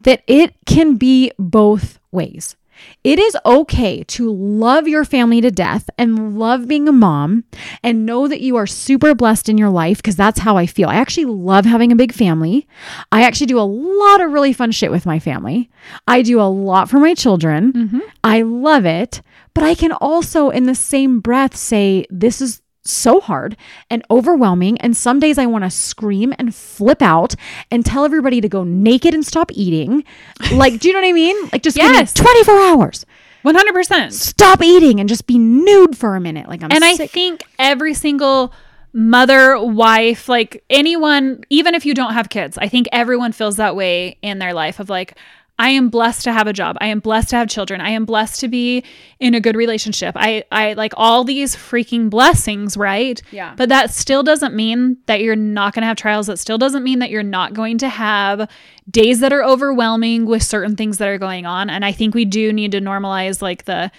that 0.01 0.21
it 0.27 0.53
can 0.67 0.95
be 0.95 1.31
both 1.39 1.99
ways. 2.11 2.55
It 3.03 3.19
is 3.19 3.37
okay 3.45 4.03
to 4.03 4.31
love 4.31 4.87
your 4.87 5.05
family 5.05 5.41
to 5.41 5.51
death 5.51 5.89
and 5.97 6.37
love 6.37 6.67
being 6.67 6.87
a 6.87 6.91
mom 6.91 7.43
and 7.83 8.05
know 8.05 8.27
that 8.27 8.41
you 8.41 8.55
are 8.55 8.67
super 8.67 9.15
blessed 9.15 9.49
in 9.49 9.57
your 9.57 9.69
life 9.69 9.97
because 9.97 10.15
that's 10.15 10.39
how 10.39 10.57
I 10.57 10.65
feel. 10.65 10.89
I 10.89 10.95
actually 10.95 11.25
love 11.25 11.65
having 11.65 11.91
a 11.91 11.95
big 11.95 12.13
family. 12.13 12.67
I 13.11 13.23
actually 13.23 13.47
do 13.47 13.59
a 13.59 13.61
lot 13.61 14.21
of 14.21 14.31
really 14.31 14.53
fun 14.53 14.71
shit 14.71 14.91
with 14.91 15.05
my 15.05 15.19
family. 15.19 15.69
I 16.07 16.21
do 16.21 16.39
a 16.39 16.43
lot 16.43 16.89
for 16.89 16.99
my 16.99 17.13
children. 17.13 17.73
Mm-hmm. 17.73 17.99
I 18.23 18.41
love 18.41 18.85
it. 18.85 19.21
But 19.53 19.63
I 19.63 19.73
can 19.73 19.91
also, 19.93 20.49
in 20.49 20.65
the 20.65 20.75
same 20.75 21.19
breath, 21.19 21.55
say, 21.55 22.05
this 22.11 22.41
is 22.41 22.61
so 22.87 23.19
hard 23.19 23.57
and 23.89 24.03
overwhelming. 24.09 24.77
And 24.79 24.95
some 24.95 25.19
days 25.19 25.37
I 25.37 25.45
want 25.45 25.63
to 25.63 25.69
scream 25.69 26.33
and 26.37 26.53
flip 26.53 27.01
out 27.01 27.35
and 27.71 27.85
tell 27.85 28.05
everybody 28.05 28.41
to 28.41 28.49
go 28.49 28.63
naked 28.63 29.13
and 29.13 29.25
stop 29.25 29.51
eating. 29.53 30.03
Like, 30.51 30.79
do 30.79 30.87
you 30.87 30.93
know 30.93 31.01
what 31.01 31.07
I 31.07 31.13
mean? 31.13 31.49
Like, 31.51 31.63
just 31.63 31.77
Yes. 31.77 32.13
24 32.13 32.59
hours. 32.59 33.05
100%. 33.45 34.11
Stop 34.11 34.61
eating 34.61 34.99
and 34.99 35.07
just 35.07 35.27
be 35.27 35.37
nude 35.37 35.97
for 35.97 36.15
a 36.15 36.19
minute. 36.19 36.49
Like, 36.49 36.63
I'm 36.63 36.71
and 36.71 36.83
I 36.83 36.95
think 36.97 37.43
every 37.57 37.93
single 37.93 38.51
mother, 38.93 39.59
wife, 39.59 40.27
like 40.27 40.63
anyone, 40.69 41.43
even 41.49 41.75
if 41.75 41.85
you 41.85 41.93
don't 41.93 42.13
have 42.13 42.29
kids, 42.29 42.57
I 42.57 42.67
think 42.67 42.87
everyone 42.91 43.31
feels 43.31 43.57
that 43.57 43.75
way 43.75 44.17
in 44.21 44.39
their 44.39 44.53
life 44.53 44.79
of 44.79 44.89
like, 44.89 45.17
I 45.59 45.69
am 45.69 45.89
blessed 45.89 46.23
to 46.25 46.33
have 46.33 46.45
a 46.45 46.53
job. 46.53 46.77
I 46.81 46.87
am 46.87 46.99
blessed 46.99 47.29
to 47.31 47.35
have 47.37 47.49
children. 47.49 47.81
I 47.81 47.89
am 47.89 48.05
blessed 48.05 48.39
to 48.41 48.47
be 48.47 48.83
in 49.19 49.33
a 49.33 49.39
good 49.41 49.55
relationship. 49.55 50.13
I 50.15 50.43
I 50.51 50.73
like 50.73 50.93
all 50.97 51.23
these 51.23 51.55
freaking 51.55 52.09
blessings, 52.11 52.77
right? 52.77 53.19
Yeah. 53.31 53.55
But 53.57 53.69
that 53.69 53.91
still 53.91 54.21
doesn't 54.21 54.53
mean 54.53 54.97
that 55.07 55.21
you're 55.21 55.35
not 55.35 55.73
going 55.73 55.81
to 55.81 55.87
have 55.87 55.97
trials. 55.97 56.27
That 56.27 56.37
still 56.37 56.59
doesn't 56.59 56.83
mean 56.83 56.99
that 56.99 57.09
you're 57.09 57.23
not 57.23 57.53
going 57.53 57.79
to 57.79 57.89
have 57.89 58.47
days 58.89 59.19
that 59.21 59.33
are 59.33 59.43
overwhelming 59.43 60.25
with 60.27 60.43
certain 60.43 60.75
things 60.75 60.99
that 60.99 61.07
are 61.07 61.17
going 61.17 61.45
on. 61.47 61.69
And 61.71 61.83
I 61.83 61.91
think 61.91 62.13
we 62.13 62.25
do 62.25 62.53
need 62.53 62.71
to 62.73 62.79
normalize 62.79 63.41
like 63.41 63.65
the 63.65 63.91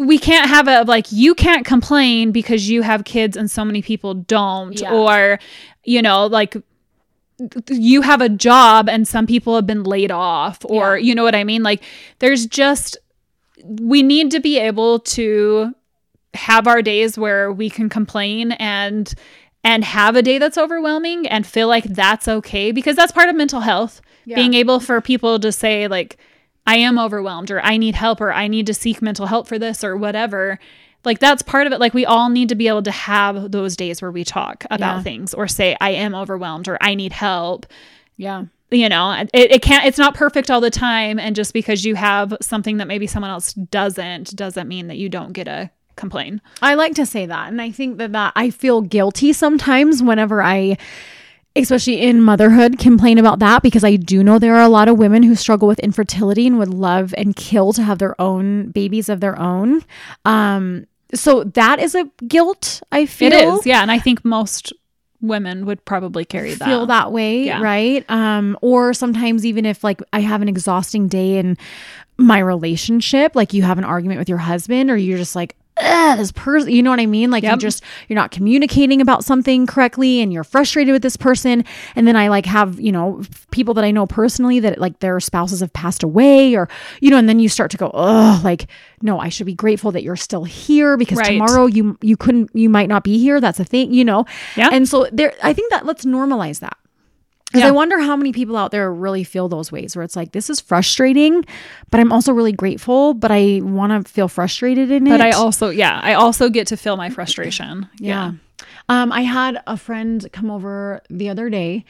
we 0.00 0.18
can't 0.18 0.48
have 0.48 0.66
a 0.68 0.82
like 0.84 1.06
you 1.12 1.34
can't 1.34 1.66
complain 1.66 2.32
because 2.32 2.68
you 2.68 2.80
have 2.80 3.04
kids 3.04 3.36
and 3.36 3.50
so 3.50 3.62
many 3.64 3.82
people 3.82 4.14
don't 4.14 4.80
Yeah. 4.80 4.92
or 4.94 5.38
you 5.84 6.00
know 6.00 6.26
like 6.26 6.56
you 7.68 8.02
have 8.02 8.20
a 8.20 8.28
job 8.28 8.88
and 8.88 9.08
some 9.08 9.26
people 9.26 9.54
have 9.54 9.66
been 9.66 9.82
laid 9.82 10.10
off 10.10 10.64
or 10.64 10.96
you 10.98 11.14
know 11.14 11.24
what 11.24 11.34
i 11.34 11.44
mean? 11.44 11.62
Like 11.62 11.82
there's 12.20 12.46
just 12.46 12.96
we 13.64 14.02
need 14.02 14.30
to 14.32 14.40
be 14.40 14.58
able 14.58 15.00
to 15.00 15.74
have 16.34 16.66
our 16.66 16.82
days 16.82 17.16
where 17.16 17.52
we 17.52 17.70
can 17.70 17.88
complain 17.88 18.52
and 18.52 19.14
and 19.62 19.84
have 19.84 20.14
a 20.14 20.22
day 20.22 20.38
that's 20.38 20.58
overwhelming 20.58 21.26
and 21.26 21.46
feel 21.46 21.68
like 21.68 21.84
that's 21.84 22.28
okay 22.28 22.70
because 22.72 22.96
that's 22.96 23.12
part 23.12 23.28
of 23.28 23.36
mental 23.36 23.60
health. 23.60 24.00
Being 24.36 24.54
able 24.54 24.80
for 24.80 25.00
people 25.00 25.38
to 25.40 25.52
say 25.52 25.86
like 25.88 26.18
i 26.66 26.76
am 26.76 26.98
overwhelmed 26.98 27.50
or 27.50 27.60
i 27.62 27.76
need 27.76 27.94
help 27.94 28.20
or 28.20 28.32
i 28.32 28.48
need 28.48 28.66
to 28.66 28.74
seek 28.74 29.02
mental 29.02 29.26
help 29.26 29.46
for 29.46 29.58
this 29.58 29.84
or 29.84 29.96
whatever 29.96 30.58
like 31.04 31.18
that's 31.18 31.42
part 31.42 31.66
of 31.66 31.72
it 31.72 31.80
like 31.80 31.94
we 31.94 32.04
all 32.06 32.28
need 32.28 32.48
to 32.48 32.54
be 32.54 32.68
able 32.68 32.82
to 32.82 32.90
have 32.90 33.50
those 33.50 33.76
days 33.76 34.00
where 34.02 34.10
we 34.10 34.24
talk 34.24 34.64
about 34.70 34.96
Yeah. 34.96 35.02
things 35.02 35.34
or 35.34 35.46
say 35.48 35.76
i 35.80 35.90
am 35.90 36.14
overwhelmed 36.14 36.68
or 36.68 36.78
i 36.80 36.94
need 36.94 37.12
help 37.12 37.66
yeah. 38.16 38.44
you 38.70 38.88
know 38.88 39.12
it, 39.12 39.30
it 39.32 39.62
can't 39.62 39.84
it's 39.86 39.98
not 39.98 40.14
perfect 40.14 40.50
all 40.50 40.60
the 40.60 40.70
time 40.70 41.18
and 41.18 41.34
just 41.36 41.52
because 41.52 41.84
you 41.84 41.94
have 41.94 42.34
something 42.40 42.76
that 42.78 42.86
maybe 42.88 43.06
someone 43.06 43.30
else 43.30 43.52
doesn't 43.54 44.34
doesn't 44.36 44.68
mean 44.68 44.86
that 44.88 44.96
you 44.96 45.08
don't 45.08 45.32
get 45.32 45.48
a 45.48 45.70
complain 45.96 46.40
I 46.60 46.74
like 46.74 46.94
to 46.94 47.06
say 47.06 47.26
that. 47.26 47.48
And 47.48 47.62
I 47.62 47.70
think 47.70 47.98
that, 47.98 48.10
that 48.12 48.32
I 48.34 48.50
feel 48.50 48.80
guilty 48.80 49.32
sometimes 49.32 50.02
whenever 50.02 50.42
I, 50.42 50.76
especially 51.54 52.00
in 52.02 52.20
motherhood, 52.20 52.78
complain 52.80 53.16
about 53.16 53.38
that 53.38 53.62
because 53.62 53.84
I 53.84 53.94
do 53.94 54.24
know 54.24 54.40
there 54.40 54.56
are 54.56 54.62
a 54.62 54.68
lot 54.68 54.88
of 54.88 54.98
women 54.98 55.22
who 55.22 55.36
struggle 55.36 55.68
with 55.68 55.78
infertility 55.78 56.48
and 56.48 56.58
would 56.58 56.74
love 56.74 57.14
and 57.16 57.36
kill 57.36 57.72
to 57.74 57.82
have 57.84 57.98
their 58.00 58.20
own 58.20 58.70
babies 58.72 59.08
of 59.08 59.20
their 59.20 59.38
own. 59.38 59.84
Um, 60.24 60.86
so 61.14 61.44
that 61.44 61.78
is 61.80 61.94
a 61.94 62.04
guilt 62.26 62.82
I 62.92 63.06
feel. 63.06 63.32
it 63.32 63.34
is 63.48 63.66
yeah 63.66 63.82
and 63.82 63.90
i 63.90 63.98
think 63.98 64.24
most 64.24 64.72
women 65.20 65.64
would 65.64 65.82
probably 65.86 66.24
carry 66.26 66.52
that 66.52 66.66
feel 66.66 66.84
that 66.84 67.10
way, 67.10 67.44
Yeah. 67.44 67.62
right? 67.62 68.04
Um, 68.10 68.58
or 68.60 68.92
sometimes 68.92 69.46
even 69.46 69.64
if 69.64 69.82
like 69.82 70.02
I 70.12 70.20
have 70.20 70.42
an 70.42 70.50
exhausting 70.50 71.08
day 71.08 71.38
in 71.38 71.56
my 72.18 72.38
relationship, 72.40 73.34
like 73.34 73.54
you 73.54 73.62
have 73.62 73.78
an 73.78 73.84
argument 73.84 74.18
with 74.18 74.28
your 74.28 74.36
husband, 74.36 74.90
or 74.90 74.98
you're 74.98 75.16
just 75.16 75.34
like, 75.34 75.56
Eh, 75.84 76.16
this 76.16 76.32
person, 76.32 76.70
you 76.70 76.82
know 76.82 76.90
what 76.90 77.00
I 77.00 77.06
mean? 77.06 77.30
Like 77.30 77.42
you 77.52 77.56
just 77.58 77.82
you're 78.08 78.14
not 78.16 78.30
communicating 78.30 79.00
about 79.00 79.24
something 79.24 79.66
correctly, 79.66 80.20
and 80.20 80.32
you're 80.32 80.44
frustrated 80.44 80.92
with 80.92 81.02
this 81.02 81.16
person. 81.16 81.64
And 81.94 82.08
then 82.08 82.16
I 82.16 82.28
like 82.28 82.46
have 82.46 82.80
you 82.80 82.90
know 82.92 83.22
people 83.50 83.74
that 83.74 83.84
I 83.84 83.90
know 83.90 84.06
personally 84.06 84.60
that 84.60 84.78
like 84.78 85.00
their 85.00 85.20
spouses 85.20 85.60
have 85.60 85.72
passed 85.72 86.02
away, 86.02 86.54
or 86.54 86.68
you 87.00 87.10
know, 87.10 87.18
and 87.18 87.28
then 87.28 87.38
you 87.38 87.48
start 87.48 87.70
to 87.72 87.76
go, 87.76 87.90
oh, 87.92 88.40
like 88.44 88.66
no, 89.02 89.18
I 89.20 89.28
should 89.28 89.46
be 89.46 89.54
grateful 89.54 89.92
that 89.92 90.02
you're 90.02 90.16
still 90.16 90.44
here 90.44 90.96
because 90.96 91.18
Right. 91.18 91.32
tomorrow 91.32 91.66
you 91.66 91.98
you 92.00 92.16
couldn't 92.16 92.50
you 92.54 92.68
might 92.70 92.88
not 92.88 93.04
be 93.04 93.18
here. 93.18 93.40
That's 93.40 93.60
a 93.60 93.64
thing, 93.64 93.92
you 93.92 94.04
know. 94.04 94.24
Yeah. 94.56 94.70
And 94.72 94.88
so 94.88 95.06
there, 95.12 95.34
I 95.42 95.52
think 95.52 95.70
that 95.70 95.84
let's 95.84 96.04
normalize 96.04 96.60
that. 96.60 96.76
Because 97.54 97.62
Yeah. 97.62 97.68
I 97.68 97.70
wonder 97.70 98.00
how 98.00 98.16
many 98.16 98.32
people 98.32 98.56
out 98.56 98.72
there 98.72 98.92
really 98.92 99.22
feel 99.22 99.48
those 99.48 99.70
ways 99.70 99.94
where 99.94 100.02
it's 100.02 100.16
like, 100.16 100.32
this 100.32 100.50
is 100.50 100.58
frustrating, 100.60 101.44
but 101.92 102.00
I'm 102.00 102.10
also 102.10 102.32
really 102.32 102.50
grateful, 102.50 103.14
but 103.14 103.30
I 103.30 103.60
want 103.62 103.92
to 104.06 104.10
feel 104.12 104.26
frustrated 104.26 104.90
in 104.90 105.06
it. 105.06 105.10
but 105.10 105.20
i 105.20 105.30
also 105.30 105.70
yeah 105.70 106.00
i 106.02 106.14
also 106.14 106.48
get 106.48 106.66
to 106.66 106.76
feel 106.76 106.96
my 106.96 107.10
frustration 107.10 107.88
yeah. 108.00 108.32
Um, 108.88 109.12
I 109.12 109.22
had 109.22 109.62
a 109.66 109.76
friend 109.76 110.26
come 110.32 110.50
over 110.50 111.00
the 111.10 111.28
other 111.28 111.48
day 111.48 111.84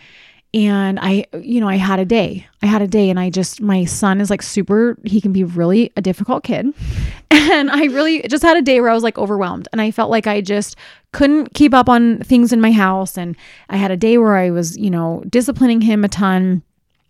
and 0.54 1.00
I, 1.00 1.26
you 1.42 1.60
know, 1.60 1.68
I 1.68 1.74
had 1.74 1.98
a 1.98 2.04
day. 2.04 2.46
I 2.62 2.66
had 2.66 2.80
a 2.80 2.86
day, 2.86 3.10
and 3.10 3.18
I 3.18 3.28
just, 3.28 3.60
my 3.60 3.84
son 3.84 4.20
is 4.20 4.30
like 4.30 4.40
super, 4.40 4.96
he 5.04 5.20
can 5.20 5.32
be 5.32 5.42
really 5.42 5.92
a 5.96 6.00
difficult 6.00 6.44
kid. 6.44 6.72
And 7.30 7.70
I 7.70 7.84
really 7.86 8.22
just 8.22 8.42
had 8.42 8.56
a 8.56 8.62
day 8.62 8.80
where 8.80 8.88
I 8.88 8.94
was 8.94 9.02
like 9.02 9.18
overwhelmed, 9.18 9.68
and 9.72 9.80
I 9.80 9.90
felt 9.90 10.08
like 10.08 10.26
I 10.26 10.40
just 10.40 10.76
couldn't 11.12 11.52
keep 11.52 11.74
up 11.74 11.88
on 11.88 12.20
things 12.20 12.52
in 12.52 12.60
my 12.60 12.72
house. 12.72 13.18
And 13.18 13.36
I 13.68 13.76
had 13.76 13.90
a 13.90 13.96
day 13.96 14.16
where 14.18 14.36
I 14.36 14.50
was, 14.50 14.78
you 14.78 14.88
know, 14.88 15.22
disciplining 15.28 15.82
him 15.82 16.04
a 16.04 16.08
ton. 16.08 16.62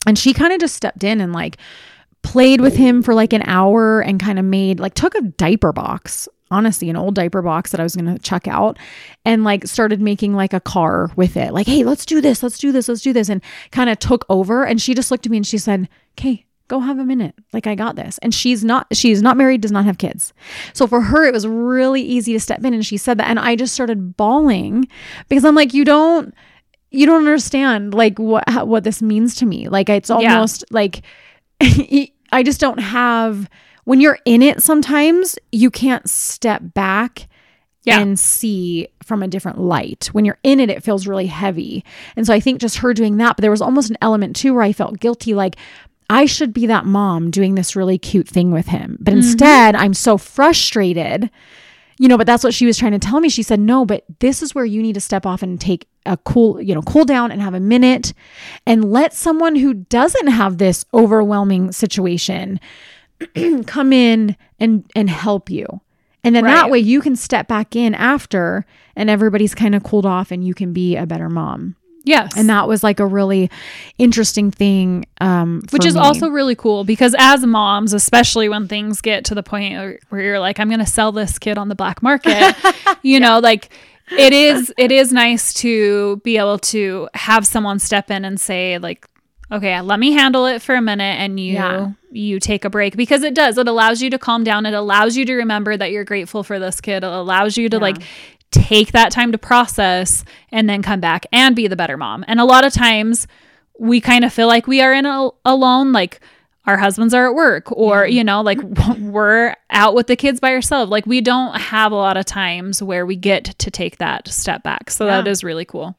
And 0.06 0.18
she 0.18 0.32
kind 0.32 0.52
of 0.52 0.58
just 0.58 0.74
stepped 0.74 1.04
in 1.04 1.20
and 1.20 1.32
like, 1.32 1.58
played 2.22 2.62
with 2.62 2.74
him 2.74 3.02
for 3.02 3.14
like 3.14 3.32
an 3.32 3.42
hour 3.42 4.00
and 4.00 4.18
kind 4.18 4.38
of 4.38 4.44
made 4.44 4.80
like 4.80 4.94
took 4.94 5.14
a 5.14 5.20
diaper 5.20 5.72
box 5.72 6.26
honestly 6.50 6.90
an 6.90 6.96
old 6.96 7.14
diaper 7.14 7.42
box 7.42 7.70
that 7.70 7.80
I 7.80 7.82
was 7.82 7.96
going 7.96 8.12
to 8.12 8.22
chuck 8.22 8.46
out 8.46 8.78
and 9.24 9.44
like 9.44 9.66
started 9.66 10.00
making 10.00 10.34
like 10.34 10.52
a 10.52 10.60
car 10.60 11.10
with 11.16 11.36
it. 11.36 11.52
Like, 11.52 11.66
hey, 11.66 11.84
let's 11.84 12.04
do 12.04 12.20
this, 12.20 12.42
let's 12.42 12.58
do 12.58 12.72
this, 12.72 12.88
let's 12.88 13.00
do 13.00 13.12
this. 13.12 13.28
And 13.28 13.42
kind 13.70 13.90
of 13.90 13.98
took 13.98 14.24
over. 14.28 14.64
And 14.64 14.80
she 14.80 14.94
just 14.94 15.10
looked 15.10 15.26
at 15.26 15.30
me 15.30 15.38
and 15.38 15.46
she 15.46 15.58
said, 15.58 15.88
okay, 16.18 16.46
go 16.68 16.80
have 16.80 16.98
a 16.98 17.04
minute. 17.04 17.34
Like, 17.52 17.66
I 17.66 17.74
got 17.74 17.96
this. 17.96 18.18
And 18.18 18.34
she's 18.34 18.64
not, 18.64 18.86
she's 18.92 19.22
not 19.22 19.36
married, 19.36 19.62
does 19.62 19.72
not 19.72 19.84
have 19.84 19.98
kids. 19.98 20.32
So 20.72 20.86
for 20.86 21.00
her, 21.00 21.24
it 21.24 21.32
was 21.32 21.46
really 21.46 22.02
easy 22.02 22.32
to 22.34 22.40
step 22.40 22.64
in. 22.64 22.74
And 22.74 22.84
she 22.84 22.96
said 22.96 23.18
that. 23.18 23.28
And 23.28 23.38
I 23.38 23.56
just 23.56 23.74
started 23.74 24.16
bawling 24.16 24.88
because 25.28 25.44
I'm 25.44 25.54
like, 25.54 25.74
you 25.74 25.84
don't, 25.84 26.34
you 26.90 27.06
don't 27.06 27.18
understand 27.18 27.94
like 27.94 28.18
what, 28.18 28.44
what 28.66 28.84
this 28.84 29.02
means 29.02 29.34
to 29.36 29.46
me. 29.46 29.68
Like, 29.68 29.88
it's 29.88 30.10
almost 30.10 30.64
yeah. 30.70 30.74
like, 30.74 31.02
I 32.32 32.42
just 32.42 32.60
don't 32.60 32.78
have 32.78 33.48
when 33.84 34.00
you're 34.00 34.18
in 34.24 34.42
it 34.42 34.62
sometimes 34.62 35.38
you 35.52 35.70
can't 35.70 36.08
step 36.08 36.62
back 36.74 37.28
yeah. 37.84 38.00
and 38.00 38.18
see 38.18 38.88
from 39.02 39.22
a 39.22 39.28
different 39.28 39.60
light. 39.60 40.06
When 40.12 40.24
you're 40.24 40.38
in 40.42 40.60
it, 40.60 40.70
it 40.70 40.82
feels 40.82 41.06
really 41.06 41.26
heavy. 41.26 41.84
And 42.16 42.26
so 42.26 42.32
I 42.32 42.40
think 42.40 42.60
just 42.60 42.78
her 42.78 42.94
doing 42.94 43.18
that, 43.18 43.36
but 43.36 43.42
there 43.42 43.50
was 43.50 43.60
almost 43.60 43.90
an 43.90 43.98
element 44.00 44.36
too 44.36 44.54
where 44.54 44.62
I 44.62 44.72
felt 44.72 45.00
guilty, 45.00 45.34
like 45.34 45.56
I 46.10 46.26
should 46.26 46.52
be 46.52 46.66
that 46.66 46.86
mom 46.86 47.30
doing 47.30 47.54
this 47.54 47.76
really 47.76 47.98
cute 47.98 48.28
thing 48.28 48.50
with 48.50 48.66
him. 48.66 48.96
But 49.00 49.12
mm-hmm. 49.12 49.18
instead, 49.18 49.74
I'm 49.74 49.94
so 49.94 50.18
frustrated, 50.18 51.30
you 51.98 52.08
know, 52.08 52.18
but 52.18 52.26
that's 52.26 52.44
what 52.44 52.54
she 52.54 52.66
was 52.66 52.78
trying 52.78 52.92
to 52.92 52.98
tell 52.98 53.20
me. 53.20 53.28
She 53.28 53.42
said, 53.42 53.60
no, 53.60 53.84
but 53.84 54.04
this 54.20 54.42
is 54.42 54.54
where 54.54 54.64
you 54.64 54.82
need 54.82 54.94
to 54.94 55.00
step 55.00 55.26
off 55.26 55.42
and 55.42 55.60
take 55.60 55.86
a 56.06 56.16
cool, 56.16 56.60
you 56.60 56.74
know, 56.74 56.82
cool 56.82 57.04
down 57.04 57.30
and 57.30 57.40
have 57.40 57.54
a 57.54 57.60
minute 57.60 58.12
and 58.66 58.90
let 58.90 59.12
someone 59.12 59.56
who 59.56 59.74
doesn't 59.74 60.28
have 60.28 60.58
this 60.58 60.84
overwhelming 60.92 61.72
situation 61.72 62.60
come 63.66 63.92
in 63.92 64.36
and 64.58 64.90
and 64.94 65.10
help 65.10 65.50
you. 65.50 65.80
And 66.22 66.34
then 66.34 66.44
right. 66.44 66.54
that 66.54 66.70
way 66.70 66.78
you 66.78 67.00
can 67.02 67.16
step 67.16 67.48
back 67.48 67.76
in 67.76 67.94
after 67.94 68.64
and 68.96 69.10
everybody's 69.10 69.54
kind 69.54 69.74
of 69.74 69.82
cooled 69.82 70.06
off 70.06 70.30
and 70.30 70.44
you 70.44 70.54
can 70.54 70.72
be 70.72 70.96
a 70.96 71.04
better 71.04 71.28
mom. 71.28 71.76
Yes. 72.04 72.36
And 72.36 72.48
that 72.50 72.68
was 72.68 72.82
like 72.82 73.00
a 73.00 73.06
really 73.06 73.50
interesting 73.98 74.50
thing. 74.50 75.06
Um, 75.20 75.62
Which 75.70 75.86
is 75.86 75.94
me. 75.94 76.00
also 76.00 76.28
really 76.28 76.54
cool 76.54 76.84
because 76.84 77.14
as 77.18 77.44
moms, 77.44 77.92
especially 77.94 78.48
when 78.48 78.68
things 78.68 79.00
get 79.00 79.24
to 79.26 79.34
the 79.34 79.42
point 79.42 80.00
where 80.10 80.20
you're 80.20 80.38
like, 80.38 80.60
I'm 80.60 80.68
going 80.68 80.80
to 80.80 80.86
sell 80.86 81.12
this 81.12 81.38
kid 81.38 81.56
on 81.56 81.68
the 81.68 81.74
black 81.74 82.02
market, 82.02 82.54
you 83.02 83.14
yeah. 83.14 83.18
know, 83.20 83.38
like 83.38 83.70
it 84.10 84.34
is, 84.34 84.72
it 84.76 84.92
is 84.92 85.12
nice 85.12 85.54
to 85.54 86.18
be 86.18 86.36
able 86.36 86.58
to 86.58 87.08
have 87.14 87.46
someone 87.46 87.78
step 87.78 88.10
in 88.10 88.24
and 88.26 88.38
say, 88.38 88.76
like, 88.78 89.06
okay, 89.54 89.80
let 89.80 89.98
me 89.98 90.12
handle 90.12 90.46
it 90.46 90.60
for 90.60 90.74
a 90.74 90.82
minute 90.82 91.18
and 91.18 91.38
you 91.38 91.54
yeah. 91.54 91.92
you 92.10 92.40
take 92.40 92.64
a 92.64 92.70
break 92.70 92.96
because 92.96 93.22
it 93.22 93.34
does. 93.34 93.56
It 93.56 93.68
allows 93.68 94.02
you 94.02 94.10
to 94.10 94.18
calm 94.18 94.44
down. 94.44 94.66
It 94.66 94.74
allows 94.74 95.16
you 95.16 95.24
to 95.24 95.34
remember 95.34 95.76
that 95.76 95.90
you're 95.92 96.04
grateful 96.04 96.42
for 96.42 96.58
this 96.58 96.80
kid. 96.80 97.04
It 97.04 97.04
allows 97.04 97.56
you 97.56 97.68
to 97.68 97.76
yeah. 97.76 97.82
like 97.82 97.96
take 98.50 98.92
that 98.92 99.10
time 99.10 99.32
to 99.32 99.38
process 99.38 100.24
and 100.50 100.68
then 100.68 100.82
come 100.82 101.00
back 101.00 101.26
and 101.32 101.56
be 101.56 101.68
the 101.68 101.76
better 101.76 101.96
mom. 101.96 102.24
And 102.28 102.40
a 102.40 102.44
lot 102.44 102.64
of 102.64 102.72
times 102.72 103.26
we 103.78 104.00
kind 104.00 104.24
of 104.24 104.32
feel 104.32 104.46
like 104.46 104.66
we 104.66 104.80
are 104.80 104.92
in 104.92 105.06
a, 105.06 105.30
alone 105.44 105.92
like 105.92 106.20
our 106.66 106.78
husbands 106.78 107.12
are 107.12 107.28
at 107.28 107.34
work 107.34 107.70
or 107.72 108.06
yeah. 108.06 108.18
you 108.18 108.24
know 108.24 108.40
like 108.40 108.60
we're 108.98 109.54
out 109.70 109.94
with 109.94 110.06
the 110.06 110.16
kids 110.16 110.40
by 110.40 110.52
ourselves 110.52 110.90
like 110.90 111.06
we 111.06 111.20
don't 111.20 111.56
have 111.56 111.92
a 111.92 111.96
lot 111.96 112.16
of 112.16 112.24
times 112.24 112.82
where 112.82 113.04
we 113.04 113.16
get 113.16 113.44
to 113.44 113.70
take 113.70 113.98
that 113.98 114.28
step 114.28 114.62
back 114.62 114.90
so 114.90 115.04
that 115.04 115.26
is 115.26 115.42
really 115.42 115.64
cool 115.64 115.96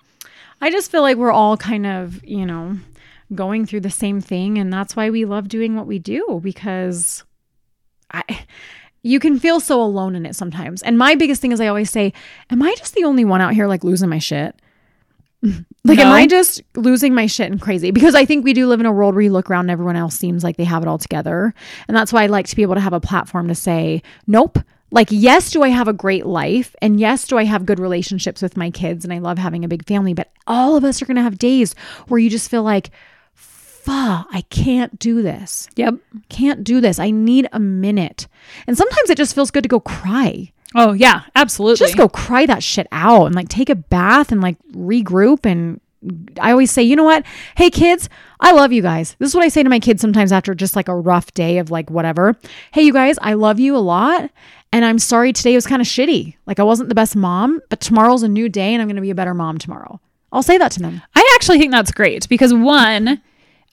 i 0.61 0.71
just 0.71 0.89
feel 0.89 1.01
like 1.01 1.17
we're 1.17 1.31
all 1.31 1.57
kind 1.57 1.85
of 1.85 2.23
you 2.23 2.45
know 2.45 2.77
going 3.33 3.65
through 3.65 3.81
the 3.81 3.89
same 3.89 4.21
thing 4.21 4.57
and 4.57 4.71
that's 4.71 4.95
why 4.95 5.09
we 5.09 5.25
love 5.25 5.47
doing 5.47 5.75
what 5.75 5.87
we 5.87 5.97
do 5.97 6.39
because 6.43 7.23
I 8.11 8.45
you 9.05 9.19
can 9.19 9.37
feel 9.37 9.59
so 9.59 9.79
alone 9.83 10.15
in 10.15 10.25
it 10.25 10.35
sometimes. 10.35 10.81
And 10.81 10.97
my 10.97 11.13
biggest 11.13 11.39
thing 11.39 11.51
is 11.51 11.61
I 11.61 11.67
always 11.67 11.91
say, 11.91 12.11
am 12.49 12.63
I 12.63 12.73
just 12.73 12.95
the 12.95 13.03
only 13.03 13.23
one 13.23 13.39
out 13.39 13.53
here 13.53 13.67
like 13.67 13.83
losing 13.83 14.09
my 14.09 14.19
shit? 14.19 14.59
Like, 15.87 15.99
no. 15.99 16.05
am 16.05 16.13
I 16.13 16.25
just 16.25 16.63
losing 16.75 17.13
my 17.13 17.27
shit 17.27 17.51
and 17.51 17.61
crazy? 17.61 17.91
Because 17.91 18.15
I 18.15 18.25
think 18.25 18.43
we 18.43 18.53
do 18.53 18.65
live 18.65 18.79
in 18.79 18.87
a 18.87 18.91
world 18.91 19.13
where 19.13 19.21
you 19.21 19.31
look 19.31 19.51
around 19.51 19.65
and 19.65 19.69
everyone 19.69 19.95
else 19.95 20.15
seems 20.15 20.43
like 20.43 20.57
they 20.57 20.63
have 20.63 20.81
it 20.81 20.87
all 20.87 20.97
together. 20.97 21.53
And 21.87 21.95
that's 21.95 22.11
why 22.11 22.23
I 22.23 22.25
like 22.25 22.47
to 22.47 22.55
be 22.55 22.63
able 22.63 22.73
to 22.73 22.81
have 22.81 22.91
a 22.91 22.99
platform 22.99 23.47
to 23.49 23.53
say, 23.53 24.01
nope. 24.25 24.57
Like, 24.89 25.09
yes, 25.11 25.51
do 25.51 25.61
I 25.61 25.69
have 25.69 25.87
a 25.87 25.93
great 25.93 26.25
life? 26.25 26.75
And 26.81 26.99
yes, 26.99 27.27
do 27.27 27.37
I 27.37 27.43
have 27.43 27.67
good 27.67 27.79
relationships 27.79 28.41
with 28.41 28.57
my 28.57 28.71
kids? 28.71 29.05
And 29.05 29.13
I 29.13 29.19
love 29.19 29.37
having 29.37 29.63
a 29.63 29.67
big 29.67 29.85
family. 29.85 30.15
But 30.15 30.31
all 30.47 30.75
of 30.75 30.83
us 30.83 31.03
are 31.03 31.05
going 31.05 31.17
to 31.17 31.21
have 31.21 31.37
days 31.37 31.75
where 32.07 32.19
you 32.19 32.31
just 32.31 32.49
feel 32.49 32.63
like, 32.63 32.89
fuck, 33.85 34.27
I 34.31 34.41
can't 34.49 34.97
do 34.97 35.21
this. 35.21 35.69
Yep. 35.75 35.95
Can't 36.29 36.63
do 36.63 36.81
this. 36.81 36.99
I 36.99 37.11
need 37.11 37.47
a 37.53 37.59
minute. 37.59 38.27
And 38.65 38.77
sometimes 38.77 39.09
it 39.09 39.17
just 39.17 39.35
feels 39.35 39.51
good 39.51 39.63
to 39.63 39.69
go 39.69 39.79
cry. 39.79 40.51
Oh, 40.73 40.93
yeah, 40.93 41.21
absolutely. 41.35 41.77
Just 41.77 41.95
go 41.95 42.09
cry 42.09 42.45
that 42.47 42.63
shit 42.63 42.87
out 42.91 43.27
and 43.27 43.35
like 43.35 43.47
take 43.47 43.69
a 43.69 43.75
bath 43.75 44.31
and 44.31 44.41
like 44.41 44.57
regroup. 44.71 45.45
And 45.45 45.79
I 46.41 46.51
always 46.51 46.71
say, 46.71 46.81
you 46.83 46.95
know 46.95 47.03
what? 47.03 47.23
Hey, 47.55 47.69
kids, 47.69 48.09
I 48.39 48.51
love 48.51 48.73
you 48.73 48.81
guys. 48.81 49.15
This 49.19 49.29
is 49.29 49.35
what 49.35 49.45
I 49.45 49.49
say 49.49 49.63
to 49.63 49.69
my 49.69 49.79
kids 49.79 50.01
sometimes 50.01 50.31
after 50.31 50.55
just 50.55 50.75
like 50.75 50.87
a 50.87 50.95
rough 50.95 51.33
day 51.33 51.59
of 51.59 51.71
like 51.71 51.89
whatever. 51.89 52.35
Hey, 52.73 52.81
you 52.81 52.91
guys, 52.91 53.17
I 53.21 53.35
love 53.35 53.59
you 53.59 53.77
a 53.77 53.79
lot. 53.79 54.31
And 54.73 54.83
I'm 54.83 54.99
sorry 54.99 55.31
today 55.31 55.55
was 55.55 55.67
kind 55.67 55.81
of 55.81 55.87
shitty. 55.87 56.35
Like 56.45 56.59
I 56.59 56.63
wasn't 56.63 56.89
the 56.89 56.95
best 56.95 57.15
mom, 57.15 57.61
but 57.69 57.79
tomorrow's 57.79 58.23
a 58.23 58.27
new 58.27 58.49
day 58.49 58.73
and 58.73 58.81
I'm 58.81 58.87
going 58.87 58.97
to 58.97 59.01
be 59.01 59.11
a 59.11 59.15
better 59.15 59.33
mom 59.33 59.57
tomorrow. 59.57 60.01
I'll 60.33 60.43
say 60.43 60.57
that 60.57 60.71
to 60.73 60.81
them. 60.81 61.01
I 61.15 61.31
actually 61.35 61.59
think 61.59 61.71
that's 61.71 61.91
great 61.91 62.27
because 62.27 62.53
one, 62.53 63.21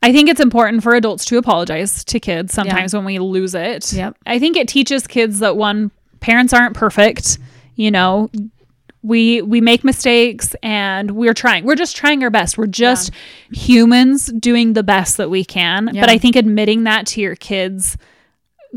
I 0.02 0.12
think 0.12 0.28
it's 0.28 0.40
important 0.40 0.82
for 0.82 0.94
adults 0.94 1.24
to 1.26 1.38
apologize 1.38 2.04
to 2.04 2.18
kids 2.18 2.52
sometimes 2.52 2.92
yeah. 2.92 2.98
when 2.98 3.06
we 3.06 3.18
lose 3.18 3.54
it. 3.54 3.92
Yep. 3.92 4.16
I 4.26 4.38
think 4.38 4.56
it 4.56 4.68
teaches 4.68 5.06
kids 5.06 5.38
that 5.38 5.56
one 5.56 5.90
parents 6.20 6.52
aren't 6.52 6.74
perfect, 6.74 7.38
you 7.76 7.90
know, 7.90 8.30
we 9.02 9.42
we 9.42 9.60
make 9.60 9.82
mistakes 9.82 10.54
and 10.62 11.12
we're 11.12 11.34
trying. 11.34 11.64
We're 11.64 11.74
just 11.74 11.96
trying 11.96 12.22
our 12.22 12.30
best. 12.30 12.56
We're 12.56 12.66
just 12.66 13.10
yeah. 13.50 13.60
humans 13.60 14.26
doing 14.26 14.74
the 14.74 14.84
best 14.84 15.16
that 15.16 15.28
we 15.28 15.44
can. 15.44 15.90
Yeah. 15.92 16.02
But 16.02 16.10
I 16.10 16.18
think 16.18 16.36
admitting 16.36 16.84
that 16.84 17.06
to 17.08 17.20
your 17.20 17.34
kids 17.34 17.96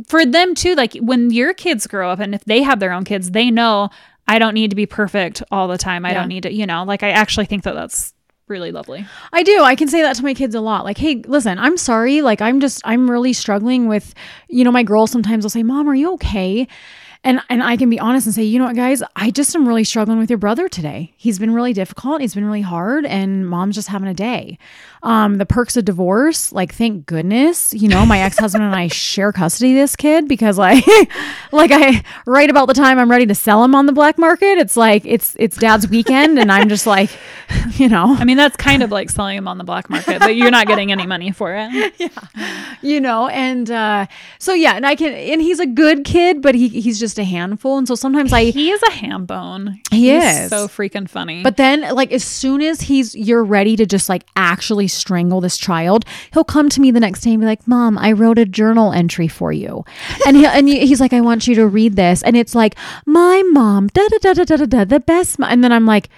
for 0.07 0.25
them 0.25 0.55
too, 0.55 0.75
like 0.75 0.95
when 0.95 1.31
your 1.31 1.53
kids 1.53 1.87
grow 1.87 2.09
up 2.09 2.19
and 2.19 2.33
if 2.33 2.43
they 2.45 2.63
have 2.63 2.79
their 2.79 2.91
own 2.91 3.03
kids, 3.03 3.31
they 3.31 3.51
know 3.51 3.89
I 4.27 4.39
don't 4.39 4.55
need 4.55 4.71
to 4.71 4.75
be 4.75 4.87
perfect 4.87 5.43
all 5.51 5.67
the 5.67 5.77
time. 5.77 6.05
I 6.05 6.13
don't 6.13 6.27
need 6.27 6.43
to, 6.43 6.51
you 6.51 6.65
know, 6.65 6.83
like 6.83 7.03
I 7.03 7.11
actually 7.11 7.45
think 7.45 7.63
that 7.63 7.75
that's 7.75 8.14
really 8.47 8.71
lovely. 8.71 9.05
I 9.33 9.43
do. 9.43 9.63
I 9.63 9.75
can 9.75 9.87
say 9.87 10.01
that 10.01 10.15
to 10.17 10.23
my 10.23 10.33
kids 10.33 10.55
a 10.55 10.61
lot. 10.61 10.85
Like, 10.85 10.97
hey, 10.97 11.23
listen, 11.25 11.57
I'm 11.57 11.77
sorry. 11.77 12.21
Like, 12.21 12.41
I'm 12.41 12.59
just, 12.59 12.81
I'm 12.85 13.09
really 13.09 13.33
struggling 13.33 13.87
with, 13.87 14.13
you 14.47 14.63
know, 14.63 14.71
my 14.71 14.83
girls 14.83 15.11
sometimes 15.11 15.43
will 15.43 15.49
say, 15.49 15.63
Mom, 15.63 15.89
are 15.89 15.95
you 15.95 16.13
okay? 16.13 16.67
And 17.23 17.41
and 17.49 17.63
I 17.63 17.75
can 17.75 17.89
be 17.89 17.99
honest 17.99 18.27
and 18.27 18.35
say, 18.35 18.43
you 18.43 18.59
know 18.59 18.65
what, 18.65 18.75
guys, 18.75 19.01
I 19.15 19.31
just 19.31 19.55
am 19.55 19.67
really 19.67 19.83
struggling 19.83 20.19
with 20.19 20.29
your 20.29 20.37
brother 20.37 20.69
today. 20.69 21.11
He's 21.17 21.39
been 21.39 21.55
really 21.55 21.73
difficult. 21.73 22.21
He's 22.21 22.35
been 22.35 22.45
really 22.45 22.61
hard, 22.61 23.03
and 23.03 23.49
mom's 23.49 23.73
just 23.73 23.87
having 23.87 24.07
a 24.07 24.13
day. 24.13 24.59
Um, 25.05 25.37
the 25.37 25.45
perks 25.45 25.77
of 25.77 25.85
divorce, 25.85 26.51
like 26.51 26.73
thank 26.73 27.05
goodness, 27.05 27.73
you 27.73 27.87
know, 27.87 28.05
my 28.05 28.19
ex 28.19 28.37
husband 28.37 28.65
and 28.65 28.75
I 28.75 28.87
share 28.87 29.31
custody 29.31 29.71
of 29.71 29.77
this 29.77 29.95
kid 29.95 30.27
because 30.27 30.57
like, 30.57 30.85
like 31.51 31.71
I 31.71 32.03
right 32.25 32.49
about 32.49 32.67
the 32.67 32.73
time 32.73 32.99
I'm 32.99 33.09
ready 33.09 33.25
to 33.27 33.35
sell 33.35 33.63
him 33.63 33.75
on 33.75 33.85
the 33.85 33.93
black 33.93 34.17
market, 34.17 34.57
it's 34.57 34.75
like 34.75 35.03
it's 35.05 35.35
it's 35.39 35.57
dad's 35.57 35.87
weekend, 35.87 36.37
and 36.39 36.51
I'm 36.51 36.67
just 36.69 36.85
like, 36.85 37.09
you 37.73 37.87
know, 37.87 38.15
I 38.17 38.25
mean 38.25 38.37
that's 38.37 38.57
kind 38.57 38.83
of 38.83 38.91
like 38.91 39.09
selling 39.09 39.37
him 39.37 39.47
on 39.47 39.57
the 39.57 39.63
black 39.63 39.89
market, 39.89 40.19
but 40.19 40.35
you're 40.35 40.51
not 40.51 40.67
getting 40.67 40.91
any 40.91 41.07
money 41.07 41.31
for 41.31 41.55
it. 41.55 41.93
yeah, 41.97 42.75
you 42.81 42.99
know, 42.99 43.29
and 43.29 43.71
uh, 43.71 44.07
so 44.37 44.53
yeah, 44.53 44.73
and 44.73 44.85
I 44.85 44.95
can, 44.95 45.13
and 45.13 45.41
he's 45.41 45.59
a 45.59 45.65
good 45.65 46.03
kid, 46.03 46.41
but 46.41 46.55
he 46.55 46.67
he's 46.67 46.99
just 46.99 47.05
just 47.05 47.19
a 47.19 47.23
handful. 47.23 47.77
And 47.77 47.87
so 47.87 47.95
sometimes 47.95 48.33
I 48.33 48.45
He 48.45 48.71
is 48.71 48.81
a 48.83 48.91
ham 48.91 49.25
bone. 49.25 49.79
He 49.91 50.11
he's 50.11 50.23
is 50.23 50.49
so 50.49 50.67
freaking 50.67 51.07
funny. 51.07 51.43
But 51.43 51.57
then 51.57 51.81
like 51.93 52.11
as 52.11 52.23
soon 52.23 52.61
as 52.61 52.81
he's 52.81 53.15
you're 53.15 53.43
ready 53.43 53.75
to 53.75 53.85
just 53.85 54.09
like 54.09 54.25
actually 54.35 54.87
strangle 54.95 55.41
this 55.41 55.57
child, 55.57 56.05
he'll 56.33 56.43
come 56.43 56.69
to 56.69 56.81
me 56.81 56.91
the 56.91 56.99
next 56.99 57.21
day 57.21 57.31
and 57.31 57.39
be 57.39 57.45
like, 57.45 57.67
Mom, 57.67 57.97
I 57.97 58.11
wrote 58.11 58.39
a 58.39 58.45
journal 58.45 58.91
entry 58.91 59.27
for 59.27 59.51
you. 59.51 59.85
And 60.25 60.37
he 60.37 60.45
and 60.45 60.67
he's 60.67 60.99
like, 60.99 61.13
I 61.13 61.21
want 61.21 61.47
you 61.47 61.55
to 61.55 61.67
read 61.67 61.95
this. 61.95 62.23
And 62.23 62.35
it's 62.35 62.55
like, 62.55 62.75
My 63.05 63.43
mom, 63.51 63.87
da 63.87 64.07
da 64.07 64.17
da 64.17 64.33
da 64.33 64.43
da 64.43 64.57
da, 64.57 64.65
da 64.65 64.85
the 64.85 64.99
best. 64.99 65.39
Mom. 65.39 65.51
And 65.51 65.63
then 65.63 65.71
I'm 65.71 65.85
like, 65.85 66.09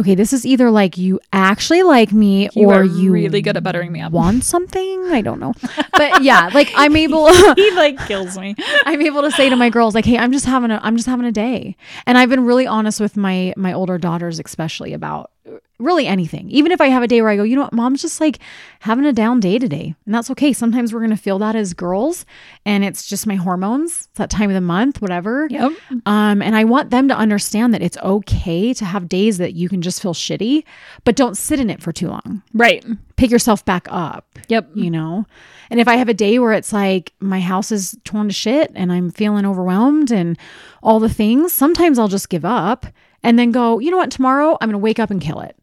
okay, 0.00 0.14
this 0.14 0.32
is 0.32 0.44
either 0.44 0.70
like 0.70 0.98
you 0.98 1.18
actually 1.32 1.82
like 1.82 2.12
me 2.12 2.48
you 2.54 2.70
or 2.70 2.84
you 2.84 3.12
really 3.12 3.40
good 3.40 3.56
at 3.56 3.62
buttering 3.62 3.92
me 3.92 4.00
up. 4.00 4.12
Want 4.12 4.44
something? 4.44 5.04
I 5.10 5.20
don't 5.20 5.40
know. 5.40 5.54
But 5.92 6.22
yeah, 6.22 6.50
like 6.52 6.70
I'm 6.74 6.96
able 6.96 7.32
He 7.54 7.70
like 7.72 7.98
kills 8.06 8.38
me. 8.38 8.54
I'm 8.84 9.00
able 9.02 9.22
to 9.22 9.30
say 9.30 9.48
to 9.48 9.56
my 9.56 9.70
girls 9.70 9.94
like, 9.94 10.04
"Hey, 10.04 10.18
I'm 10.18 10.32
just 10.32 10.46
having 10.46 10.70
a 10.70 10.80
I'm 10.82 10.96
just 10.96 11.08
having 11.08 11.26
a 11.26 11.32
day." 11.32 11.76
And 12.06 12.18
I've 12.18 12.28
been 12.28 12.44
really 12.44 12.66
honest 12.66 13.00
with 13.00 13.16
my 13.16 13.54
my 13.56 13.72
older 13.72 13.98
daughters 13.98 14.38
especially 14.38 14.92
about 14.92 15.30
really 15.78 16.06
anything. 16.06 16.48
Even 16.50 16.72
if 16.72 16.80
I 16.80 16.86
have 16.88 17.02
a 17.02 17.06
day 17.08 17.20
where 17.20 17.30
I 17.30 17.36
go, 17.36 17.42
you 17.42 17.54
know 17.56 17.62
what, 17.62 17.72
mom's 17.72 18.00
just 18.02 18.20
like 18.20 18.38
having 18.80 19.04
a 19.04 19.12
down 19.12 19.40
day 19.40 19.58
today. 19.58 19.94
And 20.06 20.14
that's 20.14 20.30
okay. 20.30 20.52
Sometimes 20.52 20.92
we're 20.92 21.00
going 21.00 21.10
to 21.10 21.16
feel 21.16 21.38
that 21.40 21.54
as 21.54 21.74
girls 21.74 22.24
and 22.64 22.82
it's 22.84 23.06
just 23.06 23.26
my 23.26 23.34
hormones, 23.34 23.92
it's 23.92 24.18
that 24.18 24.30
time 24.30 24.48
of 24.48 24.54
the 24.54 24.60
month, 24.60 25.02
whatever. 25.02 25.46
Yep. 25.50 25.72
Um, 26.06 26.40
and 26.40 26.56
I 26.56 26.64
want 26.64 26.90
them 26.90 27.08
to 27.08 27.14
understand 27.16 27.74
that 27.74 27.82
it's 27.82 27.98
okay 27.98 28.72
to 28.74 28.84
have 28.86 29.08
days 29.08 29.38
that 29.38 29.54
you 29.54 29.68
can 29.68 29.82
just 29.82 30.00
feel 30.00 30.14
shitty, 30.14 30.64
but 31.04 31.14
don't 31.16 31.36
sit 31.36 31.60
in 31.60 31.68
it 31.68 31.82
for 31.82 31.92
too 31.92 32.08
long. 32.08 32.42
Right. 32.54 32.84
Pick 33.16 33.30
yourself 33.30 33.64
back 33.64 33.86
up, 33.90 34.38
Yep. 34.48 34.70
you 34.74 34.90
know? 34.90 35.26
And 35.70 35.80
if 35.80 35.88
I 35.88 35.96
have 35.96 36.08
a 36.08 36.14
day 36.14 36.38
where 36.38 36.52
it's 36.52 36.72
like 36.72 37.12
my 37.20 37.40
house 37.40 37.70
is 37.72 37.98
torn 38.04 38.28
to 38.28 38.34
shit 38.34 38.70
and 38.74 38.92
I'm 38.92 39.10
feeling 39.10 39.44
overwhelmed 39.44 40.10
and 40.10 40.38
all 40.82 41.00
the 41.00 41.08
things, 41.08 41.52
sometimes 41.52 41.98
I'll 41.98 42.08
just 42.08 42.28
give 42.30 42.44
up 42.44 42.86
and 43.22 43.38
then 43.38 43.50
go, 43.50 43.78
you 43.80 43.90
know 43.90 43.96
what, 43.96 44.10
tomorrow 44.10 44.56
I'm 44.60 44.68
going 44.68 44.72
to 44.74 44.78
wake 44.78 44.98
up 45.00 45.10
and 45.10 45.20
kill 45.20 45.40
it. 45.40 45.56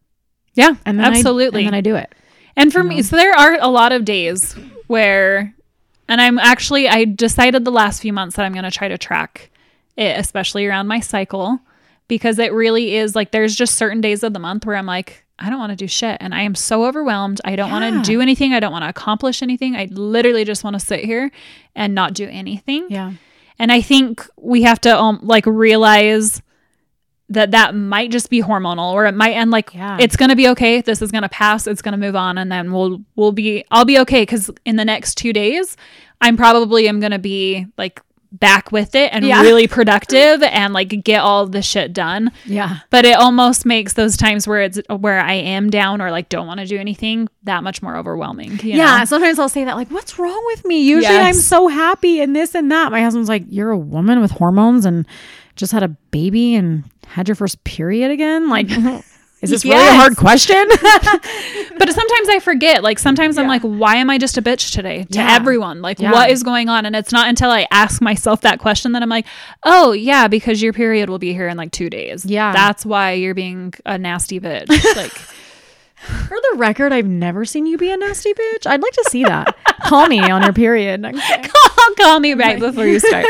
Yeah. 0.54 0.74
And 0.86 0.98
then 0.98 1.06
I- 1.06 1.16
absolutely. 1.16 1.62
and 1.62 1.68
then 1.68 1.74
I 1.74 1.80
do 1.80 1.96
it. 1.96 2.12
And 2.56 2.72
for 2.72 2.84
me, 2.84 3.02
so 3.02 3.16
there 3.16 3.34
are 3.34 3.58
a 3.60 3.68
lot 3.68 3.90
of 3.92 4.04
days 4.04 4.52
where, 4.86 5.52
and 6.08 6.20
I'm 6.20 6.38
actually, 6.38 6.88
I 6.88 7.04
decided 7.04 7.64
the 7.64 7.72
last 7.72 8.00
few 8.00 8.12
months 8.12 8.36
that 8.36 8.44
I'm 8.44 8.52
going 8.52 8.64
to 8.64 8.70
try 8.70 8.86
to 8.88 8.96
track 8.96 9.50
it, 9.96 10.18
especially 10.18 10.66
around 10.66 10.86
my 10.86 11.00
cycle, 11.00 11.58
because 12.06 12.38
it 12.38 12.52
really 12.52 12.94
is 12.94 13.16
like 13.16 13.32
there's 13.32 13.56
just 13.56 13.74
certain 13.74 14.00
days 14.00 14.22
of 14.22 14.32
the 14.34 14.38
month 14.38 14.66
where 14.66 14.76
I'm 14.76 14.86
like, 14.86 15.24
I 15.36 15.50
don't 15.50 15.58
want 15.58 15.70
to 15.70 15.76
do 15.76 15.88
shit. 15.88 16.16
And 16.20 16.32
I 16.32 16.42
am 16.42 16.54
so 16.54 16.84
overwhelmed. 16.84 17.40
I 17.44 17.56
don't 17.56 17.72
want 17.72 17.92
to 17.92 18.08
do 18.08 18.20
anything. 18.20 18.52
I 18.52 18.60
don't 18.60 18.70
want 18.70 18.84
to 18.84 18.88
accomplish 18.88 19.42
anything. 19.42 19.74
I 19.74 19.88
literally 19.90 20.44
just 20.44 20.62
want 20.62 20.74
to 20.74 20.80
sit 20.80 21.04
here 21.04 21.32
and 21.74 21.92
not 21.92 22.14
do 22.14 22.28
anything. 22.28 22.86
Yeah. 22.88 23.14
And 23.58 23.72
I 23.72 23.80
think 23.80 24.24
we 24.36 24.62
have 24.62 24.80
to 24.82 24.96
um, 24.96 25.18
like 25.22 25.44
realize 25.46 26.40
that 27.30 27.52
that 27.52 27.74
might 27.74 28.10
just 28.10 28.28
be 28.28 28.42
hormonal 28.42 28.92
or 28.92 29.06
it 29.06 29.14
might 29.14 29.32
end 29.32 29.50
like 29.50 29.72
Yeah. 29.74 29.96
it's 29.98 30.14
going 30.16 30.28
to 30.28 30.36
be 30.36 30.48
okay. 30.48 30.80
This 30.82 31.00
is 31.00 31.10
going 31.10 31.22
to 31.22 31.28
pass. 31.28 31.66
It's 31.66 31.80
going 31.82 31.92
to 31.92 31.98
move 31.98 32.14
on 32.16 32.36
and 32.38 32.52
then 32.52 32.70
we'll 32.72 33.02
we'll 33.16 33.32
be 33.32 33.64
I'll 33.70 33.84
be 33.86 33.98
okay 34.00 34.26
cuz 34.26 34.50
in 34.64 34.76
the 34.76 34.84
next 34.84 35.14
2 35.16 35.32
days 35.32 35.76
I'm 36.20 36.36
probably 36.36 36.86
am 36.88 37.00
going 37.00 37.12
to 37.12 37.18
be 37.18 37.66
like 37.78 38.00
back 38.40 38.72
with 38.72 38.94
it 38.94 39.10
and 39.12 39.24
Yeah. 39.24 39.40
really 39.42 39.66
productive 39.68 40.42
and 40.42 40.72
like 40.74 40.88
get 41.04 41.20
all 41.20 41.46
the 41.46 41.62
shit 41.62 41.92
done. 41.92 42.32
Yeah. 42.44 42.78
But 42.90 43.04
it 43.04 43.16
almost 43.16 43.64
makes 43.64 43.94
those 43.94 44.16
times 44.16 44.46
where 44.48 44.62
it's 44.62 44.80
where 44.88 45.20
I 45.20 45.34
am 45.34 45.70
down 45.70 46.02
or 46.02 46.10
like 46.10 46.28
don't 46.28 46.46
want 46.46 46.60
to 46.60 46.66
do 46.66 46.76
anything 46.76 47.28
that 47.44 47.62
much 47.62 47.82
more 47.82 47.96
overwhelming. 47.96 48.58
you 48.62 48.74
yeah. 48.76 48.98
know? 48.98 49.04
Sometimes 49.04 49.38
I'll 49.38 49.48
say 49.48 49.64
that, 49.64 49.76
like, 49.76 49.90
what's 49.90 50.18
wrong 50.18 50.42
with 50.46 50.64
me? 50.64 50.82
Usually 50.82 51.16
I'm 51.16 51.34
so 51.34 51.68
happy 51.68 52.20
and 52.20 52.34
this 52.34 52.54
and 52.54 52.70
that. 52.72 52.90
My 52.90 53.02
husband's 53.02 53.28
like, 53.28 53.44
you're 53.48 53.70
a 53.70 53.78
woman 53.78 54.20
with 54.20 54.32
hormones 54.32 54.84
and 54.84 55.06
just 55.56 55.72
had 55.72 55.82
a 55.82 55.88
baby 55.88 56.54
and 56.56 56.84
had 57.06 57.28
your 57.28 57.34
first 57.36 57.62
period 57.64 58.10
again. 58.10 58.48
Like, 58.48 58.68
is 59.42 59.50
this 59.50 59.64
really 59.64 59.86
a 59.86 59.92
hard 59.94 60.16
question? 60.16 60.66
But 61.76 61.92
sometimes 61.92 62.28
I 62.28 62.38
forget. 62.38 62.82
Like 62.84 62.98
sometimes 63.00 63.36
I'm 63.36 63.48
like, 63.48 63.62
why 63.62 63.96
am 63.96 64.08
I 64.08 64.16
just 64.16 64.38
a 64.38 64.42
bitch 64.42 64.72
today 64.72 65.04
to 65.10 65.18
Yeah. 65.18 65.34
everyone? 65.34 65.82
Like, 65.82 65.98
Yeah. 65.98 66.12
what 66.12 66.30
is 66.30 66.42
going 66.44 66.68
on? 66.68 66.86
And 66.86 66.94
it's 66.94 67.10
not 67.10 67.28
until 67.28 67.50
I 67.50 67.66
ask 67.72 68.00
myself 68.00 68.42
that 68.42 68.60
question 68.60 68.92
that 68.92 69.02
I'm 69.02 69.08
like, 69.08 69.26
oh 69.64 69.90
yeah, 69.92 70.28
because 70.28 70.62
your 70.62 70.72
period 70.72 71.10
will 71.10 71.18
be 71.18 71.32
here 71.32 71.48
in 71.48 71.56
like 71.56 71.72
two 71.72 71.90
days. 71.90 72.24
Yeah. 72.24 72.52
that's 72.52 72.86
why 72.86 73.12
you're 73.12 73.34
being 73.34 73.74
a 73.84 73.98
nasty 73.98 74.38
bitch. 74.38 74.68
like, 74.96 75.10
For 75.10 76.36
the 76.52 76.58
record, 76.58 76.92
I've 76.92 77.08
never 77.08 77.44
seen 77.44 77.66
you 77.66 77.76
be 77.76 77.90
a 77.90 77.96
nasty 77.96 78.32
bitch. 78.34 78.66
I'd 78.66 78.80
like 78.82 78.92
to 78.92 79.04
see 79.08 79.24
that. 79.24 79.56
Call 79.82 80.06
me 80.06 80.20
on 80.20 80.42
your 80.42 80.52
period. 80.52 81.04
Okay. 81.04 81.42
call 81.98 82.20
me 82.20 82.34
right 82.34 82.58
before 82.60 82.86
you 82.86 83.00
start. 83.00 83.26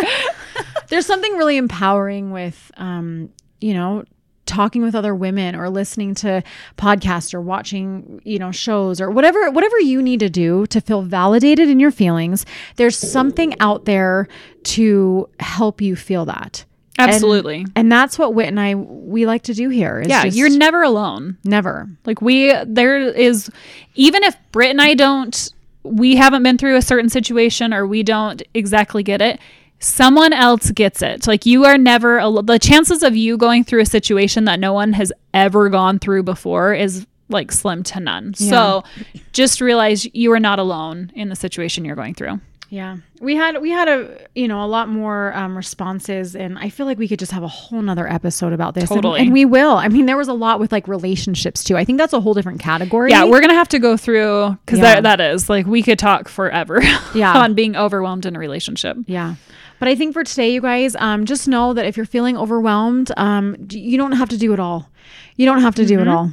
There's 0.88 1.06
something 1.06 1.36
really 1.38 1.56
empowering 1.56 2.30
with, 2.30 2.70
um, 2.76 3.30
you 3.60 3.74
know, 3.74 4.04
talking 4.46 4.82
with 4.82 4.94
other 4.94 5.14
women 5.14 5.54
or 5.54 5.70
listening 5.70 6.14
to 6.16 6.42
podcasts 6.76 7.32
or 7.34 7.40
watching, 7.40 8.20
you 8.24 8.38
know, 8.38 8.50
shows 8.52 9.00
or 9.00 9.10
whatever 9.10 9.50
whatever 9.50 9.78
you 9.80 10.02
need 10.02 10.20
to 10.20 10.28
do 10.30 10.66
to 10.66 10.80
feel 10.80 11.02
validated 11.02 11.68
in 11.68 11.80
your 11.80 11.90
feelings. 11.90 12.44
There's 12.76 12.96
something 12.98 13.54
out 13.60 13.84
there 13.84 14.28
to 14.64 15.28
help 15.40 15.80
you 15.80 15.96
feel 15.96 16.24
that. 16.26 16.64
And- 16.98 17.10
Absolutely. 17.10 17.66
And, 17.74 17.90
that's 17.90 18.18
what 18.18 18.34
Britt 18.34 18.48
and 18.48 18.60
I 18.60 18.74
we 18.76 19.26
like 19.26 19.42
to 19.44 19.54
do 19.54 19.68
here. 19.68 20.00
is 20.00 20.08
yeah, 20.08 20.24
just 20.24 20.36
you're 20.36 20.50
never 20.50 20.82
alone. 20.82 21.38
never. 21.44 21.88
Like 22.06 22.22
we 22.22 22.54
there 22.64 22.96
is 22.96 23.50
even 23.94 24.22
if 24.22 24.36
Britt 24.52 24.70
and 24.70 24.80
I 24.80 24.94
don't 24.94 25.52
we 25.82 26.16
haven't 26.16 26.42
been 26.42 26.56
through 26.56 26.76
a 26.76 26.82
certain 26.82 27.10
situation 27.10 27.74
or 27.74 27.86
we 27.86 28.02
don't 28.02 28.42
exactly 28.54 29.02
get 29.02 29.20
it, 29.20 29.38
someone 29.80 30.32
else 30.32 30.70
gets 30.70 31.02
it. 31.02 31.26
Like 31.26 31.46
you 31.46 31.64
are 31.64 31.76
never 31.78 32.18
al- 32.18 32.42
the 32.42 32.58
chances 32.58 33.02
of 33.02 33.16
you 33.16 33.36
going 33.36 33.64
through 33.64 33.80
a 33.82 33.86
situation 33.86 34.44
that 34.44 34.58
no 34.60 34.72
one 34.72 34.92
has 34.94 35.12
ever 35.32 35.68
gone 35.68 35.98
through 35.98 36.22
before 36.22 36.74
is 36.74 37.06
like 37.28 37.50
slim 37.52 37.82
to 37.84 38.00
none. 38.00 38.34
So 38.34 38.84
just 39.32 39.60
realize 39.60 40.06
you 40.14 40.32
are 40.32 40.40
not 40.40 40.58
alone 40.58 41.10
in 41.14 41.28
the 41.28 41.36
situation 41.36 41.84
you're 41.84 41.96
going 41.96 42.14
through. 42.14 42.40
Yeah. 42.70 42.96
We 43.20 43.36
had 43.36 43.60
we 43.62 43.70
had 43.70 43.88
a 43.88 44.26
you 44.34 44.48
know 44.48 44.64
a 44.64 44.66
lot 44.66 44.88
more 44.88 45.32
um, 45.34 45.56
responses 45.56 46.34
and 46.34 46.58
I 46.58 46.70
feel 46.70 46.86
like 46.86 46.98
we 46.98 47.06
could 47.06 47.18
just 47.20 47.30
have 47.30 47.42
a 47.44 47.48
whole 47.48 47.80
nother 47.80 48.10
episode 48.10 48.52
about 48.52 48.74
this. 48.74 48.90
And- 48.90 48.96
Totally. 49.02 49.20
And, 49.20 49.32
we 49.32 49.44
will. 49.44 49.76
I 49.76 49.88
mean 49.88 50.06
there 50.06 50.16
was 50.16 50.28
a 50.28 50.32
lot 50.32 50.58
with 50.60 50.72
like 50.72 50.88
relationships 50.88 51.62
too. 51.62 51.76
I 51.76 51.84
think 51.84 51.98
that's 51.98 52.12
a 52.12 52.20
whole 52.20 52.34
different 52.34 52.60
category. 52.60 53.10
Yeah, 53.10 53.24
we're 53.24 53.40
gonna 53.40 53.54
have 53.54 53.68
to 53.68 53.78
go 53.78 53.96
through 53.96 54.58
because 54.64 54.80
Yeah. 54.80 55.00
that, 55.00 55.18
that 55.18 55.20
is 55.20 55.48
like 55.48 55.66
we 55.66 55.82
could 55.82 55.98
talk 55.98 56.28
forever 56.28 56.82
Yeah. 57.14 57.32
on 57.38 57.54
being 57.54 57.76
overwhelmed 57.76 58.26
in 58.26 58.34
a 58.34 58.38
relationship. 58.38 58.96
Yeah. 59.06 59.36
But 59.84 59.90
I 59.90 59.96
think 59.96 60.14
for 60.14 60.24
today, 60.24 60.50
you 60.54 60.62
guys, 60.62 60.96
um, 60.96 61.26
just 61.26 61.46
know 61.46 61.74
that 61.74 61.84
if 61.84 61.94
you're 61.98 62.06
feeling 62.06 62.38
overwhelmed, 62.38 63.12
um, 63.18 63.54
you 63.68 63.98
don't 63.98 64.12
have 64.12 64.30
to 64.30 64.38
do 64.38 64.54
it 64.54 64.58
all. 64.58 64.88
You 65.36 65.44
don't 65.44 65.60
have 65.60 65.74
to 65.74 65.84
do 65.84 66.00
it 66.00 66.08
all. 66.08 66.30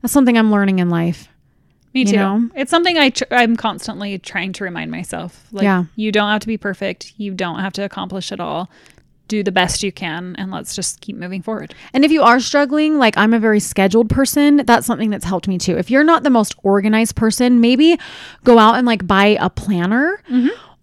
That's 0.00 0.12
something 0.12 0.38
I'm 0.38 0.52
learning 0.52 0.78
in 0.78 0.90
life. 0.90 1.26
Me 1.92 2.02
You 2.02 2.06
too. 2.06 2.16
know? 2.16 2.50
It's 2.54 2.70
something 2.70 2.96
I 2.96 3.08
tr- 3.10 3.24
I'm 3.32 3.56
constantly 3.56 4.16
trying 4.20 4.52
to 4.52 4.62
remind 4.62 4.92
myself. 4.92 5.44
Like, 5.50 5.64
Yeah. 5.64 5.86
you 5.96 6.12
don't 6.12 6.30
have 6.30 6.38
to 6.42 6.46
be 6.46 6.56
perfect. 6.56 7.14
You 7.16 7.34
don't 7.34 7.58
have 7.58 7.72
to 7.72 7.82
accomplish 7.82 8.30
it 8.30 8.38
all. 8.38 8.70
Do 9.26 9.42
the 9.42 9.50
best 9.50 9.82
you 9.82 9.90
can, 9.90 10.36
and 10.38 10.52
let's 10.52 10.76
just 10.76 11.00
keep 11.00 11.16
moving 11.16 11.42
forward. 11.42 11.74
And 11.94 12.04
if 12.04 12.12
you 12.12 12.22
are 12.22 12.38
struggling, 12.38 12.98
like 12.98 13.18
I'm 13.18 13.34
a 13.34 13.40
very 13.40 13.58
scheduled 13.58 14.08
person, 14.08 14.58
that's 14.66 14.86
something 14.86 15.10
that's 15.10 15.24
helped 15.24 15.48
me 15.48 15.58
too. 15.58 15.76
If 15.76 15.90
you're 15.90 16.04
not 16.04 16.22
the 16.22 16.30
most 16.30 16.54
organized 16.62 17.16
person, 17.16 17.60
maybe 17.60 17.98
go 18.44 18.60
out 18.60 18.76
and 18.76 18.86
like 18.86 19.04
buy 19.04 19.36
a 19.40 19.50
planner 19.50 20.20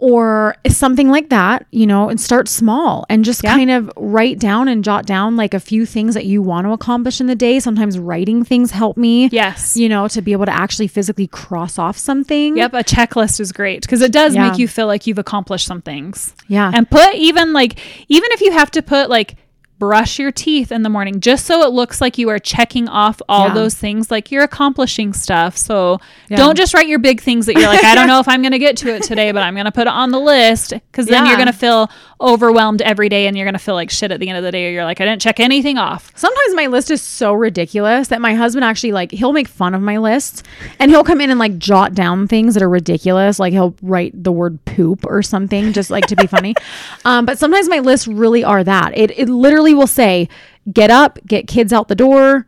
or 0.02 0.56
something 0.68 1.10
like 1.10 1.30
that, 1.30 1.64
you 1.72 1.86
know, 1.86 2.10
and 2.10 2.20
start 2.20 2.48
small 2.48 3.06
and 3.08 3.24
just 3.24 3.44
Yeah. 3.44 3.56
kind 3.56 3.70
of 3.70 3.90
write 3.96 4.40
down 4.40 4.68
and 4.68 4.84
jot 4.84 5.06
down 5.06 5.36
like 5.38 5.54
a 5.54 5.60
few 5.60 5.86
things 5.86 6.16
that 6.16 6.26
you 6.26 6.42
want 6.42 6.66
to 6.66 6.72
accomplish 6.72 7.22
in 7.22 7.28
the 7.28 7.36
day. 7.36 7.60
Sometimes 7.60 8.00
writing 8.00 8.44
things 8.44 8.72
help 8.72 8.98
me. 8.98 9.30
Yes. 9.32 9.78
You 9.78 9.88
know, 9.88 10.08
to 10.08 10.22
be 10.24 10.32
able 10.32 10.48
to 10.48 10.54
actually 10.54 10.88
physically 10.88 11.28
cross 11.28 11.78
off 11.78 12.00
something. 12.00 12.58
Yep. 12.58 12.74
A 12.74 12.84
checklist 12.84 13.40
is 13.40 13.52
great 13.52 13.82
because 13.84 14.02
it 14.02 14.12
does 14.12 14.34
Yeah. 14.34 14.50
make 14.50 14.58
you 14.58 14.68
feel 14.68 14.88
like 14.88 15.06
you've 15.06 15.20
accomplished 15.20 15.68
some 15.68 15.84
things. 15.84 16.34
Yeah. 16.48 16.72
And 16.74 16.90
put 16.90 17.14
even 17.14 17.54
like, 17.54 17.78
even 18.10 18.30
if 18.34 18.42
you 18.42 18.52
have 18.54 18.72
to 18.72 18.82
put 18.82 19.08
like, 19.08 19.36
brush 19.82 20.20
your 20.20 20.32
teeth 20.32 20.72
in 20.72 20.84
the 20.84 20.90
morning 20.90 21.20
just 21.20 21.48
so 21.48 21.64
it 21.64 21.72
looks 21.72 22.00
like 22.00 22.20
you 22.20 22.30
are 22.30 22.38
checking 22.38 22.88
off 22.88 23.20
all 23.28 23.48
Yeah. 23.48 23.56
those 23.56 23.74
things 23.74 24.12
like 24.12 24.30
you're 24.32 24.44
accomplishing 24.44 25.12
stuff 25.12 25.58
so 25.58 26.00
Yeah. 26.30 26.38
don't 26.38 26.56
just 26.56 26.76
write 26.76 26.88
your 26.88 27.00
big 27.00 27.20
things 27.20 27.48
that 27.48 27.56
you're 27.56 27.66
like 27.66 27.84
i 27.84 27.96
don't 27.96 28.06
know 28.14 28.20
if 28.20 28.28
i'm 28.28 28.44
going 28.44 28.52
to 28.52 28.60
get 28.60 28.78
to 28.78 28.94
it 28.94 29.02
today 29.02 29.32
but 29.32 29.42
i'm 29.42 29.56
going 29.56 29.66
to 29.66 29.72
put 29.72 29.88
it 29.88 29.94
on 29.94 30.12
the 30.12 30.20
list 30.20 30.70
because 30.92 31.08
then 31.08 31.26
you're 31.26 31.36
going 31.36 31.48
to 31.48 31.52
feel 31.54 31.90
overwhelmed 32.22 32.82
every 32.82 33.10
day 33.10 33.28
and 33.28 33.36
you're 33.36 33.46
going 33.46 33.54
to 33.54 33.60
feel 33.60 33.76
like 33.76 33.90
shit 33.90 34.12
at 34.12 34.20
the 34.20 34.30
end 34.30 34.38
of 34.38 34.44
the 34.44 34.52
day 34.52 34.68
or 34.68 34.72
you're 34.72 34.86
like 34.86 35.02
i 35.02 35.06
didn't 35.06 35.22
check 35.22 35.40
anything 35.40 35.78
off 35.78 36.12
Sometimes 36.22 36.54
my 36.54 36.68
list 36.68 36.92
is 36.92 37.02
so 37.02 37.34
ridiculous 37.34 38.10
that 38.10 38.22
my 38.22 38.36
husband 38.36 38.64
actually 38.64 38.92
like 38.92 39.12
he'll 39.12 39.34
make 39.34 39.48
fun 39.48 39.74
of 39.74 39.82
my 39.82 39.98
lists 39.98 40.44
and 40.78 40.92
he'll 40.92 41.04
come 41.04 41.20
in 41.20 41.32
and 41.32 41.40
like 41.40 41.58
jot 41.58 41.96
down 41.96 42.28
things 42.28 42.54
that 42.54 42.62
are 42.62 42.70
ridiculous. 42.70 43.40
Like 43.40 43.52
he'll 43.52 43.76
write 43.82 44.24
the 44.24 44.32
word 44.32 44.64
poop 44.66 45.04
or 45.06 45.24
something 45.24 45.74
just 45.74 45.90
like 45.90 46.06
to 46.08 46.16
be 46.16 46.28
funny. 46.28 46.54
Um, 47.04 47.26
but 47.26 47.40
sometimes 47.40 47.68
my 47.68 47.80
lists 47.80 48.08
really 48.08 48.44
are 48.44 48.64
that. 48.64 48.96
It 48.96 49.12
it 49.18 49.28
literally 49.28 49.74
will 49.74 49.88
say 49.88 50.30
get 50.72 50.92
up, 50.92 51.18
get 51.26 51.48
kids 51.48 51.74
out 51.74 51.88
the 51.88 51.96
door, 51.96 52.46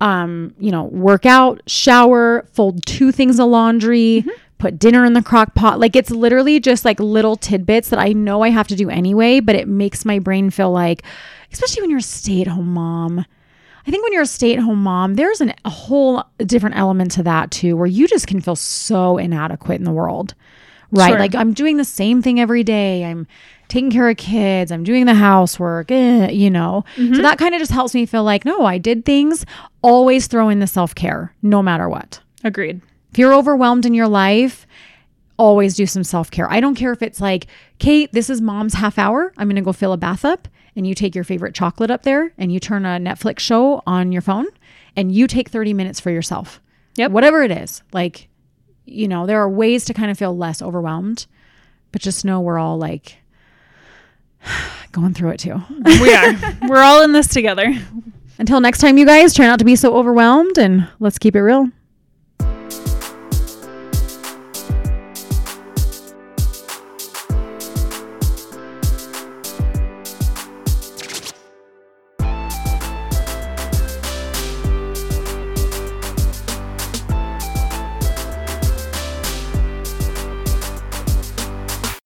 um, 0.00 0.54
you 0.58 0.70
know, 0.70 0.84
work 0.84 1.26
out, 1.26 1.60
shower, 1.66 2.46
fold 2.52 2.84
two 2.86 3.10
things 3.10 3.40
of 3.40 3.48
laundry, 3.48 4.24
put 4.58 4.78
dinner 4.78 5.04
in 5.04 5.12
the 5.12 5.22
crock 5.22 5.54
pot. 5.54 5.78
Like 5.78 5.96
it's 5.96 6.10
literally 6.10 6.60
just 6.60 6.84
like 6.84 6.98
little 7.00 7.36
tidbits 7.36 7.90
that 7.90 7.98
I 7.98 8.12
know 8.12 8.42
I 8.42 8.50
have 8.50 8.68
to 8.68 8.76
do 8.76 8.88
anyway, 8.90 9.40
but 9.40 9.54
it 9.54 9.68
makes 9.68 10.04
my 10.04 10.18
brain 10.18 10.50
feel 10.50 10.70
like, 10.70 11.02
especially 11.52 11.82
when 11.82 11.90
you're 11.90 11.98
a 11.98 12.02
stay 12.02 12.40
at 12.40 12.46
home 12.48 12.72
mom. 12.72 13.24
I 13.86 13.90
think 13.90 14.02
when 14.02 14.12
you're 14.12 14.22
a 14.22 14.26
stay 14.26 14.52
at 14.52 14.58
home 14.58 14.82
mom, 14.82 15.14
there's 15.14 15.40
an, 15.40 15.54
a 15.64 15.70
whole 15.70 16.24
different 16.38 16.76
element 16.76 17.12
to 17.12 17.22
that 17.22 17.50
too, 17.50 17.76
where 17.76 17.86
you 17.86 18.08
just 18.08 18.26
can 18.26 18.40
feel 18.40 18.56
so 18.56 19.16
inadequate 19.16 19.78
in 19.78 19.84
the 19.84 19.92
world. 19.92 20.34
Right. 20.90 21.10
Sure. 21.10 21.18
Like 21.18 21.34
I'm 21.34 21.52
doing 21.52 21.76
the 21.76 21.84
same 21.84 22.22
thing 22.22 22.40
every 22.40 22.64
day. 22.64 23.04
I'm 23.04 23.26
taking 23.68 23.90
care 23.90 24.08
of 24.08 24.16
kids. 24.16 24.72
I'm 24.72 24.84
doing 24.84 25.06
the 25.06 25.14
housework, 25.14 25.90
eh, 25.90 26.30
you 26.30 26.50
know. 26.50 26.84
So 26.96 27.22
that 27.22 27.38
kind 27.38 27.54
of 27.54 27.58
just 27.60 27.72
helps 27.72 27.94
me 27.94 28.06
feel 28.06 28.22
like, 28.24 28.44
no, 28.44 28.64
I 28.64 28.78
did 28.78 29.04
things. 29.04 29.44
Always 29.82 30.28
throw 30.28 30.48
in 30.48 30.60
the 30.60 30.66
self 30.66 30.94
care, 30.94 31.34
no 31.42 31.62
matter 31.62 31.88
what. 31.88 32.20
agreed 32.44 32.80
If 33.16 33.20
you're 33.20 33.32
overwhelmed 33.32 33.86
in 33.86 33.94
your 33.94 34.08
life, 34.08 34.66
always 35.38 35.74
do 35.74 35.86
some 35.86 36.04
self 36.04 36.30
care. 36.30 36.52
I 36.52 36.60
don't 36.60 36.74
care 36.74 36.92
if 36.92 37.00
it's 37.00 37.18
like, 37.18 37.46
Kate, 37.78 38.12
this 38.12 38.28
is 38.28 38.42
mom's 38.42 38.74
half 38.74 38.98
hour. 38.98 39.32
I'm 39.38 39.48
going 39.48 39.56
to 39.56 39.62
go 39.62 39.72
fill 39.72 39.94
a 39.94 39.96
bath 39.96 40.22
up. 40.22 40.46
And 40.76 40.86
you 40.86 40.94
take 40.94 41.14
your 41.14 41.24
favorite 41.24 41.54
chocolate 41.54 41.90
up 41.90 42.02
there 42.02 42.34
and 42.36 42.52
you 42.52 42.60
turn 42.60 42.84
a 42.84 42.98
Netflix 42.98 43.38
show 43.38 43.82
on 43.86 44.12
your 44.12 44.20
phone 44.20 44.44
and 44.96 45.10
you 45.10 45.26
take 45.26 45.48
30 45.48 45.72
minutes 45.72 45.98
for 45.98 46.10
yourself. 46.10 46.60
Yep. 46.96 47.10
Whatever 47.10 47.42
it 47.42 47.50
is. 47.50 47.82
Like, 47.90 48.28
you 48.84 49.08
know, 49.08 49.24
there 49.24 49.40
are 49.40 49.48
ways 49.48 49.86
to 49.86 49.94
kind 49.94 50.10
of 50.10 50.18
feel 50.18 50.36
less 50.36 50.60
overwhelmed, 50.60 51.24
but 51.92 52.02
just 52.02 52.22
know 52.22 52.42
we're 52.42 52.58
all 52.58 52.76
like 52.76 53.16
going 54.92 55.14
through 55.14 55.30
it 55.30 55.40
too. 55.40 55.58
We 56.02 56.12
are. 56.12 56.34
We're 56.68 56.82
all 56.82 57.00
in 57.00 57.12
this 57.12 57.28
together. 57.28 57.64
Until 58.38 58.60
next 58.60 58.80
time, 58.80 58.98
you 58.98 59.06
guys, 59.06 59.32
try 59.32 59.46
not 59.46 59.60
to 59.60 59.64
be 59.64 59.74
so 59.74 59.96
overwhelmed 59.96 60.58
and 60.58 60.86
let's 61.00 61.18
keep 61.18 61.34
it 61.34 61.40
real. 61.40 61.70